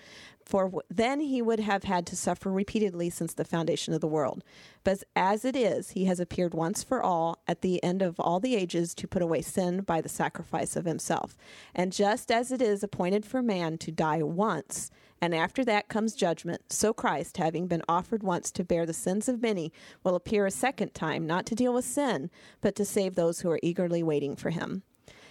for 0.51 0.82
then 0.90 1.20
he 1.20 1.40
would 1.40 1.61
have 1.61 1.84
had 1.84 2.05
to 2.07 2.16
suffer 2.16 2.51
repeatedly 2.51 3.09
since 3.09 3.32
the 3.32 3.44
foundation 3.44 3.94
of 3.94 4.01
the 4.01 4.09
world. 4.09 4.42
But 4.82 5.05
as 5.14 5.44
it 5.44 5.55
is, 5.55 5.90
he 5.90 6.07
has 6.07 6.18
appeared 6.18 6.55
once 6.55 6.82
for 6.82 7.01
all 7.01 7.38
at 7.46 7.61
the 7.61 7.82
end 7.84 8.03
of 8.03 8.18
all 8.18 8.40
the 8.40 8.57
ages 8.57 8.92
to 8.96 9.07
put 9.07 9.22
away 9.22 9.42
sin 9.42 9.82
by 9.82 10.01
the 10.01 10.09
sacrifice 10.09 10.74
of 10.74 10.86
himself. 10.86 11.36
And 11.72 11.92
just 11.92 12.32
as 12.32 12.51
it 12.51 12.61
is 12.61 12.82
appointed 12.82 13.24
for 13.24 13.42
man 13.42 13.78
to 13.78 13.92
die 13.92 14.24
once, 14.24 14.90
and 15.20 15.34
after 15.36 15.64
that 15.66 15.88
comes 15.88 16.14
judgment, 16.14 16.72
so 16.72 16.92
Christ, 16.92 17.36
having 17.36 17.68
been 17.68 17.82
offered 17.88 18.24
once 18.24 18.51
to 18.53 18.64
bear 18.64 18.86
the 18.86 18.92
sins 18.92 19.28
of 19.28 19.42
many, 19.42 19.72
will 20.03 20.16
appear 20.16 20.46
a 20.46 20.51
second 20.51 20.94
time, 20.94 21.28
not 21.28 21.46
to 21.46 21.55
deal 21.55 21.74
with 21.74 21.84
sin, 21.84 22.28
but 22.61 22.74
to 22.74 22.84
save 22.84 23.14
those 23.14 23.40
who 23.40 23.51
are 23.51 23.61
eagerly 23.62 24.03
waiting 24.03 24.34
for 24.34 24.51
him. 24.51 24.82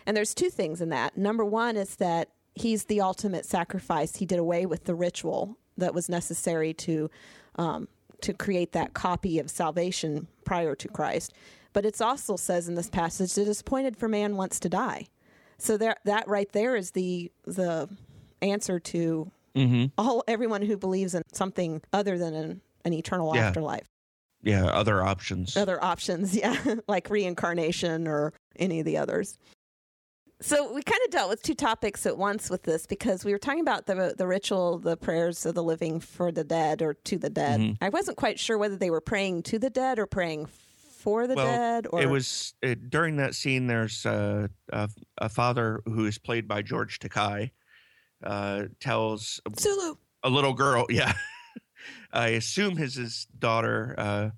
And 0.05 0.15
there's 0.15 0.33
two 0.33 0.49
things 0.49 0.79
in 0.79 0.89
that. 0.89 1.17
Number 1.17 1.43
one 1.43 1.75
is 1.75 1.97
that 1.97 2.29
he's 2.55 2.85
the 2.85 3.01
ultimate 3.01 3.45
sacrifice. 3.45 4.17
He 4.17 4.25
did 4.25 4.39
away 4.39 4.65
with 4.65 4.85
the 4.85 4.95
ritual 4.95 5.57
that 5.77 5.93
was 5.93 6.09
necessary 6.09 6.73
to 6.73 7.09
um, 7.55 7.87
to 8.21 8.33
create 8.33 8.73
that 8.73 8.93
copy 8.93 9.39
of 9.39 9.49
salvation 9.49 10.27
prior 10.43 10.75
to 10.75 10.87
Christ. 10.87 11.33
But 11.73 11.85
it 11.85 12.01
also 12.01 12.35
says 12.35 12.67
in 12.67 12.75
this 12.75 12.89
passage 12.89 13.33
that 13.35 13.47
it's 13.47 13.61
appointed 13.61 13.95
for 13.95 14.07
man 14.07 14.35
once 14.35 14.59
to 14.61 14.69
die. 14.69 15.07
So 15.57 15.77
there, 15.77 15.95
that 16.05 16.27
right 16.27 16.51
there 16.51 16.75
is 16.75 16.91
the 16.91 17.31
the 17.45 17.89
answer 18.41 18.79
to 18.79 19.31
mm-hmm. 19.55 19.85
all 19.97 20.23
everyone 20.27 20.61
who 20.61 20.77
believes 20.77 21.13
in 21.13 21.23
something 21.33 21.81
other 21.93 22.17
than 22.17 22.33
an, 22.33 22.61
an 22.85 22.93
eternal 22.93 23.35
yeah. 23.35 23.47
afterlife. 23.47 23.87
Yeah, 24.41 24.65
other 24.65 25.03
options. 25.03 25.57
Other 25.57 25.83
options, 25.83 26.35
yeah, 26.35 26.57
like 26.87 27.09
reincarnation 27.09 28.07
or 28.07 28.33
any 28.57 28.79
of 28.79 28.85
the 28.85 28.97
others. 28.97 29.37
So 30.41 30.71
we 30.73 30.81
kind 30.81 31.01
of 31.05 31.11
dealt 31.11 31.29
with 31.29 31.41
two 31.41 31.53
topics 31.53 32.05
at 32.05 32.17
once 32.17 32.49
with 32.49 32.63
this 32.63 32.85
because 32.85 33.25
we 33.25 33.33
were 33.33 33.39
talking 33.39 33.59
about 33.59 33.87
the 33.87 34.15
the 34.17 34.25
ritual, 34.25 34.79
the 34.79 34.95
prayers 34.95 35.45
of 35.45 35.55
the 35.55 35.63
living 35.63 35.99
for 35.99 36.31
the 36.31 36.45
dead 36.45 36.81
or 36.81 36.93
to 36.93 37.17
the 37.17 37.29
dead. 37.29 37.59
Mm-hmm. 37.59 37.83
I 37.83 37.89
wasn't 37.89 38.17
quite 38.17 38.39
sure 38.39 38.57
whether 38.57 38.77
they 38.77 38.89
were 38.89 39.01
praying 39.01 39.43
to 39.43 39.59
the 39.59 39.69
dead 39.69 39.99
or 39.99 40.05
praying 40.05 40.47
for 40.99 41.27
the 41.27 41.35
well, 41.35 41.45
dead. 41.45 41.87
Or 41.91 42.01
it 42.01 42.09
was 42.09 42.53
it, 42.61 42.89
during 42.89 43.17
that 43.17 43.35
scene. 43.35 43.67
There's 43.67 44.05
a, 44.05 44.49
a 44.71 45.29
father 45.29 45.81
who 45.85 46.05
is 46.05 46.17
played 46.17 46.47
by 46.47 46.61
George 46.61 46.99
Takei. 46.99 47.51
Uh, 48.21 48.65
tells 48.81 49.39
Sulu. 49.55 49.95
a 50.23 50.29
little 50.29 50.53
girl, 50.53 50.85
yeah. 50.89 51.13
I 52.11 52.29
assume 52.29 52.75
his 52.75 52.95
his 52.95 53.27
daughter. 53.37 53.95
Uh, 53.97 54.29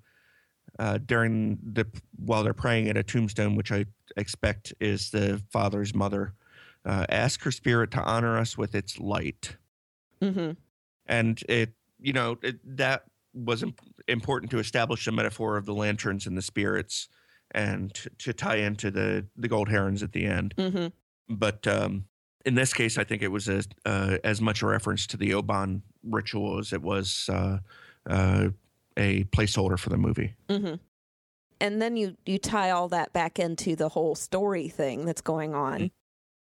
uh, 0.82 0.98
during 0.98 1.58
the 1.62 1.86
while 2.16 2.42
they're 2.42 2.52
praying 2.52 2.88
at 2.88 2.96
a 2.96 3.04
tombstone, 3.04 3.54
which 3.54 3.70
I 3.70 3.84
expect 4.16 4.74
is 4.80 5.10
the 5.10 5.40
father's 5.52 5.94
mother. 5.94 6.34
Uh, 6.84 7.06
ask 7.08 7.40
her 7.44 7.52
spirit 7.52 7.92
to 7.92 8.02
honor 8.02 8.36
us 8.36 8.58
with 8.58 8.74
its 8.74 8.98
light. 8.98 9.56
Mm-hmm. 10.20 10.52
And 11.06 11.40
it, 11.48 11.74
you 12.00 12.12
know, 12.12 12.36
it, 12.42 12.56
that 12.76 13.04
was 13.32 13.62
imp- 13.62 13.80
important 14.08 14.50
to 14.50 14.58
establish 14.58 15.04
the 15.04 15.12
metaphor 15.12 15.56
of 15.56 15.66
the 15.66 15.74
lanterns 15.74 16.26
and 16.26 16.36
the 16.36 16.42
spirits, 16.42 17.08
and 17.52 17.94
to, 17.94 18.10
to 18.18 18.32
tie 18.32 18.56
into 18.56 18.90
the 18.90 19.24
the 19.36 19.46
gold 19.46 19.68
herons 19.68 20.02
at 20.02 20.10
the 20.10 20.24
end. 20.24 20.52
Mm-hmm. 20.56 20.88
But 21.28 21.64
um, 21.68 22.06
in 22.44 22.56
this 22.56 22.74
case, 22.74 22.98
I 22.98 23.04
think 23.04 23.22
it 23.22 23.30
was 23.30 23.48
a, 23.48 23.62
uh, 23.86 24.18
as 24.24 24.40
much 24.40 24.62
a 24.62 24.66
reference 24.66 25.06
to 25.08 25.16
the 25.16 25.30
Obon 25.30 25.82
ritual 26.02 26.58
as 26.58 26.72
it 26.72 26.82
was 26.82 27.30
uh, 27.32 27.58
uh 28.10 28.48
a 28.96 29.24
placeholder 29.24 29.78
for 29.78 29.90
the 29.90 29.96
movie. 29.96 30.34
Mm-hmm. 30.48 30.74
And 31.60 31.80
then 31.80 31.96
you 31.96 32.16
you 32.26 32.38
tie 32.38 32.70
all 32.70 32.88
that 32.88 33.12
back 33.12 33.38
into 33.38 33.76
the 33.76 33.88
whole 33.88 34.14
story 34.14 34.68
thing 34.68 35.04
that's 35.04 35.20
going 35.20 35.54
on, 35.54 35.74
mm-hmm. 35.74 35.86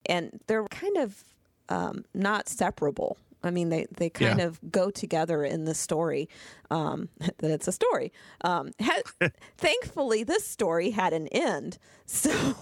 and 0.07 0.39
they're 0.47 0.65
kind 0.65 0.97
of 0.97 1.23
um, 1.69 2.05
not 2.13 2.49
separable. 2.49 3.17
I 3.43 3.51
mean, 3.51 3.69
they, 3.69 3.86
they 3.95 4.09
kind 4.09 4.39
yeah. 4.39 4.45
of 4.45 4.59
go 4.71 4.89
together 4.89 5.43
in 5.43 5.65
the 5.65 5.75
story. 5.75 6.27
Um, 6.71 7.09
that 7.19 7.51
it's 7.51 7.67
a 7.67 7.71
story. 7.71 8.11
Um, 8.41 8.71
ha- 8.81 9.29
thankfully, 9.57 10.23
this 10.23 10.45
story 10.45 10.89
had 10.89 11.13
an 11.13 11.27
end. 11.27 11.77
So 12.07 12.55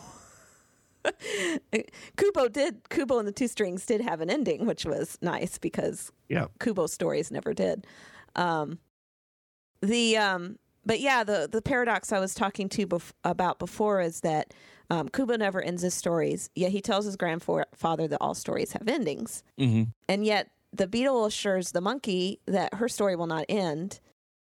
Kubo 2.17 2.49
did. 2.49 2.89
Kubo 2.89 3.19
and 3.19 3.27
the 3.27 3.31
Two 3.31 3.47
Strings 3.47 3.85
did 3.85 4.01
have 4.01 4.21
an 4.21 4.29
ending, 4.29 4.65
which 4.65 4.85
was 4.85 5.17
nice 5.21 5.57
because 5.57 6.11
yeah. 6.27 6.47
Kubo 6.59 6.87
stories 6.87 7.31
never 7.31 7.53
did. 7.53 7.87
Um, 8.35 8.79
the 9.83 10.17
um, 10.17 10.57
but 10.85 10.99
yeah, 10.99 11.23
the 11.23 11.47
the 11.51 11.61
paradox 11.61 12.11
I 12.11 12.19
was 12.19 12.33
talking 12.33 12.69
to 12.69 12.87
bef- 12.87 13.11
about 13.23 13.59
before 13.59 14.01
is 14.01 14.21
that 14.21 14.53
um, 14.89 15.09
Kubo 15.09 15.35
never 15.37 15.61
ends 15.61 15.81
his 15.81 15.93
stories. 15.93 16.49
Yet 16.55 16.71
he 16.71 16.81
tells 16.81 17.05
his 17.05 17.15
grandfather 17.15 18.07
that 18.07 18.17
all 18.19 18.33
stories 18.33 18.73
have 18.73 18.87
endings, 18.87 19.43
mm-hmm. 19.59 19.83
and 20.07 20.25
yet 20.25 20.49
the 20.71 20.87
beetle 20.87 21.25
assures 21.25 21.71
the 21.71 21.81
monkey 21.81 22.39
that 22.47 22.75
her 22.75 22.89
story 22.89 23.15
will 23.15 23.27
not 23.27 23.45
end. 23.47 23.99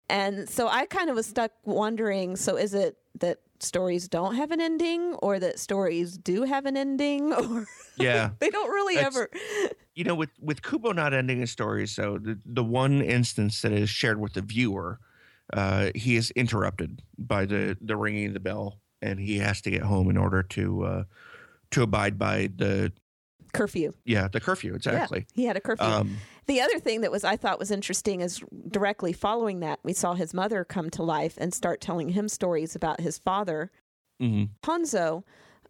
And 0.09 0.49
so 0.49 0.67
I 0.67 0.85
kind 0.85 1.09
of 1.09 1.15
was 1.15 1.27
stuck 1.27 1.51
wondering. 1.63 2.35
So 2.35 2.57
is 2.57 2.73
it 2.73 2.97
that 3.19 3.39
stories 3.59 4.07
don't 4.07 4.35
have 4.35 4.51
an 4.51 4.59
ending, 4.59 5.13
or 5.15 5.39
that 5.39 5.59
stories 5.59 6.17
do 6.17 6.43
have 6.43 6.65
an 6.65 6.75
ending, 6.75 7.33
or 7.37 7.65
yeah, 7.97 8.31
they 8.39 8.49
don't 8.49 8.69
really 8.69 8.97
ever. 8.97 9.29
You 9.95 10.03
know, 10.05 10.15
with 10.15 10.31
with 10.41 10.63
Kubo 10.63 10.91
not 10.91 11.13
ending 11.13 11.41
his 11.41 11.51
story, 11.51 11.85
so 11.85 12.17
the 12.17 12.39
the 12.47 12.63
one 12.63 12.99
instance 12.99 13.61
that 13.61 13.71
is 13.71 13.91
shared 13.91 14.19
with 14.19 14.33
the 14.33 14.41
viewer 14.41 14.99
uh, 15.51 15.89
he 15.95 16.15
is 16.15 16.31
interrupted 16.31 17.01
by 17.17 17.45
the 17.45 17.77
the 17.81 17.97
ringing 17.97 18.27
of 18.27 18.33
the 18.33 18.39
bell, 18.39 18.79
and 19.01 19.19
he 19.19 19.37
has 19.39 19.61
to 19.61 19.71
get 19.71 19.81
home 19.81 20.09
in 20.09 20.17
order 20.17 20.43
to 20.43 20.83
uh, 20.83 21.03
to 21.71 21.83
abide 21.83 22.17
by 22.17 22.49
the 22.55 22.91
Curfew. 23.53 23.91
yeah 24.03 24.27
the 24.29 24.39
curfew 24.39 24.73
exactly. 24.73 25.27
Yeah, 25.35 25.41
he 25.41 25.45
had 25.45 25.57
a 25.57 25.61
curfew. 25.61 25.85
Um, 25.85 26.17
The 26.47 26.59
other 26.59 26.79
thing 26.79 27.01
that 27.01 27.11
was 27.11 27.23
I 27.23 27.37
thought 27.37 27.59
was 27.59 27.69
interesting 27.71 28.21
is 28.21 28.41
directly 28.67 29.13
following 29.13 29.59
that 29.59 29.79
we 29.83 29.93
saw 29.93 30.15
his 30.15 30.33
mother 30.33 30.65
come 30.65 30.89
to 30.89 31.03
life 31.03 31.35
and 31.37 31.53
start 31.53 31.79
telling 31.79 32.09
him 32.09 32.27
stories 32.27 32.75
about 32.75 32.99
his 32.99 33.19
father 33.19 33.71
mhm. 34.19 34.49
Hanzo, 34.63 35.23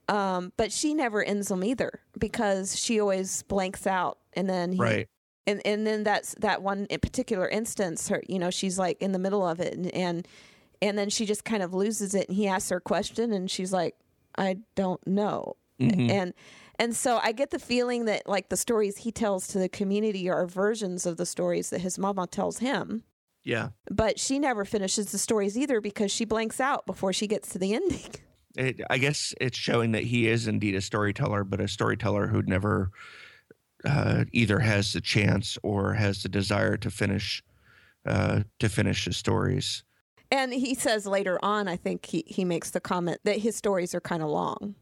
um, 0.07 0.53
but 0.55 0.71
she 0.71 0.93
never 0.93 1.21
ends 1.23 1.49
them 1.49 1.63
either 1.63 1.99
because 2.17 2.79
she 2.79 2.99
always 3.01 3.43
blanks 3.43 3.85
out 3.85 4.17
and 4.33 4.49
then 4.49 4.71
he, 4.71 4.79
Right. 4.79 5.09
And 5.47 5.61
and 5.65 5.85
then 5.85 6.03
that's 6.03 6.35
that 6.39 6.61
one 6.61 6.85
in 6.89 6.99
particular 6.99 7.47
instance 7.47 8.07
her 8.07 8.21
you 8.27 8.39
know 8.39 8.49
she's 8.49 8.77
like 8.79 9.01
in 9.01 9.11
the 9.11 9.19
middle 9.19 9.45
of 9.47 9.59
it 9.59 9.73
and 9.73 9.93
and, 9.93 10.27
and 10.81 10.97
then 10.97 11.09
she 11.09 11.25
just 11.25 11.43
kind 11.45 11.63
of 11.63 11.73
loses 11.73 12.13
it 12.15 12.27
and 12.27 12.35
he 12.37 12.47
asks 12.47 12.69
her 12.69 12.77
a 12.77 12.81
question 12.81 13.31
and 13.33 13.49
she's 13.51 13.73
like 13.73 13.95
I 14.37 14.57
don't 14.75 15.05
know 15.07 15.55
Mhm. 15.79 16.09
and 16.11 16.33
and 16.79 16.95
so 16.95 17.19
I 17.21 17.31
get 17.31 17.49
the 17.49 17.59
feeling 17.59 18.05
that 18.05 18.27
like 18.27 18.49
the 18.49 18.57
stories 18.57 18.97
he 18.97 19.11
tells 19.11 19.47
to 19.47 19.59
the 19.59 19.67
community 19.69 20.29
are 20.29 20.45
versions 20.45 21.05
of 21.05 21.17
the 21.17 21.25
stories 21.25 21.69
that 21.71 21.81
his 21.81 21.97
mama 21.99 22.27
tells 22.27 22.59
him. 22.59 23.03
Yeah. 23.43 23.69
But 23.91 24.19
she 24.19 24.39
never 24.39 24.65
finishes 24.65 25.11
the 25.11 25.17
stories 25.17 25.57
either 25.57 25.81
because 25.81 26.11
she 26.11 26.25
blanks 26.25 26.59
out 26.59 26.85
before 26.85 27.11
she 27.11 27.27
gets 27.27 27.49
to 27.49 27.59
the 27.59 27.73
ending. 27.73 28.11
It, 28.55 28.81
I 28.89 28.99
guess 28.99 29.33
it's 29.41 29.57
showing 29.57 29.91
that 29.93 30.03
he 30.03 30.27
is 30.27 30.47
indeed 30.47 30.75
a 30.75 30.81
storyteller, 30.81 31.43
but 31.43 31.59
a 31.59 31.67
storyteller 31.67 32.27
who'd 32.27 32.47
never 32.47 32.91
uh, 33.85 34.25
either 34.31 34.59
has 34.59 34.93
the 34.93 35.01
chance 35.01 35.57
or 35.63 35.93
has 35.93 36.23
the 36.23 36.29
desire 36.29 36.77
to 36.77 36.89
finish 36.89 37.43
uh, 38.05 38.43
to 38.59 38.67
finish 38.69 39.05
his 39.05 39.15
stories. 39.17 39.83
And 40.29 40.51
he 40.53 40.73
says 40.75 41.05
later 41.05 41.39
on, 41.43 41.67
I 41.67 41.75
think 41.77 42.05
he, 42.05 42.23
he 42.27 42.43
makes 42.43 42.71
the 42.71 42.79
comment 42.81 43.19
that 43.23 43.37
his 43.39 43.55
stories 43.55 43.93
are 43.95 44.01
kind 44.01 44.21
of 44.23 44.29
long. 44.29 44.75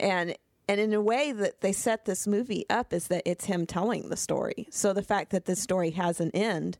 And 0.00 0.34
and 0.68 0.80
in 0.80 0.92
a 0.94 1.00
way 1.00 1.30
that 1.32 1.60
they 1.60 1.72
set 1.72 2.06
this 2.06 2.26
movie 2.26 2.64
up 2.70 2.92
is 2.92 3.08
that 3.08 3.22
it's 3.26 3.44
him 3.44 3.66
telling 3.66 4.08
the 4.08 4.16
story. 4.16 4.66
So 4.70 4.92
the 4.94 5.02
fact 5.02 5.30
that 5.32 5.44
this 5.44 5.60
story 5.60 5.90
has 5.90 6.20
an 6.20 6.30
end 6.32 6.78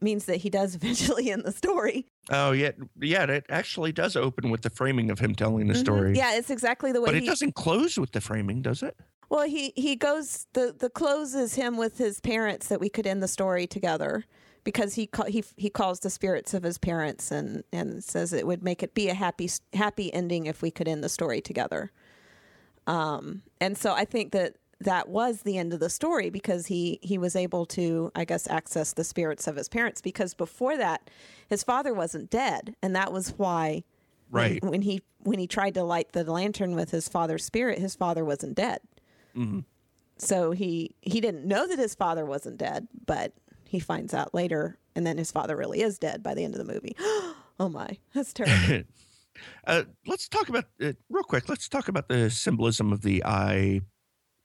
means 0.00 0.24
that 0.24 0.38
he 0.38 0.50
does 0.50 0.74
eventually 0.80 1.30
end 1.30 1.44
the 1.44 1.52
story. 1.52 2.06
Oh 2.30 2.50
yeah, 2.52 2.72
yeah. 3.00 3.24
It 3.24 3.46
actually 3.48 3.92
does 3.92 4.16
open 4.16 4.50
with 4.50 4.62
the 4.62 4.70
framing 4.70 5.10
of 5.10 5.18
him 5.20 5.34
telling 5.34 5.68
the 5.68 5.74
Mhm. 5.74 5.78
story. 5.78 6.16
Yeah, 6.16 6.34
it's 6.36 6.50
exactly 6.50 6.92
the 6.92 7.00
way 7.00 7.06
but 7.06 7.14
it 7.14 7.26
doesn't 7.26 7.54
close 7.54 7.98
with 7.98 8.12
the 8.12 8.20
framing, 8.20 8.60
does 8.62 8.82
it? 8.82 8.96
Well, 9.32 9.46
he 9.48 9.72
he 9.76 9.96
goes 9.96 10.46
the 10.52 10.74
the 10.78 10.90
close 10.90 11.34
is 11.34 11.54
him 11.54 11.78
with 11.78 11.96
his 11.96 12.20
parents 12.20 12.68
that 12.68 12.80
we 12.80 12.90
could 12.90 13.06
end 13.06 13.22
the 13.22 13.28
story 13.28 13.66
together 13.66 14.26
because 14.62 14.96
he 14.96 15.08
he 15.26 15.42
he 15.56 15.70
calls 15.70 16.00
the 16.00 16.10
spirits 16.10 16.52
of 16.52 16.62
his 16.62 16.76
parents 16.76 17.30
and 17.30 17.64
and 17.72 18.04
says 18.04 18.34
it 18.34 18.46
would 18.46 18.62
make 18.62 18.82
it 18.82 18.92
be 18.92 19.08
a 19.08 19.14
happy 19.14 19.48
happy 19.72 20.12
ending 20.12 20.44
if 20.44 20.60
we 20.60 20.70
could 20.70 20.86
end 20.86 21.02
the 21.02 21.08
story 21.08 21.40
together. 21.40 21.90
Um, 22.86 23.40
and 23.58 23.78
so 23.78 23.94
I 23.94 24.04
think 24.04 24.32
that 24.32 24.56
that 24.80 25.08
was 25.08 25.40
the 25.42 25.56
end 25.56 25.72
of 25.72 25.80
the 25.80 25.88
story 25.88 26.28
because 26.28 26.66
he 26.66 26.98
he 27.00 27.16
was 27.16 27.34
able 27.34 27.64
to 27.66 28.12
I 28.14 28.26
guess 28.26 28.46
access 28.50 28.92
the 28.92 29.02
spirits 29.04 29.46
of 29.46 29.56
his 29.56 29.66
parents 29.70 30.02
because 30.02 30.34
before 30.34 30.76
that 30.76 31.08
his 31.48 31.62
father 31.62 31.94
wasn't 31.94 32.28
dead 32.28 32.76
and 32.82 32.94
that 32.96 33.14
was 33.14 33.30
why 33.38 33.82
when- 34.28 34.42
Right. 34.42 34.62
when, 34.64 34.82
he 34.82 35.00
when 35.20 35.38
he 35.38 35.46
tried 35.46 35.72
to 35.74 35.84
light 35.84 36.12
the 36.12 36.24
lantern 36.30 36.74
with 36.74 36.90
his 36.90 37.08
father's 37.08 37.44
spirit 37.44 37.78
his 37.78 37.94
father 37.94 38.24
wasn't 38.26 38.56
dead 38.56 38.80
Mhm. 39.36 39.64
so 40.18 40.50
he 40.52 40.94
he 41.00 41.20
didn't 41.20 41.44
know 41.44 41.66
that 41.66 41.78
his 41.78 41.94
father 41.94 42.24
wasn't 42.24 42.58
dead 42.58 42.88
but 43.06 43.32
he 43.64 43.80
finds 43.80 44.12
out 44.14 44.34
later 44.34 44.78
and 44.94 45.06
then 45.06 45.16
his 45.18 45.30
father 45.32 45.56
really 45.56 45.80
is 45.82 45.98
dead 45.98 46.22
by 46.22 46.34
the 46.34 46.44
end 46.44 46.54
of 46.54 46.58
the 46.64 46.72
movie 46.72 46.94
oh 47.60 47.68
my 47.70 47.96
that's 48.14 48.32
terrible 48.34 48.84
uh, 49.66 49.82
let's 50.06 50.28
talk 50.28 50.48
about 50.50 50.66
uh, 50.82 50.92
real 51.08 51.24
quick. 51.24 51.48
Let's 51.48 51.66
talk 51.68 51.88
about 51.88 52.08
the 52.08 52.28
symbolism 52.30 52.92
of 52.92 53.00
the 53.00 53.24
eye, 53.24 53.80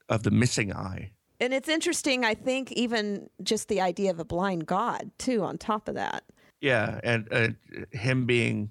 of 0.08 0.22
the 0.22 0.30
missing 0.30 0.72
eye. 0.72 1.12
and 1.40 1.52
it's 1.52 1.68
interesting 1.68 2.24
i 2.24 2.34
think 2.34 2.72
even 2.72 3.28
just 3.42 3.68
the 3.68 3.80
idea 3.80 4.10
of 4.10 4.18
a 4.18 4.24
blind 4.24 4.66
god 4.66 5.10
too 5.18 5.42
on 5.42 5.58
top 5.58 5.86
of 5.88 5.94
that 5.94 6.24
Yeah, 6.60 6.98
and 7.04 7.28
uh, 7.30 7.48
him 7.92 8.26
being 8.26 8.70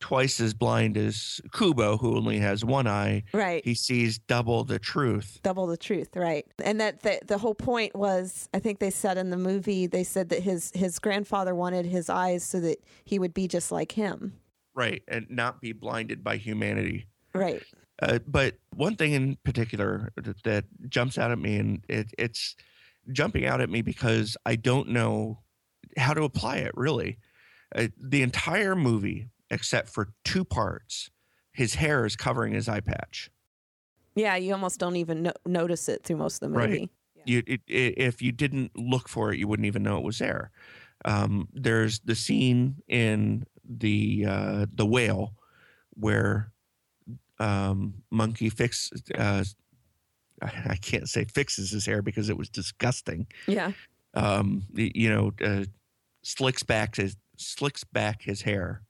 twice 0.00 0.40
as 0.40 0.54
blind 0.54 0.96
as 0.96 1.40
Kubo, 1.52 1.96
who 1.98 2.16
only 2.16 2.38
has 2.38 2.64
one 2.64 2.86
eye, 2.86 3.22
right 3.32 3.64
he 3.64 3.74
sees 3.74 4.18
double 4.18 4.64
the 4.64 4.78
truth. 4.78 5.38
double 5.42 5.66
the 5.66 5.76
truth 5.76 6.16
right 6.16 6.46
and 6.64 6.80
that 6.80 7.02
the, 7.02 7.20
the 7.26 7.38
whole 7.38 7.54
point 7.54 7.94
was 7.94 8.48
i 8.54 8.58
think 8.58 8.78
they 8.78 8.90
said 8.90 9.16
in 9.18 9.30
the 9.30 9.36
movie 9.36 9.86
they 9.86 10.02
said 10.04 10.28
that 10.30 10.42
his 10.42 10.72
his 10.74 10.98
grandfather 10.98 11.54
wanted 11.54 11.84
his 11.86 12.08
eyes 12.10 12.42
so 12.42 12.58
that 12.60 12.78
he 13.04 13.18
would 13.18 13.34
be 13.34 13.46
just 13.46 13.70
like 13.70 13.92
him 13.92 14.34
Right, 14.74 15.02
and 15.08 15.26
not 15.28 15.60
be 15.60 15.72
blinded 15.72 16.22
by 16.24 16.36
humanity. 16.36 17.06
right 17.34 17.62
Uh, 18.00 18.20
but 18.26 18.54
one 18.74 18.96
thing 18.96 19.12
in 19.12 19.36
particular 19.44 20.10
that, 20.16 20.42
that 20.44 20.64
jumps 20.88 21.18
out 21.18 21.30
at 21.32 21.38
me, 21.38 21.56
and 21.56 21.84
it, 21.88 22.06
it's 22.18 22.56
jumping 23.12 23.44
out 23.44 23.60
at 23.60 23.68
me 23.68 23.82
because 23.82 24.36
I 24.46 24.56
don't 24.56 24.88
know 24.88 25.40
how 25.98 26.14
to 26.14 26.22
apply 26.22 26.58
it 26.58 26.72
really. 26.76 27.18
Uh, 27.74 27.88
the 28.00 28.22
entire 28.22 28.74
movie, 28.74 29.28
except 29.50 29.88
for 29.88 30.08
two 30.24 30.44
parts, 30.44 31.10
his 31.52 31.74
hair 31.74 32.06
is 32.06 32.16
covering 32.16 32.52
his 32.52 32.68
eye 32.68 32.80
patch. 32.80 33.30
yeah 34.14 34.36
you 34.36 34.52
almost 34.52 34.78
don't 34.80 34.96
even 34.96 35.22
no- 35.22 35.32
notice 35.46 35.88
it 35.88 36.02
through 36.04 36.16
most 36.16 36.42
of 36.42 36.50
the 36.50 36.56
Right. 36.56 36.68
movie 36.70 36.90
You, 37.26 37.42
it, 37.46 37.60
it, 37.66 37.94
if 37.98 38.22
you 38.22 38.32
didn't 38.32 38.76
look 38.76 39.08
for 39.08 39.32
it, 39.32 39.38
you 39.38 39.46
wouldn't 39.46 39.66
even 39.66 39.82
know 39.82 39.98
it 39.98 40.04
was 40.04 40.18
there. 40.18 40.50
Um, 41.04 41.48
there's 41.52 42.00
the 42.00 42.14
scene 42.14 42.82
in 42.88 43.44
the 43.64 44.24
uh, 44.26 44.66
the 44.72 44.86
whale 44.86 45.34
where 45.90 46.50
um, 47.38 48.02
monkey 48.10 48.48
fix 48.48 48.90
uh, 49.14 49.44
I 50.42 50.76
can't 50.76 51.08
say 51.08 51.24
fixes 51.26 51.70
his 51.70 51.84
hair 51.86 52.00
because 52.02 52.30
it 52.30 52.38
was 52.38 52.48
disgusting. 52.48 53.26
yeah 53.46 53.72
Um, 54.14 54.64
you 54.74 55.10
know, 55.10 55.32
uh, 55.44 55.64
slicks 56.22 56.62
back 56.62 56.96
his 56.96 57.16
slicks 57.36 57.84
back 57.84 58.22
his 58.22 58.42
hair, 58.42 58.82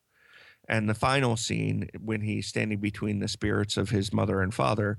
and 0.71 0.89
the 0.89 0.95
final 0.95 1.37
scene 1.37 1.91
when 2.01 2.21
he's 2.21 2.47
standing 2.47 2.79
between 2.79 3.19
the 3.19 3.27
spirits 3.27 3.77
of 3.77 3.91
his 3.91 4.13
mother 4.13 4.41
and 4.41 4.55
father, 4.55 4.99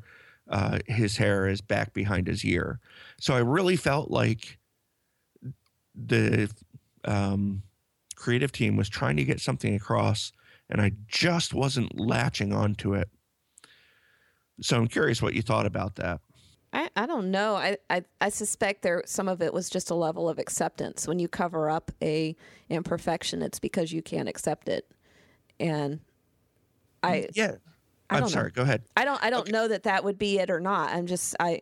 uh, 0.50 0.80
his 0.86 1.16
hair 1.16 1.48
is 1.48 1.62
back 1.62 1.94
behind 1.94 2.28
his 2.28 2.44
ear. 2.44 2.82
So 3.22 3.34
I 3.34 3.40
really 3.40 3.78
felt 3.78 4.12
like 4.12 4.60
the 5.96 6.52
um, 7.06 7.64
creative 8.18 8.52
team 8.52 8.76
was 8.76 8.90
trying 8.90 9.16
to 9.16 9.24
get 9.24 9.40
something 9.40 9.74
across, 9.74 10.34
and 10.70 10.82
I 10.82 10.92
just 11.08 11.54
wasn't 11.54 11.98
latching 11.98 12.52
onto 12.52 12.94
it. 12.94 13.10
So 14.60 14.76
I'm 14.76 14.88
curious 14.88 15.22
what 15.22 15.36
you 15.36 15.42
thought 15.42 15.66
about 15.66 15.96
that. 15.96 16.20
I, 16.74 16.90
I 16.98 17.06
don't 17.06 17.32
know. 17.32 17.56
I, 17.56 17.78
I, 17.90 18.04
I 18.20 18.28
suspect 18.28 18.82
there 18.82 19.04
some 19.06 19.30
of 19.30 19.42
it 19.42 19.54
was 19.54 19.70
just 19.70 19.90
a 19.90 19.96
level 19.96 20.28
of 20.28 20.38
acceptance. 20.38 21.08
When 21.08 21.18
you 21.20 21.30
cover 21.30 21.70
up 21.70 21.92
a 22.02 22.36
imperfection, 22.70 23.42
it's 23.42 23.60
because 23.60 23.94
you 23.94 24.02
can't 24.02 24.28
accept 24.28 24.68
it. 24.68 24.86
And 25.62 26.00
I 27.04 27.28
Yeah, 27.34 27.56
I 28.10 28.16
I'm 28.16 28.22
don't 28.22 28.30
know. 28.32 28.40
sorry. 28.40 28.52
Go 28.52 28.64
ahead. 28.64 28.84
I 28.98 29.06
don't 29.06 29.24
I 29.24 29.30
don't 29.30 29.52
know 29.52 29.68
that 29.68 29.84
that 29.84 30.04
would 30.04 30.18
be 30.18 30.40
it 30.40 30.50
or 30.50 30.60
not. 30.60 30.92
I'm 30.94 31.08
just 31.08 31.36
I 31.40 31.62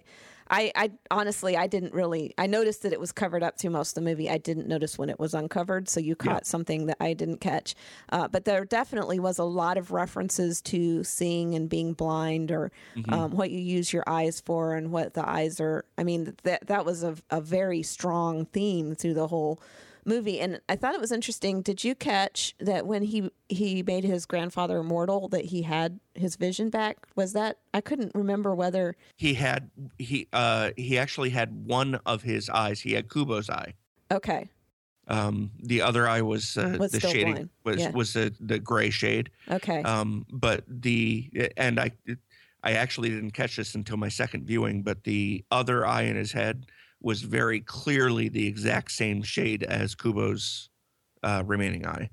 I 0.49 0.71
I 0.75 0.91
honestly 1.11 1.55
I 1.55 1.67
didn't 1.67 1.93
really 1.93 2.33
I 2.37 2.47
noticed 2.47 2.81
that 2.83 2.91
it 2.93 2.99
was 2.99 3.11
covered 3.11 3.43
up 3.43 3.59
through 3.59 3.69
most 3.71 3.91
of 3.91 3.95
the 4.03 4.09
movie. 4.09 4.29
I 4.29 4.37
didn't 4.39 4.67
notice 4.67 4.97
when 4.97 5.09
it 5.09 5.19
was 5.19 5.33
uncovered, 5.35 5.87
so 5.89 5.99
you 5.99 6.15
caught 6.15 6.47
something 6.47 6.87
that 6.87 6.97
I 6.99 7.13
didn't 7.13 7.37
catch. 7.39 7.75
Uh, 8.11 8.27
but 8.27 8.45
there 8.45 8.65
definitely 8.65 9.19
was 9.19 9.37
a 9.37 9.43
lot 9.43 9.77
of 9.77 9.91
references 9.91 10.61
to 10.63 11.03
seeing 11.03 11.53
and 11.53 11.69
being 11.69 11.93
blind, 11.93 12.51
or 12.51 12.71
um, 13.09 13.31
what 13.31 13.51
you 13.51 13.59
use 13.59 13.93
your 13.93 14.03
eyes 14.07 14.41
for, 14.41 14.73
and 14.73 14.91
what 14.91 15.13
the 15.13 15.27
eyes 15.29 15.59
are. 15.61 15.85
I 15.99 16.03
mean 16.03 16.35
that 16.43 16.65
that 16.67 16.83
was 16.85 17.03
a 17.03 17.15
a 17.29 17.41
very 17.41 17.83
strong 17.83 18.45
theme 18.45 18.95
through 18.95 19.13
the 19.13 19.27
whole 19.27 19.61
movie 20.10 20.39
and 20.41 20.60
i 20.68 20.76
thought 20.76 20.93
it 20.95 20.99
was 21.01 21.12
interesting. 21.12 21.62
Did 21.62 21.84
you 21.84 21.93
catch 21.95 22.55
that 22.60 22.86
when 22.86 23.03
he 23.03 23.30
he 23.47 23.84
made 23.84 24.03
his 24.03 24.26
grandfather 24.26 24.80
immortal 24.80 25.28
that 25.30 25.45
he 25.45 25.62
had 25.62 25.99
his 26.16 26.36
vision 26.36 26.70
back? 26.70 26.97
Was 27.16 27.32
that 27.34 27.60
i 27.74 27.80
couldn't 27.82 28.12
remember 28.16 28.53
whether 28.55 28.95
he 29.16 29.36
had 29.36 29.70
he 29.97 30.28
uh 30.34 30.72
he 30.76 30.97
actually 30.97 31.30
had 31.30 31.49
one 31.66 31.99
of 32.05 32.24
his 32.24 32.49
eyes. 32.49 32.82
He 32.82 32.93
had 32.93 33.07
kubo's 33.10 33.49
eye. 33.49 33.74
Okay. 34.12 34.49
Um 35.07 35.51
the 35.72 35.82
other 35.82 36.07
eye 36.07 36.22
was 36.22 36.57
uh, 36.57 36.76
Was 36.80 36.91
the 36.91 36.99
shading 36.99 37.34
blind. 37.34 37.49
was 37.64 37.78
Yeah. 37.78 37.91
was 37.91 38.14
the 38.14 38.34
the 38.39 38.60
gray 38.60 38.89
shade. 38.89 39.30
Okay. 39.49 39.82
Um 39.84 40.26
but 40.32 40.64
the 40.68 41.30
and 41.57 41.80
i 41.80 41.91
i 42.64 42.74
actually 42.74 43.10
didn't 43.10 43.32
catch 43.32 43.55
this 43.55 43.74
until 43.76 43.97
my 43.97 44.10
second 44.10 44.45
viewing 44.45 44.84
but 44.84 45.03
the 45.05 45.43
other 45.49 45.86
eye 45.86 46.03
in 46.03 46.16
his 46.18 46.32
head 46.34 46.66
was 47.01 47.21
very 47.21 47.61
clearly 47.61 48.29
the 48.29 48.47
exact 48.47 48.91
same 48.91 49.21
shade 49.23 49.63
as 49.63 49.95
kubo's 49.95 50.69
uh 51.23 51.43
remaining 51.45 51.85
eye. 51.85 52.09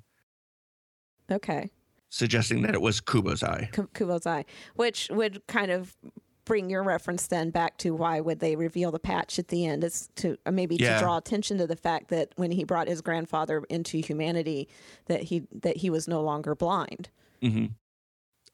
Okay. 1.31 1.71
Suggesting 2.09 2.63
that 2.63 2.75
it 2.75 2.81
was 2.81 3.01
kubo's 3.01 3.43
eye. 3.43 3.69
Ku- 3.73 3.89
kubo's 3.95 4.27
eye 4.27 4.45
which 4.75 5.09
would 5.11 5.45
kind 5.49 5.71
of 5.71 5.97
bring 6.45 6.71
your 6.71 6.85
reference 6.85 7.27
then 7.27 7.51
back 7.51 7.77
to 7.79 7.93
why 7.93 8.21
would 8.21 8.39
they 8.39 8.55
reveal 8.55 8.93
the 8.93 9.01
patch 9.01 9.37
at 9.41 9.49
the 9.49 9.67
end? 9.67 9.83
Is 9.83 10.09
to 10.17 10.37
uh, 10.47 10.53
maybe 10.53 10.77
Yeah. 10.77 10.95
to 10.95 11.01
draw 11.05 11.17
attention 11.17 11.59
to 11.59 11.67
the 11.67 11.75
fact 11.75 12.09
that 12.11 12.31
when 12.37 12.53
he 12.53 12.63
brought 12.63 12.87
his 12.87 13.01
grandfather 13.01 13.65
into 13.69 13.99
humanity 13.99 14.69
that 15.07 15.25
he 15.25 15.43
that 15.53 15.79
he 15.79 15.91
was 15.91 16.07
no 16.07 16.23
longer 16.23 16.55
blind. 16.55 17.09
Hmm 17.43 17.67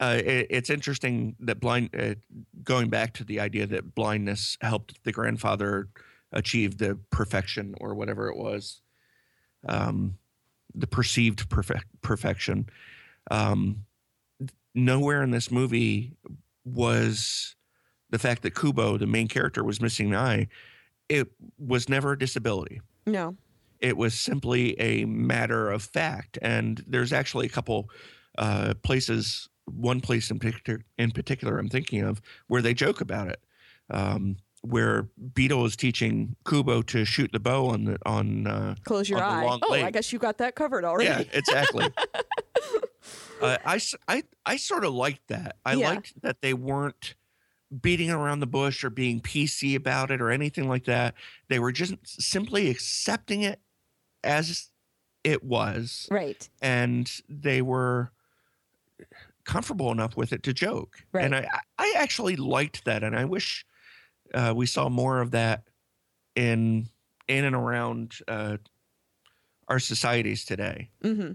Uh, 0.01 0.21
it, 0.25 0.47
it's 0.51 0.71
interesting 0.71 1.37
that 1.39 1.61
blind, 1.61 1.91
uh, 1.97 2.15
going 2.65 2.89
back 2.89 3.13
to 3.15 3.23
the 3.25 3.39
idea 3.39 3.67
that 3.67 3.95
blindness 3.95 4.57
helped 4.63 5.05
the 5.05 5.13
grandfather 5.13 5.89
achieve 6.33 6.79
the 6.79 6.99
perfection 7.11 7.75
or 7.81 7.95
whatever 7.95 8.29
it 8.29 8.37
was, 8.37 8.81
um, 9.69 10.17
the 10.75 10.87
perceived 10.87 11.49
perfect 11.49 11.87
perfection. 12.03 12.69
Um, 13.31 13.85
nowhere 14.75 15.23
in 15.23 15.31
this 15.31 15.51
movie 15.51 16.17
was 16.65 17.55
the 18.11 18.19
fact 18.19 18.43
that 18.43 18.55
Kubo, 18.55 18.97
the 18.97 19.07
main 19.07 19.29
character, 19.29 19.63
was 19.63 19.81
missing 19.81 20.09
an 20.09 20.17
eye. 20.17 20.49
It 21.09 21.29
was 21.59 21.89
never 21.89 22.13
a 22.13 22.19
disability 22.19 22.81
no 23.07 23.37
it 23.83 23.97
was 23.97 24.19
simply 24.19 24.81
a 24.81 25.05
matter 25.05 25.69
of 25.71 25.83
fact. 25.83 26.39
And 26.41 26.83
there's 26.87 27.13
actually 27.13 27.47
a 27.47 27.51
couple 27.51 27.91
uh, 28.39 28.75
places, 28.83 29.49
one 29.67 30.01
place 30.01 30.31
in 30.31 30.39
particular, 30.39 30.85
in 30.97 31.11
particular, 31.11 31.59
I'm 31.59 31.69
thinking 31.69 32.03
of, 32.03 32.23
where 32.47 32.63
they 32.63 32.75
joke 32.75 33.01
about 33.01 33.29
it. 33.29 33.41
Um, 33.91 34.37
where 34.63 35.09
Beetle 35.35 35.65
is 35.67 35.77
teaching 35.77 36.37
Kubo 36.49 36.83
to 36.83 37.05
shoot 37.05 37.31
the 37.33 37.41
bow 37.41 37.67
on 37.67 37.85
the 37.85 37.99
on. 38.07 38.47
Uh, 38.47 38.75
close 38.85 39.09
your 39.09 39.23
On 39.23 39.45
eye 39.45 39.59
oh 39.63 39.73
i 39.75 39.91
guess 39.91 40.13
you 40.13 40.19
got 40.19 40.39
that 40.39 40.55
covered 40.55 40.85
already 40.85 41.11
yeah, 41.11 41.23
exactly. 41.33 41.85
uh, 43.43 43.59
I, 43.65 43.81
I 44.09 44.23
I 44.47 44.57
sort 44.57 44.85
of 44.85 44.95
liked 44.95 45.29
that. 45.29 45.57
I 45.65 45.75
Yeah. 45.75 45.91
liked 45.91 46.23
that 46.23 46.41
they 46.43 46.55
weren't 46.55 47.15
beating 47.81 48.11
around 48.11 48.41
the 48.41 48.47
bush 48.47 48.85
or 48.85 48.91
being 48.91 49.21
PC 49.21 49.75
about 49.75 50.11
it 50.11 50.21
or 50.21 50.31
anything 50.31 50.69
like 50.69 50.85
that. 50.85 51.15
They 51.49 51.59
were 51.59 51.73
just 51.73 51.95
simply 52.05 52.69
accepting 52.71 53.43
it 53.43 53.61
as 54.23 54.71
it 55.25 55.43
was 55.43 56.07
right 56.11 56.49
and 56.61 57.11
they 57.29 57.63
were 57.63 58.11
comfortable 59.45 59.91
enough 59.91 60.17
with 60.17 60.33
it 60.33 60.43
to 60.45 60.53
joke. 60.53 61.05
Right. 61.13 61.25
And 61.25 61.35
I, 61.35 61.49
I 61.79 61.95
actually 61.97 62.37
liked 62.37 62.85
that, 62.85 63.03
and 63.03 63.17
I 63.17 63.25
wish 63.25 63.65
uh, 64.35 64.53
we 64.57 64.67
saw 64.67 64.89
more 64.89 65.21
of 65.21 65.31
that 65.33 65.65
in 66.35 66.89
in 67.29 67.45
and 67.45 67.55
around 67.57 68.15
uh, 68.29 68.57
our 69.69 69.79
societies 69.79 70.45
today. 70.45 70.91
hmm 71.03 71.33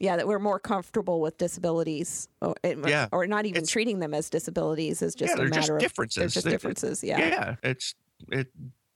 Yeah, 0.00 0.16
that 0.16 0.26
we're 0.26 0.38
more 0.38 0.58
comfortable 0.58 1.20
with 1.20 1.38
disabilities, 1.38 2.28
or, 2.40 2.54
Yeah, 2.64 3.08
or 3.12 3.26
not 3.26 3.46
even 3.46 3.58
it's- 3.58 3.70
treating 3.70 3.98
them 4.00 4.14
as 4.14 4.28
disabilities. 4.30 5.00
is 5.02 5.14
just 5.14 5.36
yeah, 5.36 5.42
a 5.42 5.48
matter 5.48 5.54
just 5.54 5.70
of 5.70 5.78
differences. 5.78 6.16
They're 6.20 6.28
just 6.28 6.44
They- 6.44 6.50
differences. 6.50 7.02
Yeah, 7.04 7.18
Yeah, 7.18 7.56
it's 7.62 7.94
it. 8.30 8.48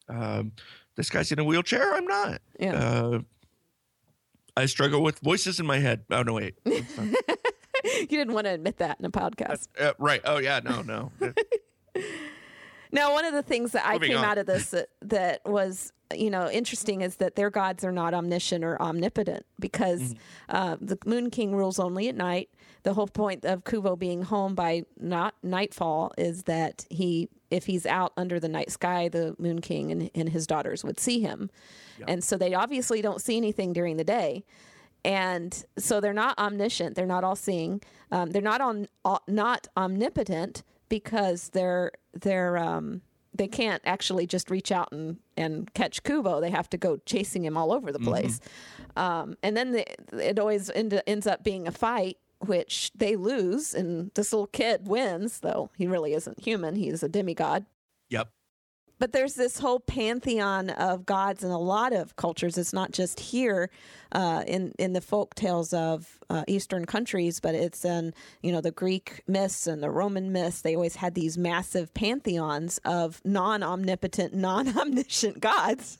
Um, 0.08 0.52
this 0.96 1.08
guy's 1.10 1.30
in 1.32 1.38
a 1.38 1.44
wheelchair. 1.44 1.94
I'm 1.94 2.06
not. 2.06 2.40
yeah. 2.58 2.74
Uh, 2.74 3.20
I 4.56 4.66
struggle 4.66 5.02
with 5.02 5.20
voices 5.20 5.58
in 5.60 5.64
my 5.66 5.78
head. 5.78 6.04
Oh 6.10 6.22
no, 6.22 6.34
wait. 6.34 6.54
you 6.66 6.82
didn't 8.06 8.34
want 8.34 8.46
to 8.46 8.50
admit 8.52 8.76
that 8.78 8.98
in 9.00 9.06
a 9.06 9.10
podcast. 9.10 9.68
Uh, 9.80 9.92
right. 9.98 10.20
Oh 10.24 10.36
yeah. 10.38 10.60
No. 10.62 10.82
No. 10.82 11.12
Now, 12.92 13.12
one 13.14 13.24
of 13.24 13.32
the 13.32 13.42
things 13.42 13.72
that 13.72 13.86
I 13.86 13.94
Moving 13.94 14.10
came 14.10 14.18
on. 14.18 14.24
out 14.24 14.38
of 14.38 14.46
this 14.46 14.70
that, 14.70 14.88
that 15.00 15.40
was, 15.46 15.92
you 16.14 16.28
know, 16.30 16.50
interesting 16.50 17.00
is 17.00 17.16
that 17.16 17.36
their 17.36 17.48
gods 17.50 17.84
are 17.84 17.92
not 17.92 18.12
omniscient 18.12 18.62
or 18.64 18.80
omnipotent 18.80 19.46
because 19.58 20.00
Mm-hmm. 20.02 20.56
uh, 20.56 20.76
the 20.80 20.98
Moon 21.06 21.30
King 21.30 21.54
rules 21.56 21.78
only 21.78 22.08
at 22.08 22.14
night. 22.14 22.50
The 22.82 22.94
whole 22.94 23.06
point 23.06 23.44
of 23.44 23.64
Kubo 23.64 23.96
being 23.96 24.22
home 24.22 24.54
by 24.54 24.84
not 25.00 25.34
nightfall 25.42 26.12
is 26.18 26.42
that 26.42 26.84
he, 26.90 27.28
if 27.50 27.64
he's 27.66 27.86
out 27.86 28.12
under 28.16 28.38
the 28.40 28.48
night 28.48 28.70
sky, 28.72 29.08
the 29.08 29.36
Moon 29.38 29.60
King 29.60 29.90
and, 29.92 30.10
and 30.14 30.28
his 30.28 30.46
daughters 30.46 30.84
would 30.84 30.98
see 31.00 31.20
him, 31.20 31.48
and 32.08 32.24
so 32.24 32.36
they 32.36 32.52
obviously 32.54 33.00
don't 33.00 33.20
see 33.22 33.36
anything 33.36 33.72
during 33.72 33.96
the 33.98 34.04
day. 34.04 34.44
And 35.04 35.64
so 35.78 36.00
they're 36.00 36.12
not 36.12 36.36
omniscient. 36.38 36.94
They're 36.96 37.06
not 37.06 37.24
all 37.24 37.36
seeing. 37.36 37.80
Um, 38.10 38.30
they're 38.30 38.42
not 38.42 38.60
on 38.60 38.88
not 39.28 39.68
omnipotent 39.76 40.62
because 40.92 41.48
they're 41.54 41.90
they're 42.12 42.58
um, 42.58 43.00
they 43.32 43.48
can't 43.48 43.80
actually 43.86 44.26
just 44.26 44.50
reach 44.50 44.70
out 44.70 44.92
and, 44.92 45.16
and 45.38 45.72
catch 45.72 46.02
Kubo. 46.02 46.38
They 46.38 46.50
have 46.50 46.68
to 46.68 46.76
go 46.76 46.98
chasing 47.06 47.46
him 47.46 47.56
all 47.56 47.72
over 47.72 47.90
the 47.90 47.98
place. 47.98 48.40
Um, 48.94 49.38
and 49.42 49.56
then 49.56 49.72
the, 49.72 49.86
it 50.22 50.38
always 50.38 50.68
end, 50.68 51.00
ends 51.06 51.26
up 51.26 51.42
being 51.42 51.66
a 51.66 51.72
fight, 51.72 52.18
which 52.40 52.90
they 52.94 53.16
lose, 53.16 53.72
and 53.72 54.10
this 54.12 54.34
little 54.34 54.48
kid 54.48 54.86
wins, 54.86 55.40
though 55.40 55.70
he 55.78 55.86
really 55.86 56.12
isn't 56.12 56.40
human. 56.40 56.74
He's 56.74 57.02
a 57.02 57.08
demigod. 57.08 57.64
yep. 58.10 58.28
But 59.02 59.10
there's 59.10 59.34
this 59.34 59.58
whole 59.58 59.80
pantheon 59.80 60.70
of 60.70 61.04
gods 61.04 61.42
in 61.42 61.50
a 61.50 61.58
lot 61.58 61.92
of 61.92 62.14
cultures. 62.14 62.56
It's 62.56 62.72
not 62.72 62.92
just 62.92 63.18
here 63.18 63.68
uh, 64.12 64.44
in 64.46 64.74
in 64.78 64.92
the 64.92 65.00
folk 65.00 65.34
tales 65.34 65.74
of 65.74 66.20
uh, 66.30 66.44
Eastern 66.46 66.84
countries, 66.84 67.40
but 67.40 67.56
it's 67.56 67.84
in 67.84 68.14
you 68.42 68.52
know 68.52 68.60
the 68.60 68.70
Greek 68.70 69.24
myths 69.26 69.66
and 69.66 69.82
the 69.82 69.90
Roman 69.90 70.30
myths. 70.30 70.60
They 70.60 70.76
always 70.76 70.94
had 70.94 71.16
these 71.16 71.36
massive 71.36 71.92
pantheons 71.94 72.78
of 72.84 73.20
non-omnipotent, 73.24 74.34
non-omniscient 74.34 75.40
gods. 75.50 75.98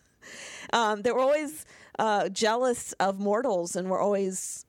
Um, 0.72 1.02
they 1.02 1.10
were 1.10 1.18
always 1.18 1.66
uh, 1.98 2.28
jealous 2.28 2.92
of 3.00 3.18
mortals, 3.18 3.74
and 3.74 3.90
were 3.90 3.98
always 3.98 4.64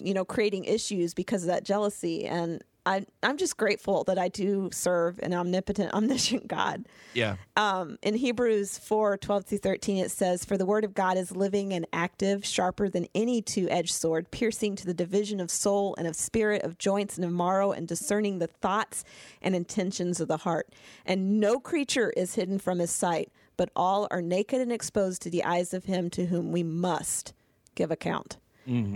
you 0.00 0.14
know 0.14 0.24
creating 0.24 0.64
issues 0.64 1.12
because 1.12 1.42
of 1.42 1.48
that 1.48 1.64
jealousy. 1.64 2.24
And 2.24 2.64
I, 2.86 3.06
I'm 3.22 3.38
just 3.38 3.56
grateful 3.56 4.04
that 4.04 4.18
I 4.18 4.28
do 4.28 4.68
serve 4.72 5.18
an 5.22 5.32
omnipotent, 5.32 5.94
omniscient 5.94 6.48
God 6.48 6.84
Yeah. 7.14 7.36
um, 7.56 7.98
in 8.02 8.14
Hebrews 8.14 8.78
4 8.78 9.16
12 9.16 9.44
through 9.46 9.58
13, 9.58 9.96
it 10.04 10.10
says, 10.10 10.44
For 10.44 10.58
the 10.58 10.66
word 10.66 10.84
of 10.84 10.92
God 10.94 11.16
is 11.16 11.34
living 11.34 11.72
and 11.72 11.86
active, 11.92 12.44
sharper 12.44 12.88
than 12.90 13.06
any 13.14 13.40
two 13.40 13.68
edged 13.70 13.94
sword, 13.94 14.30
piercing 14.30 14.76
to 14.76 14.86
the 14.86 14.92
division 14.94 15.40
of 15.40 15.50
soul 15.50 15.94
and 15.96 16.06
of 16.06 16.14
spirit, 16.14 16.62
of 16.62 16.76
joints 16.78 17.16
and 17.16 17.24
of 17.24 17.32
marrow, 17.32 17.72
and 17.72 17.88
discerning 17.88 18.38
the 18.38 18.48
thoughts 18.48 19.02
and 19.40 19.54
intentions 19.54 20.20
of 20.20 20.28
the 20.28 20.38
heart. 20.38 20.68
And 21.06 21.40
no 21.40 21.58
creature 21.58 22.10
is 22.16 22.34
hidden 22.34 22.58
from 22.58 22.80
his 22.80 22.90
sight, 22.90 23.32
but 23.56 23.70
all 23.74 24.06
are 24.10 24.20
naked 24.22 24.60
and 24.60 24.72
exposed 24.72 25.22
to 25.22 25.30
the 25.30 25.44
eyes 25.44 25.72
of 25.72 25.84
him 25.84 26.10
to 26.10 26.26
whom 26.26 26.52
we 26.52 26.62
must 26.62 27.32
give 27.74 27.90
account. 27.90 28.36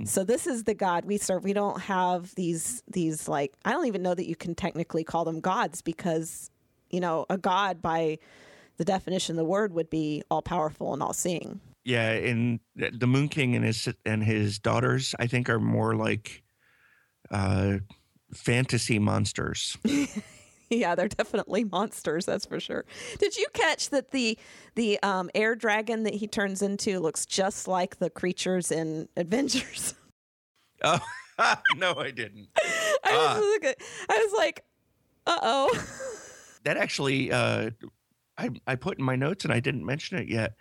So 0.05 0.25
this 0.25 0.47
is 0.47 0.65
the 0.65 0.75
God 0.75 1.05
we 1.05 1.19
serve. 1.19 1.45
We 1.45 1.53
don't 1.53 1.81
have 1.81 2.35
these 2.35 2.83
these 2.91 3.29
like 3.29 3.53
I 3.65 3.73
don't 3.73 3.87
even 3.87 4.03
know 4.03 4.15
that 4.15 4.27
you 4.27 4.37
can 4.37 4.55
technically 4.55 5.05
call 5.05 5.25
them 5.25 5.41
gods 5.41 5.83
because 5.83 6.51
you 6.91 7.01
know 7.01 7.27
a 7.29 7.37
god 7.37 7.83
by 7.83 8.19
the 8.79 8.85
definition 8.85 9.35
of 9.35 9.37
the 9.39 9.45
word 9.45 9.73
would 9.75 9.91
be 9.91 10.23
all 10.31 10.41
powerful 10.41 10.95
and 10.95 11.03
all 11.03 11.13
seeing. 11.13 11.61
Yeah, 11.85 12.11
and 12.11 12.61
the 12.77 13.07
Moon 13.07 13.29
King 13.29 13.57
and 13.57 13.65
his 13.65 13.89
and 14.05 14.23
his 14.23 14.59
daughters, 14.59 15.15
I 15.19 15.27
think, 15.27 15.49
are 15.49 15.61
more 15.61 15.95
like 15.95 16.43
uh, 17.31 17.79
fantasy 18.33 18.99
monsters. 18.99 19.77
yeah, 20.71 20.95
they're 20.95 21.09
definitely 21.09 21.65
monsters. 21.65 22.27
That's 22.27 22.47
for 22.47 22.61
sure. 22.61 22.85
Did 23.19 23.37
you 23.37 23.47
catch 23.53 23.91
that 23.91 24.11
the 24.11 24.39
the 24.75 24.99
um, 25.03 25.31
air 25.35 25.55
dragon 25.55 26.03
that 26.05 26.15
he 26.15 26.27
turns 26.27 26.63
into 26.63 27.01
looks 27.01 27.27
just 27.27 27.67
like 27.69 27.99
the 27.99 28.11
creatures 28.11 28.71
in 28.71 29.09
Avengers? 29.17 29.95
Oh 30.81 31.01
no, 31.77 31.95
I 31.97 32.13
didn't. 32.13 32.49
I 33.05 33.11
was, 33.11 33.37
Ah. 33.37 33.39
looking- 33.41 33.75
I 34.09 34.17
was 34.29 34.33
like, 34.39 34.65
uh 35.27 35.39
oh. 35.43 35.87
That 36.63 36.77
actually, 36.77 37.33
uh, 37.33 37.71
I 38.37 38.51
I 38.65 38.77
put 38.77 38.99
in 39.01 39.05
my 39.05 39.17
notes 39.17 39.45
and 39.45 39.53
I 39.53 39.59
didn't 39.59 39.85
mention 39.85 40.19
it 40.19 40.29
yet. 40.29 40.55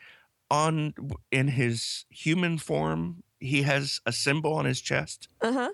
On 0.50 0.94
in 1.32 1.48
his 1.50 2.06
human 2.10 2.58
form, 2.58 3.22
he 3.40 3.62
has 3.62 4.00
a 4.08 4.12
symbol 4.12 4.54
on 4.54 4.66
his 4.66 4.82
chest. 4.82 5.28
Uh 5.42 5.52
huh. 5.54 5.70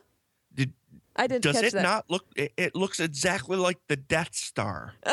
I 1.15 1.27
didn't. 1.27 1.43
does 1.43 1.55
catch 1.55 1.65
it 1.65 1.73
that. 1.73 1.83
not 1.83 2.05
look? 2.09 2.25
It, 2.35 2.53
it 2.57 2.75
looks 2.75 2.99
exactly 2.99 3.57
like 3.57 3.77
the 3.87 3.95
Death 3.95 4.33
Star. 4.33 4.93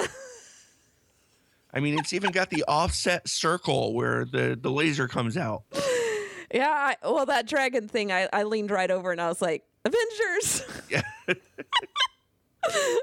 I 1.73 1.81
mean, 1.81 1.99
it's 1.99 2.13
even 2.13 2.33
got 2.33 2.51
the 2.51 2.65
offset 2.67 3.29
circle 3.29 3.95
where 3.95 4.25
the 4.25 4.59
the 4.61 4.71
laser 4.71 5.09
comes 5.09 5.37
out. 5.37 5.63
Yeah, 6.53 6.69
I, 6.69 6.97
well, 7.05 7.27
that 7.27 7.47
dragon 7.47 7.87
thing, 7.87 8.11
I, 8.11 8.29
I 8.33 8.43
leaned 8.43 8.73
right 8.73 8.91
over 8.91 9.13
and 9.13 9.21
I 9.21 9.29
was 9.29 9.41
like, 9.41 9.65
Avengers. 9.85 10.65
Yeah. 10.91 11.03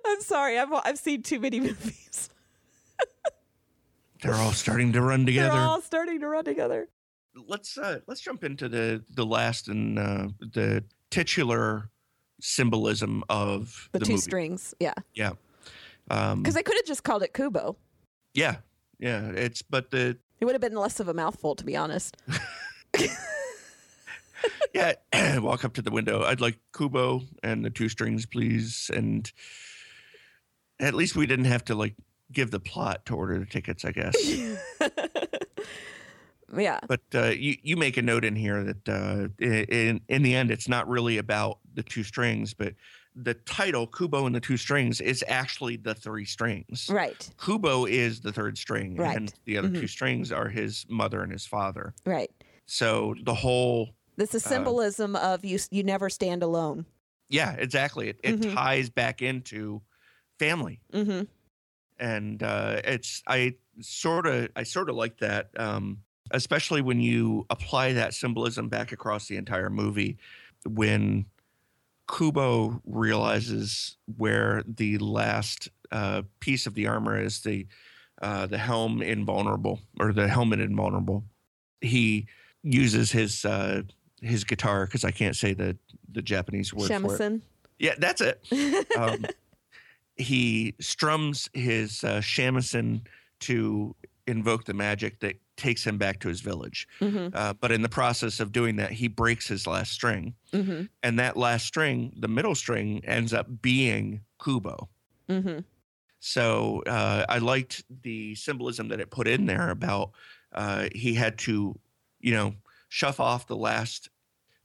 I'm 0.06 0.22
sorry, 0.22 0.60
I've 0.60 0.72
I've 0.72 1.00
seen 1.00 1.24
too 1.24 1.39
many 1.39 1.60
movies. 1.62 2.30
They're 4.22 4.36
all 4.36 4.52
starting 4.52 4.91
to 4.93 5.02
run 5.02 5.26
together. 5.26 5.54
They're 5.54 5.68
all 5.68 5.82
starting 5.82 6.20
to 6.20 6.28
run 6.28 6.43
together. 6.43 6.89
let's 7.48 7.78
uh 7.78 8.00
let's 8.08 8.20
jump 8.20 8.43
into 8.43 8.68
the 8.68 9.04
the 9.12 9.26
last 9.26 9.68
and 9.70 9.98
uh 9.98 10.28
the 10.39 10.84
titular 11.10 11.89
symbolism 12.41 13.23
of 13.29 13.89
The, 13.91 13.99
the, 13.99 14.05
two 14.05 14.11
movie. 14.13 14.21
strings, 14.21 14.73
yeah, 14.79 14.93
Yeah. 15.13 15.31
Um 16.09 16.41
because 16.43 16.55
they 16.55 16.63
could 16.63 16.75
have 16.77 16.85
just 16.85 17.03
called 17.03 17.23
it 17.23 17.33
Kubo. 17.33 17.75
yeah. 18.33 18.57
Yeah, 18.99 19.27
it's 19.29 19.61
but 19.61 19.91
the 19.91 20.17
It 20.39 20.45
would 20.45 20.53
have 20.55 20.61
been 20.61 20.73
less 20.75 20.99
of 20.99 21.07
a 21.07 21.13
mouthful, 21.13 21.53
to 21.55 21.63
be 21.63 21.75
honest. 21.75 22.17
yeah, 24.73 24.93
walk 25.39 25.63
up 25.65 25.73
to 25.73 25.81
the 25.81 25.91
window. 25.91 26.23
I'd 26.23 26.41
like 26.41 26.57
Kubo 26.75 27.21
and 27.43 27.63
the 27.63 27.69
two 27.69 27.89
strings, 27.89 28.25
please. 28.25 28.89
And 28.93 29.31
at 30.79 30.93
least 30.93 31.15
we 31.15 31.25
didn't 31.27 31.45
have 31.45 31.63
to 31.65 31.75
like 31.75 31.95
give 32.31 32.49
the 32.51 32.59
plot 32.59 33.05
to 33.07 33.15
order 33.15 33.38
the 33.39 33.45
tickets, 33.45 33.85
I 33.85 33.91
guess. 33.91 34.15
yeah. 36.56 36.80
but 36.88 37.02
uh, 37.16 37.26
you 37.28 37.56
you 37.64 37.76
make 37.78 37.98
a 37.98 38.02
note 38.02 38.24
in 38.26 38.36
here 38.36 38.64
that 38.64 38.89
uh, 38.89 39.28
in 39.43 40.02
in 40.08 40.24
the 40.24 40.36
end, 40.36 40.52
it's 40.52 40.68
not 40.68 40.88
really 40.88 41.18
about 41.18 41.60
the 41.74 41.84
two 41.84 42.04
strings, 42.04 42.54
but 42.54 42.74
the 43.16 43.34
title 43.34 43.88
Kubo 43.88 44.26
and 44.28 44.36
the 44.36 44.39
two 44.39 44.58
strings 44.58 45.02
is 45.02 45.24
actually 45.28 45.76
the 45.78 45.95
three 45.95 46.26
strings. 46.26 46.88
Right. 46.89 47.28
Kubo 47.43 47.86
is 47.86 48.22
the 48.22 48.32
third 48.32 48.58
string, 48.58 48.95
Right. 48.95 49.18
and 49.18 49.34
the 49.45 49.58
other 49.58 49.70
Mhm. 49.70 49.80
two 49.82 49.88
strings 49.88 50.32
are 50.32 50.50
his 50.50 50.86
mother 50.88 51.24
and 51.24 51.32
his 51.32 51.45
father. 51.45 51.95
Right. 52.06 52.30
So 52.68 53.16
the 53.24 53.34
whole 53.34 53.95
This 54.18 54.36
is 54.36 54.43
symbolism 54.43 55.16
of 55.16 55.43
you. 55.43 55.58
You 55.72 55.84
never 55.84 56.10
stand 56.10 56.43
alone. 56.43 56.86
yeah, 57.30 57.54
exactly. 57.54 58.10
It, 58.10 58.20
it 58.24 58.39
Mhm. 58.39 58.54
ties 58.54 58.89
back 58.89 59.22
into 59.22 59.82
family. 60.39 60.80
Mm-hmm. 60.93 61.24
and 62.00 62.43
uh, 62.43 62.80
it's 62.84 63.24
I 63.26 63.56
sort 63.82 64.28
of 64.28 64.50
I 64.56 64.62
sort 64.64 64.89
of 64.91 64.95
like 64.95 65.18
that, 65.18 65.50
um, 65.60 66.04
especially 66.32 66.82
when 66.82 66.99
you 66.99 67.45
apply 67.49 67.93
that 67.93 68.13
symbolism 68.13 68.69
back 68.69 68.91
across 68.91 69.28
the 69.28 69.38
entire 69.38 69.69
movie. 69.69 70.17
When 70.65 71.25
Kubo 72.09 72.82
realizes 72.86 73.97
where 74.17 74.63
the 74.67 74.97
last 74.97 75.69
uh, 75.91 76.23
piece 76.39 76.65
of 76.65 76.73
the 76.73 76.88
armor 76.88 77.19
is, 77.19 77.41
the 77.41 77.67
uh, 78.21 78.47
the 78.47 78.57
helm 78.57 79.01
invulnerable 79.01 79.80
or 79.99 80.11
the 80.11 80.28
helmet 80.28 80.59
invulnerable, 80.59 81.23
he 81.82 82.28
uses 82.63 83.11
his 83.11 83.45
uh, 83.45 83.84
his 84.21 84.43
guitar 84.43 84.86
because 84.86 85.03
I 85.03 85.11
can't 85.11 85.36
say 85.36 85.53
the 85.53 85.78
the 86.11 86.21
Japanese 86.21 86.73
word. 86.73 86.89
Shamisen. 86.89 87.41
Yeah, 87.80 87.93
that's 87.99 88.21
it 88.21 88.43
um, 88.97 89.23
he 90.17 90.73
strums 90.80 91.49
his 91.53 92.03
uh, 92.03 92.19
shamisen 92.19 93.01
to 93.41 93.95
invoke 94.25 94.65
the 94.65 94.73
magic 94.73 95.19
that 95.21 95.36
takes 95.58 95.86
him 95.86 95.97
back 95.97 96.20
to 96.20 96.28
his 96.28 96.41
village. 96.41 96.88
mm-hmm. 97.01 97.28
Uh, 97.34 97.53
but 97.53 97.72
in 97.72 97.82
the 97.82 97.89
process 97.89 98.39
of 98.39 98.51
doing 98.51 98.78
that, 98.78 98.91
he 98.91 99.08
breaks 99.08 99.47
his 99.47 99.68
last 99.68 99.91
string. 99.91 100.34
Mm-hmm. 100.53 100.84
And 101.03 101.20
that 101.20 101.36
last 101.36 101.66
string, 101.66 102.14
the 102.18 102.28
middle 102.28 102.55
string, 102.55 103.03
ends 103.05 103.34
up 103.34 103.47
being 103.62 104.22
Kubo. 104.43 104.88
Mm-hmm. 105.30 105.60
So 106.20 106.84
uh, 106.88 107.26
I 107.28 107.39
liked 107.39 107.84
the 108.03 108.36
symbolism 108.36 108.89
that 108.89 108.99
it 108.99 109.12
put 109.12 109.28
in 109.28 109.45
there 109.45 109.70
about 109.70 110.12
uh, 110.53 110.88
he 110.93 111.14
had 111.14 111.38
to, 111.39 111.78
you 112.20 112.34
know, 112.34 112.53
shove 112.89 113.20
off 113.20 113.47
the 113.47 113.55
last 113.55 114.10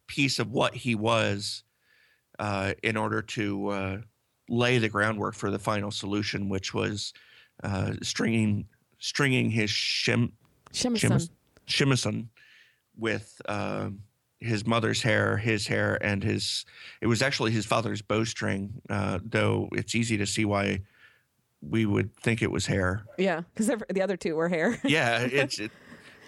piece 0.06 0.38
of 0.38 0.50
what 0.50 0.74
he 0.74 0.94
was 0.94 1.64
uh, 2.38 2.72
in 2.82 2.96
order 2.96 3.22
to 3.22 3.68
uh, 3.68 3.98
lay 4.48 4.78
the 4.78 4.88
groundwork 4.88 5.34
for 5.34 5.50
the 5.50 5.58
final 5.58 5.90
solution, 5.90 6.48
which 6.48 6.72
was 6.72 7.12
uh, 7.62 7.92
stringing 8.02 8.66
stringing 8.98 9.50
his 9.50 9.70
shim 9.70 10.30
Shamisen. 10.72 11.10
Shimis- 11.10 11.30
shimison 11.68 12.26
with 12.96 13.40
um 13.46 14.00
his 14.40 14.66
mother's 14.66 15.02
hair, 15.02 15.36
his 15.36 15.66
hair, 15.68 15.98
and 16.04 16.22
his. 16.24 16.64
It 17.00 17.06
was 17.06 17.22
actually 17.22 17.52
his 17.52 17.64
father's 17.64 18.02
bowstring, 18.02 18.70
uh, 18.90 19.20
though 19.24 19.68
it's 19.72 19.94
easy 19.94 20.16
to 20.16 20.26
see 20.26 20.44
why 20.44 20.80
we 21.60 21.86
would 21.86 22.16
think 22.16 22.42
it 22.42 22.50
was 22.50 22.66
hair. 22.66 23.04
Yeah, 23.18 23.42
because 23.54 23.68
the 23.88 24.02
other 24.02 24.16
two 24.16 24.34
were 24.34 24.48
hair, 24.48 24.80
Yeah, 24.84 25.20
it's 25.20 25.58
it, 25.60 25.70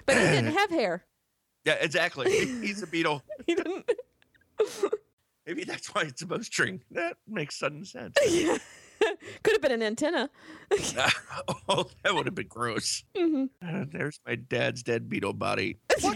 but 0.06 0.16
he 0.16 0.22
didn't 0.22 0.52
have 0.56 0.70
hair. 0.70 1.04
yeah, 1.64 1.72
exactly. 1.80 2.30
He's 2.60 2.82
a 2.82 2.86
beetle. 2.86 3.22
He 3.46 3.56
didn't. 3.56 3.90
Maybe 5.46 5.64
that's 5.64 5.92
why 5.94 6.02
it's 6.02 6.22
a 6.22 6.26
bowstring. 6.26 6.82
That 6.92 7.16
makes 7.26 7.56
sudden 7.58 7.84
sense. 7.84 8.16
Could 9.42 9.54
have 9.54 9.62
been 9.62 9.72
an 9.72 9.82
antenna. 9.82 10.30
oh, 11.68 11.86
that 12.02 12.14
would 12.14 12.26
have 12.26 12.34
been 12.34 12.46
gross. 12.48 13.04
Mhm. 13.16 13.48
Uh, 13.66 13.84
there's 13.90 14.20
my 14.26 14.34
dad's 14.36 14.82
dead 14.82 15.08
beetle 15.08 15.32
body. 15.32 15.78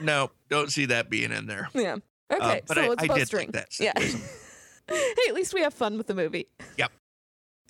No, 0.00 0.30
don't 0.48 0.72
see 0.72 0.86
that 0.86 1.10
being 1.10 1.30
in 1.30 1.46
there. 1.46 1.68
Yeah. 1.74 1.96
Okay, 2.32 2.58
Uh, 2.58 2.60
but 2.66 2.74
so 2.76 2.82
I, 2.82 2.92
it's 2.92 3.02
I 3.02 3.06
did 3.18 3.32
like 3.32 3.52
that. 3.52 3.78
Yeah. 3.78 3.92
hey, 4.88 5.16
at 5.28 5.34
least 5.34 5.54
we 5.54 5.60
have 5.60 5.72
fun 5.74 5.96
with 5.96 6.08
the 6.08 6.14
movie. 6.14 6.48
Yep. 6.76 6.90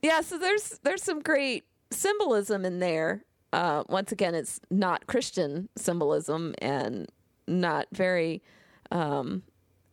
Yeah, 0.03 0.20
so 0.22 0.39
there's 0.39 0.80
there's 0.83 1.03
some 1.03 1.20
great 1.20 1.64
symbolism 1.91 2.64
in 2.64 2.78
there. 2.78 3.24
Uh, 3.53 3.85
once 3.89 4.12
again, 4.12 4.35
it's 4.35 4.61
not 4.70 5.07
Christian 5.09 5.68
symbolism 5.76 6.55
and 6.62 7.11
not 7.47 7.87
very. 7.93 8.43
Um, 8.91 9.43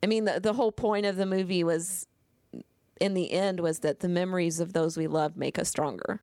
I 0.01 0.07
mean, 0.07 0.23
the 0.25 0.39
the 0.39 0.53
whole 0.53 0.71
point 0.71 1.05
of 1.05 1.17
the 1.17 1.25
movie 1.25 1.63
was, 1.65 2.07
in 2.99 3.13
the 3.13 3.31
end, 3.31 3.59
was 3.59 3.79
that 3.79 3.99
the 3.99 4.09
memories 4.09 4.59
of 4.59 4.73
those 4.73 4.97
we 4.97 5.07
love 5.07 5.37
make 5.37 5.57
us 5.59 5.69
stronger. 5.69 6.21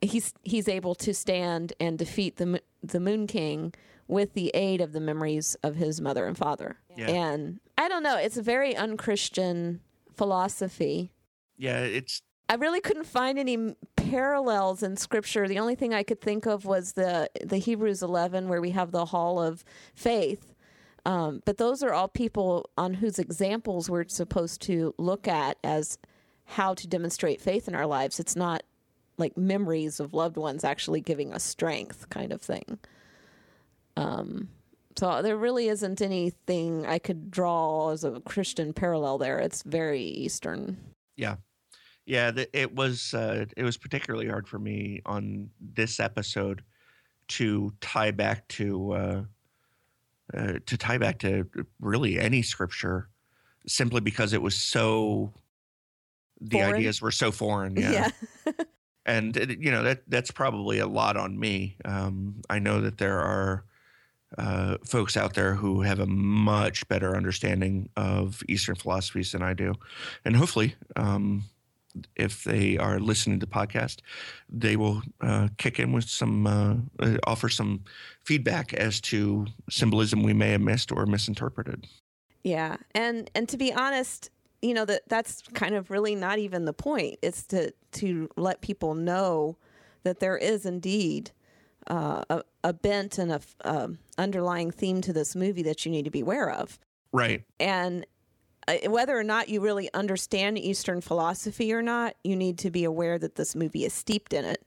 He's 0.00 0.32
he's 0.42 0.68
able 0.68 0.94
to 0.96 1.12
stand 1.12 1.72
and 1.80 1.98
defeat 1.98 2.36
the 2.36 2.62
the 2.82 3.00
Moon 3.00 3.26
King 3.26 3.74
with 4.06 4.32
the 4.34 4.50
aid 4.54 4.80
of 4.80 4.92
the 4.92 5.00
memories 5.00 5.56
of 5.62 5.76
his 5.76 6.00
mother 6.00 6.26
and 6.26 6.36
father. 6.38 6.78
Yeah. 6.96 7.08
And 7.10 7.60
I 7.76 7.88
don't 7.88 8.02
know, 8.02 8.16
it's 8.16 8.36
a 8.38 8.42
very 8.42 8.74
unchristian 8.74 9.80
philosophy. 10.14 11.12
yeah, 11.56 11.80
it's 11.80 12.22
I 12.48 12.54
really 12.54 12.80
couldn't 12.80 13.04
find 13.04 13.38
any 13.38 13.74
parallels 13.96 14.82
in 14.82 14.96
scripture. 14.96 15.46
The 15.46 15.58
only 15.58 15.74
thing 15.74 15.92
I 15.92 16.02
could 16.02 16.20
think 16.20 16.46
of 16.46 16.64
was 16.64 16.92
the 16.92 17.28
the 17.44 17.58
Hebrews 17.58 18.02
11 18.02 18.48
where 18.48 18.60
we 18.60 18.70
have 18.70 18.90
the 18.90 19.06
hall 19.06 19.40
of 19.40 19.64
faith. 19.94 20.54
Um, 21.08 21.40
but 21.46 21.56
those 21.56 21.82
are 21.82 21.94
all 21.94 22.06
people 22.06 22.68
on 22.76 22.92
whose 22.92 23.18
examples 23.18 23.88
we're 23.88 24.06
supposed 24.08 24.60
to 24.62 24.94
look 24.98 25.26
at 25.26 25.56
as 25.64 25.96
how 26.44 26.74
to 26.74 26.86
demonstrate 26.86 27.40
faith 27.40 27.66
in 27.66 27.74
our 27.74 27.86
lives. 27.86 28.20
It's 28.20 28.36
not 28.36 28.62
like 29.16 29.34
memories 29.34 30.00
of 30.00 30.12
loved 30.12 30.36
ones 30.36 30.64
actually 30.64 31.00
giving 31.00 31.32
us 31.32 31.42
strength 31.42 32.10
kind 32.10 32.30
of 32.30 32.42
thing. 32.42 32.78
Um, 33.96 34.50
so 34.98 35.22
there 35.22 35.38
really 35.38 35.68
isn't 35.68 36.02
anything 36.02 36.84
I 36.84 36.98
could 36.98 37.30
draw 37.30 37.88
as 37.88 38.04
a 38.04 38.20
Christian 38.20 38.74
parallel 38.74 39.16
there. 39.16 39.38
It's 39.38 39.62
very 39.62 40.02
Eastern. 40.02 40.76
yeah, 41.16 41.36
yeah. 42.04 42.32
The, 42.32 42.54
it 42.54 42.74
was 42.74 43.14
uh, 43.14 43.46
it 43.56 43.64
was 43.64 43.78
particularly 43.78 44.28
hard 44.28 44.46
for 44.46 44.58
me 44.58 45.00
on 45.06 45.48
this 45.58 46.00
episode 46.00 46.62
to 47.28 47.72
tie 47.80 48.10
back 48.10 48.46
to 48.48 48.92
uh, 48.92 49.22
uh, 50.34 50.54
to 50.66 50.76
tie 50.76 50.98
back 50.98 51.18
to 51.20 51.48
really 51.80 52.18
any 52.18 52.42
scripture, 52.42 53.08
simply 53.66 54.00
because 54.00 54.32
it 54.32 54.42
was 54.42 54.54
so 54.54 55.32
the 56.40 56.58
Foreign? 56.58 56.74
ideas 56.76 57.00
were 57.02 57.10
so 57.10 57.32
foreign. 57.32 57.74
Yeah. 57.76 58.10
and 59.06 59.36
it- 59.36 59.60
you 59.60 59.70
know 59.70 59.82
that 59.84 60.02
that's 60.08 60.30
probably 60.30 60.78
a 60.78 60.86
lot 60.86 61.16
on 61.16 61.38
me. 61.38 61.76
Um, 61.84 62.42
I 62.50 62.58
know 62.58 62.80
that 62.82 62.98
there 62.98 63.18
are 63.20 63.64
uh, 64.36 64.76
folks 64.84 65.16
out 65.16 65.32
there 65.34 65.54
who 65.54 65.80
have 65.80 66.00
a 66.00 66.06
much 66.06 66.86
better 66.88 67.16
understanding 67.16 67.88
of 67.96 68.42
Eastern 68.48 68.74
philosophies 68.74 69.32
than 69.32 69.42
I 69.42 69.54
do, 69.54 69.74
and 70.24 70.36
hopefully, 70.36 70.74
um, 70.96 71.44
if 72.16 72.44
they 72.44 72.76
are 72.76 73.00
listening 73.00 73.40
to 73.40 73.46
the 73.46 73.52
podcast, 73.52 73.98
they 74.48 74.76
will 74.76 75.02
uh, 75.20 75.48
kick 75.56 75.78
in 75.78 75.92
with 75.92 76.08
some 76.08 76.46
uh, 76.46 76.74
uh, 77.00 77.16
offer 77.26 77.48
some 77.48 77.84
feedback 78.24 78.72
as 78.74 79.00
to 79.00 79.46
symbolism 79.70 80.22
we 80.22 80.32
may 80.32 80.50
have 80.50 80.60
missed 80.60 80.92
or 80.92 81.06
misinterpreted. 81.06 81.86
Yeah, 82.44 82.76
and 82.94 83.30
and 83.34 83.48
to 83.48 83.56
be 83.56 83.72
honest, 83.72 84.30
you 84.62 84.74
know 84.74 84.84
that 84.84 85.02
that's 85.08 85.42
kind 85.54 85.74
of 85.74 85.90
really 85.90 86.14
not 86.14 86.38
even 86.38 86.64
the 86.64 86.72
point. 86.72 87.18
It's 87.22 87.44
to 87.46 87.72
to 87.92 88.28
let 88.36 88.60
people 88.60 88.94
know 88.94 89.56
that 90.04 90.20
there 90.20 90.36
is 90.36 90.64
indeed 90.64 91.30
uh, 91.88 92.22
a, 92.30 92.42
a 92.64 92.72
bent 92.72 93.18
and 93.18 93.32
a, 93.32 93.40
um 93.64 93.98
underlying 94.18 94.70
theme 94.70 95.00
to 95.00 95.12
this 95.12 95.34
movie 95.34 95.62
that 95.62 95.84
you 95.84 95.90
need 95.90 96.04
to 96.04 96.10
be 96.10 96.20
aware 96.20 96.50
of, 96.50 96.78
Right. 97.12 97.44
and 97.58 98.04
whether 98.86 99.18
or 99.18 99.24
not 99.24 99.48
you 99.48 99.60
really 99.60 99.92
understand 99.94 100.58
Eastern 100.58 101.00
philosophy 101.00 101.72
or 101.72 101.82
not, 101.82 102.14
you 102.22 102.36
need 102.36 102.58
to 102.58 102.70
be 102.70 102.84
aware 102.84 103.18
that 103.18 103.34
this 103.36 103.54
movie 103.54 103.84
is 103.84 103.92
steeped 103.92 104.32
in 104.32 104.44
it, 104.44 104.62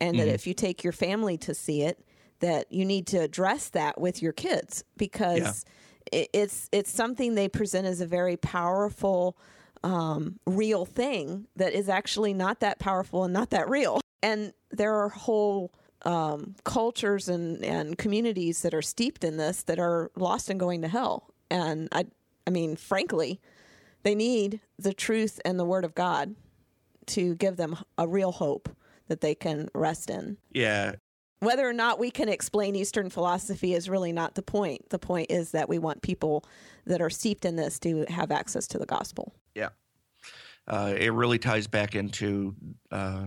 and 0.00 0.18
that 0.18 0.28
Mhm. 0.28 0.34
if 0.34 0.46
you 0.46 0.54
take 0.54 0.82
your 0.84 0.92
family 0.92 1.36
to 1.38 1.54
see 1.54 1.82
it, 1.82 2.04
that 2.40 2.70
you 2.70 2.84
need 2.84 3.06
to 3.08 3.18
address 3.18 3.68
that 3.70 4.00
with 4.00 4.20
your 4.22 4.32
kids 4.32 4.84
because 4.96 5.64
it, 6.12 6.28
it's 6.32 6.68
it's 6.72 6.90
something 6.90 7.34
they 7.34 7.48
present 7.48 7.86
as 7.86 8.00
a 8.00 8.06
very 8.06 8.36
powerful, 8.36 9.36
um, 9.82 10.38
real 10.46 10.84
thing 10.84 11.46
that 11.56 11.72
is 11.72 11.88
actually 11.88 12.34
not 12.34 12.60
that 12.60 12.78
powerful 12.78 13.24
and 13.24 13.32
not 13.32 13.50
that 13.50 13.68
real. 13.68 14.00
And 14.22 14.52
there 14.70 14.94
are 14.94 15.08
whole 15.08 15.72
um, 16.02 16.54
cultures 16.64 17.28
and, 17.28 17.64
and 17.64 17.96
communities 17.98 18.62
that 18.62 18.74
are 18.74 18.82
steeped 18.82 19.24
in 19.24 19.36
this 19.38 19.62
that 19.64 19.78
are 19.78 20.10
lost 20.16 20.50
and 20.50 20.60
going 20.60 20.82
to 20.82 20.88
hell. 20.88 21.30
And 21.50 21.88
I, 21.92 22.04
I 22.46 22.50
mean, 22.50 22.76
frankly, 22.76 23.40
they 24.02 24.14
need 24.14 24.60
the 24.78 24.94
truth 24.94 25.40
and 25.44 25.58
the 25.58 25.64
Word 25.64 25.84
of 25.84 25.94
God 25.94 26.34
to 27.06 27.34
give 27.36 27.56
them 27.56 27.76
a 27.98 28.06
real 28.06 28.32
hope 28.32 28.68
that 29.08 29.20
they 29.20 29.34
can 29.34 29.68
rest 29.74 30.10
in. 30.10 30.38
Yeah. 30.52 30.94
Whether 31.40 31.68
or 31.68 31.72
not 31.72 31.98
we 31.98 32.10
can 32.10 32.28
explain 32.28 32.74
Eastern 32.74 33.10
philosophy 33.10 33.74
is 33.74 33.88
really 33.90 34.12
not 34.12 34.34
the 34.34 34.42
point. 34.42 34.88
The 34.90 34.98
point 34.98 35.30
is 35.30 35.50
that 35.52 35.68
we 35.68 35.78
want 35.78 36.02
people 36.02 36.44
that 36.86 37.00
are 37.02 37.10
steeped 37.10 37.44
in 37.44 37.56
this 37.56 37.78
to 37.80 38.06
have 38.08 38.30
access 38.30 38.66
to 38.68 38.78
the 38.78 38.86
gospel. 38.86 39.34
Yeah. 39.54 39.68
Uh, 40.66 40.94
it 40.96 41.12
really 41.12 41.38
ties 41.38 41.66
back 41.66 41.94
into 41.94 42.54
uh, 42.90 43.26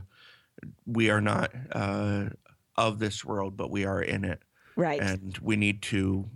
we 0.85 1.09
are 1.09 1.21
not 1.21 1.51
uh, 1.71 2.29
of 2.75 2.99
this 2.99 3.23
world, 3.23 3.55
but 3.55 3.69
we 3.69 3.85
are 3.85 4.01
in 4.01 4.25
it, 4.25 4.41
Right. 4.75 4.99
and 4.99 5.37
we 5.41 5.55
need 5.55 5.81
to 5.83 6.27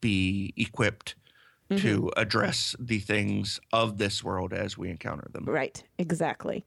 be 0.00 0.52
equipped 0.56 1.16
to 1.78 2.10
address 2.16 2.76
the 2.78 2.98
things 2.98 3.60
of 3.72 3.98
this 3.98 4.22
world 4.22 4.52
as 4.52 4.78
we 4.78 4.90
encounter 4.90 5.28
them. 5.32 5.44
Right, 5.44 5.82
exactly. 5.98 6.64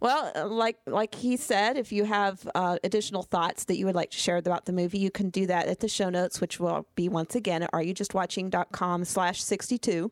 Well, 0.00 0.32
uh, 0.34 0.48
like 0.48 0.78
like 0.86 1.14
he 1.14 1.36
said, 1.36 1.76
if 1.76 1.92
you 1.92 2.04
have 2.04 2.48
uh, 2.56 2.78
additional 2.82 3.22
thoughts 3.22 3.66
that 3.66 3.76
you 3.76 3.86
would 3.86 3.94
like 3.94 4.10
to 4.10 4.18
share 4.18 4.36
about 4.36 4.64
the 4.64 4.72
movie, 4.72 4.98
you 4.98 5.12
can 5.12 5.30
do 5.30 5.46
that 5.46 5.68
at 5.68 5.78
the 5.78 5.86
show 5.86 6.10
notes, 6.10 6.40
which 6.40 6.58
will 6.58 6.88
be 6.96 7.08
once 7.08 7.36
again 7.36 7.62
at 7.62 7.70
areyoujustwatching.com 7.70 9.04
slash 9.04 9.40
62. 9.42 10.10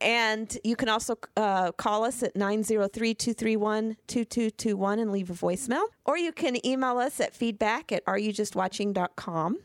And 0.00 0.56
you 0.64 0.76
can 0.76 0.88
also 0.88 1.16
uh, 1.36 1.72
call 1.72 2.04
us 2.04 2.22
at 2.22 2.34
903-231-2221 2.34 5.00
and 5.00 5.12
leave 5.12 5.30
a 5.30 5.34
voicemail. 5.34 5.84
Or 6.04 6.16
you 6.16 6.32
can 6.32 6.64
email 6.66 6.98
us 6.98 7.20
at 7.20 7.34
feedback 7.34 7.92
at 7.92 8.04
areyoujustwatching.com. 8.06 9.58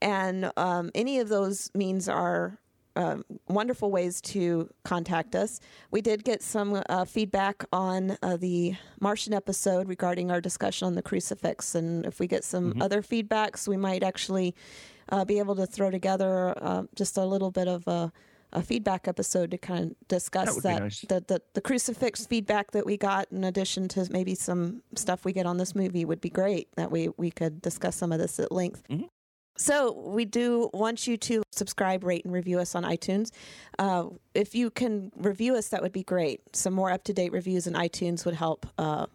And 0.00 0.50
um, 0.56 0.90
any 0.94 1.20
of 1.20 1.28
those 1.28 1.70
means 1.74 2.08
are 2.08 2.58
um, 2.96 3.24
wonderful 3.48 3.90
ways 3.90 4.20
to 4.22 4.68
contact 4.84 5.34
us. 5.34 5.60
We 5.90 6.00
did 6.00 6.24
get 6.24 6.42
some 6.42 6.82
uh, 6.88 7.04
feedback 7.04 7.64
on 7.72 8.16
uh, 8.22 8.36
the 8.36 8.74
Martian 9.00 9.34
episode 9.34 9.88
regarding 9.88 10.30
our 10.30 10.40
discussion 10.40 10.86
on 10.86 10.94
the 10.94 11.02
crucifix. 11.02 11.74
And 11.74 12.04
if 12.06 12.18
we 12.18 12.26
get 12.26 12.42
some 12.44 12.80
other 12.80 13.02
feedbacks, 13.02 13.68
we 13.68 13.76
might 13.76 14.02
actually 14.02 14.54
uh, 15.10 15.24
be 15.24 15.38
able 15.38 15.54
to 15.56 15.66
throw 15.66 15.90
together 15.90 16.54
uh, 16.60 16.84
just 16.94 17.16
a 17.16 17.24
little 17.24 17.50
bit 17.50 17.68
of 17.68 17.86
a, 17.86 18.12
a 18.52 18.62
feedback 18.62 19.06
episode 19.06 19.50
to 19.50 19.58
kind 19.58 19.90
of 19.90 20.08
discuss 20.08 20.54
That 20.56 20.62
that, 20.62 20.82
nice. 20.82 21.00
the, 21.02 21.24
the, 21.26 21.42
the 21.54 21.60
crucifix 21.60 22.26
feedback 22.26 22.70
that 22.72 22.86
we 22.86 22.96
got 22.96 23.30
in 23.30 23.44
addition 23.44 23.88
to 23.88 24.08
maybe 24.10 24.34
some 24.34 24.82
stuff 24.94 25.24
we 25.24 25.32
get 25.32 25.46
on 25.46 25.58
this 25.58 25.74
movie 25.74 26.04
would 26.04 26.20
be 26.20 26.30
great 26.30 26.68
that 26.76 26.90
we, 26.90 27.10
we 27.16 27.30
could 27.30 27.60
discuss 27.60 27.96
some 27.96 28.12
of 28.12 28.18
this 28.18 28.40
at 28.40 28.50
length. 28.50 28.82
So 29.56 29.92
we 29.92 30.24
do 30.24 30.70
want 30.72 31.06
you 31.06 31.16
to 31.16 31.42
subscribe, 31.50 32.04
rate, 32.04 32.24
and 32.24 32.32
review 32.32 32.58
us 32.58 32.74
on 32.74 32.84
iTunes. 32.84 33.30
Uh, 33.78 34.06
if 34.34 34.54
you 34.54 34.70
can 34.70 35.10
review 35.16 35.56
us, 35.56 35.68
that 35.68 35.82
would 35.82 35.92
be 35.92 36.02
great. 36.02 36.40
Some 36.54 36.74
more 36.74 36.90
up 36.90 37.04
to 37.04 37.12
date 37.12 37.32
reviews 37.32 37.66
in 37.66 37.74
iTunes 37.74 38.24
would 38.24 38.34
help 38.34 38.66
uh, 38.78 39.06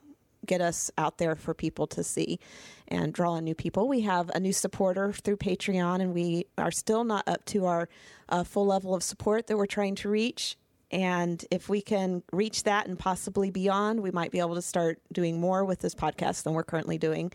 get 0.46 0.62
us 0.62 0.89
out 0.98 1.18
there 1.18 1.36
for 1.36 1.54
people 1.54 1.86
to 1.88 2.04
see 2.04 2.39
and 2.88 3.14
draw 3.14 3.36
in 3.36 3.44
new 3.44 3.56
people. 3.56 3.88
We 3.88 4.02
have 4.02 4.30
a 4.34 4.39
new 4.39 4.54
supporter 4.54 5.14
through 5.14 5.38
Patreon, 5.38 6.02
and 6.02 6.14
we 6.14 6.48
are 6.58 6.72
still 6.72 7.04
not 7.04 7.28
up 7.28 7.46
to 7.46 7.66
our 7.68 7.88
uh, 8.30 8.44
full 8.44 8.66
level 8.66 8.96
of 8.96 9.04
support 9.04 9.48
that 9.48 9.58
we're 9.58 9.66
trying 9.66 9.96
to 9.96 10.10
reach. 10.10 10.58
And 10.92 11.44
if 11.52 11.70
we 11.70 11.82
can 11.82 12.22
reach 12.34 12.64
that 12.64 12.88
and 12.88 13.00
possibly 13.00 13.50
beyond, 13.50 14.02
we 14.02 14.12
might 14.12 14.32
be 14.32 14.39
able 14.39 14.56
to 14.56 14.62
start 14.62 15.00
doing 15.14 15.39
more 15.39 15.64
with 15.64 15.80
this 15.80 15.96
podcast 15.96 16.44
than 16.44 16.54
we're 16.54 16.64
currently 16.64 16.98
doing. 16.98 17.32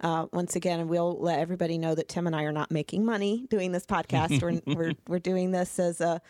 Uh, 0.00 0.26
once 0.32 0.56
again, 0.56 0.88
we'll 0.88 1.18
let 1.20 1.38
everybody 1.38 1.78
know 1.78 1.94
that 1.94 2.08
Tim 2.08 2.26
and 2.26 2.34
I 2.34 2.44
are 2.44 2.52
not 2.52 2.70
making 2.70 3.04
money 3.04 3.46
doing 3.50 3.72
this 3.72 3.84
podcast. 3.84 4.40
we're, 4.42 4.60
we're 4.74 4.94
we're 5.06 5.18
doing 5.18 5.50
this 5.50 5.78
as 5.78 6.00
a, 6.00 6.20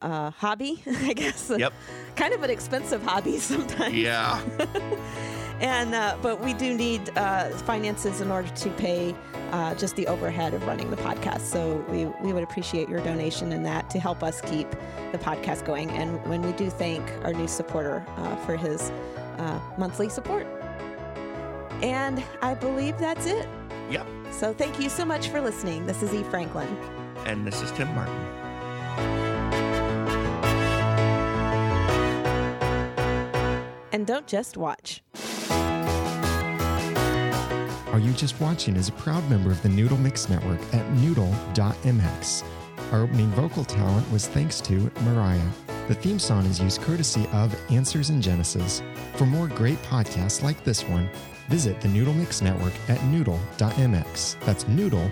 a 0.00 0.30
hobby, 0.30 0.82
I 0.86 1.12
guess. 1.12 1.50
Yep. 1.56 1.72
Kind 2.16 2.34
of 2.34 2.42
an 2.42 2.50
expensive 2.50 3.02
hobby 3.02 3.38
sometimes. 3.38 3.94
Yeah. 3.94 4.40
And 5.60 5.92
uh, 5.94 6.16
but 6.22 6.40
we 6.40 6.54
do 6.54 6.72
need 6.72 7.10
uh, 7.16 7.50
finances 7.50 8.20
in 8.20 8.30
order 8.30 8.48
to 8.48 8.70
pay 8.70 9.14
uh, 9.50 9.74
just 9.74 9.96
the 9.96 10.06
overhead 10.06 10.54
of 10.54 10.64
running 10.66 10.90
the 10.90 10.96
podcast. 10.96 11.40
So 11.40 11.84
we 11.88 12.06
we 12.24 12.32
would 12.32 12.44
appreciate 12.44 12.88
your 12.88 13.00
donation 13.00 13.52
in 13.52 13.64
that 13.64 13.90
to 13.90 13.98
help 13.98 14.22
us 14.22 14.40
keep 14.42 14.70
the 15.12 15.18
podcast 15.18 15.66
going. 15.66 15.90
And 15.90 16.24
when 16.26 16.42
we 16.42 16.52
do 16.52 16.70
thank 16.70 17.02
our 17.24 17.32
new 17.32 17.48
supporter 17.48 18.06
uh, 18.16 18.36
for 18.36 18.56
his 18.56 18.92
uh, 19.38 19.60
monthly 19.76 20.08
support. 20.08 20.46
And 21.82 22.22
I 22.42 22.54
believe 22.54 22.98
that's 22.98 23.26
it. 23.26 23.48
Yep. 23.90 24.06
So 24.30 24.52
thank 24.52 24.80
you 24.80 24.88
so 24.88 25.04
much 25.04 25.28
for 25.28 25.40
listening. 25.40 25.86
This 25.86 26.02
is 26.02 26.12
E. 26.12 26.22
Franklin. 26.24 26.68
And 27.24 27.46
this 27.46 27.62
is 27.62 27.70
Tim 27.72 27.94
Martin. 27.94 28.14
And 33.92 34.06
don't 34.06 34.26
just 34.26 34.56
watch. 34.56 35.02
Are 37.92 37.98
You 37.98 38.12
Just 38.12 38.40
Watching 38.40 38.76
is 38.76 38.88
a 38.88 38.92
proud 38.92 39.28
member 39.28 39.50
of 39.50 39.60
the 39.62 39.68
Noodle 39.68 39.96
Mix 39.96 40.28
Network 40.28 40.60
at 40.72 40.88
noodle.mx. 40.92 42.44
Our 42.92 43.02
opening 43.02 43.28
vocal 43.30 43.64
talent 43.64 44.08
was 44.12 44.28
thanks 44.28 44.60
to 44.60 44.90
Mariah. 45.02 45.48
The 45.88 45.94
theme 45.94 46.18
song 46.18 46.46
is 46.46 46.60
used 46.60 46.80
courtesy 46.82 47.26
of 47.32 47.58
Answers 47.72 48.10
in 48.10 48.22
Genesis. 48.22 48.82
For 49.16 49.26
more 49.26 49.48
great 49.48 49.82
podcasts 49.82 50.42
like 50.42 50.62
this 50.62 50.84
one, 50.84 51.08
visit 51.48 51.80
the 51.80 51.88
Noodle 51.88 52.14
Mix 52.14 52.40
Network 52.42 52.74
at 52.88 53.02
noodle.mx. 53.04 54.38
That's 54.40 54.68
noodle.mx. 54.68 55.08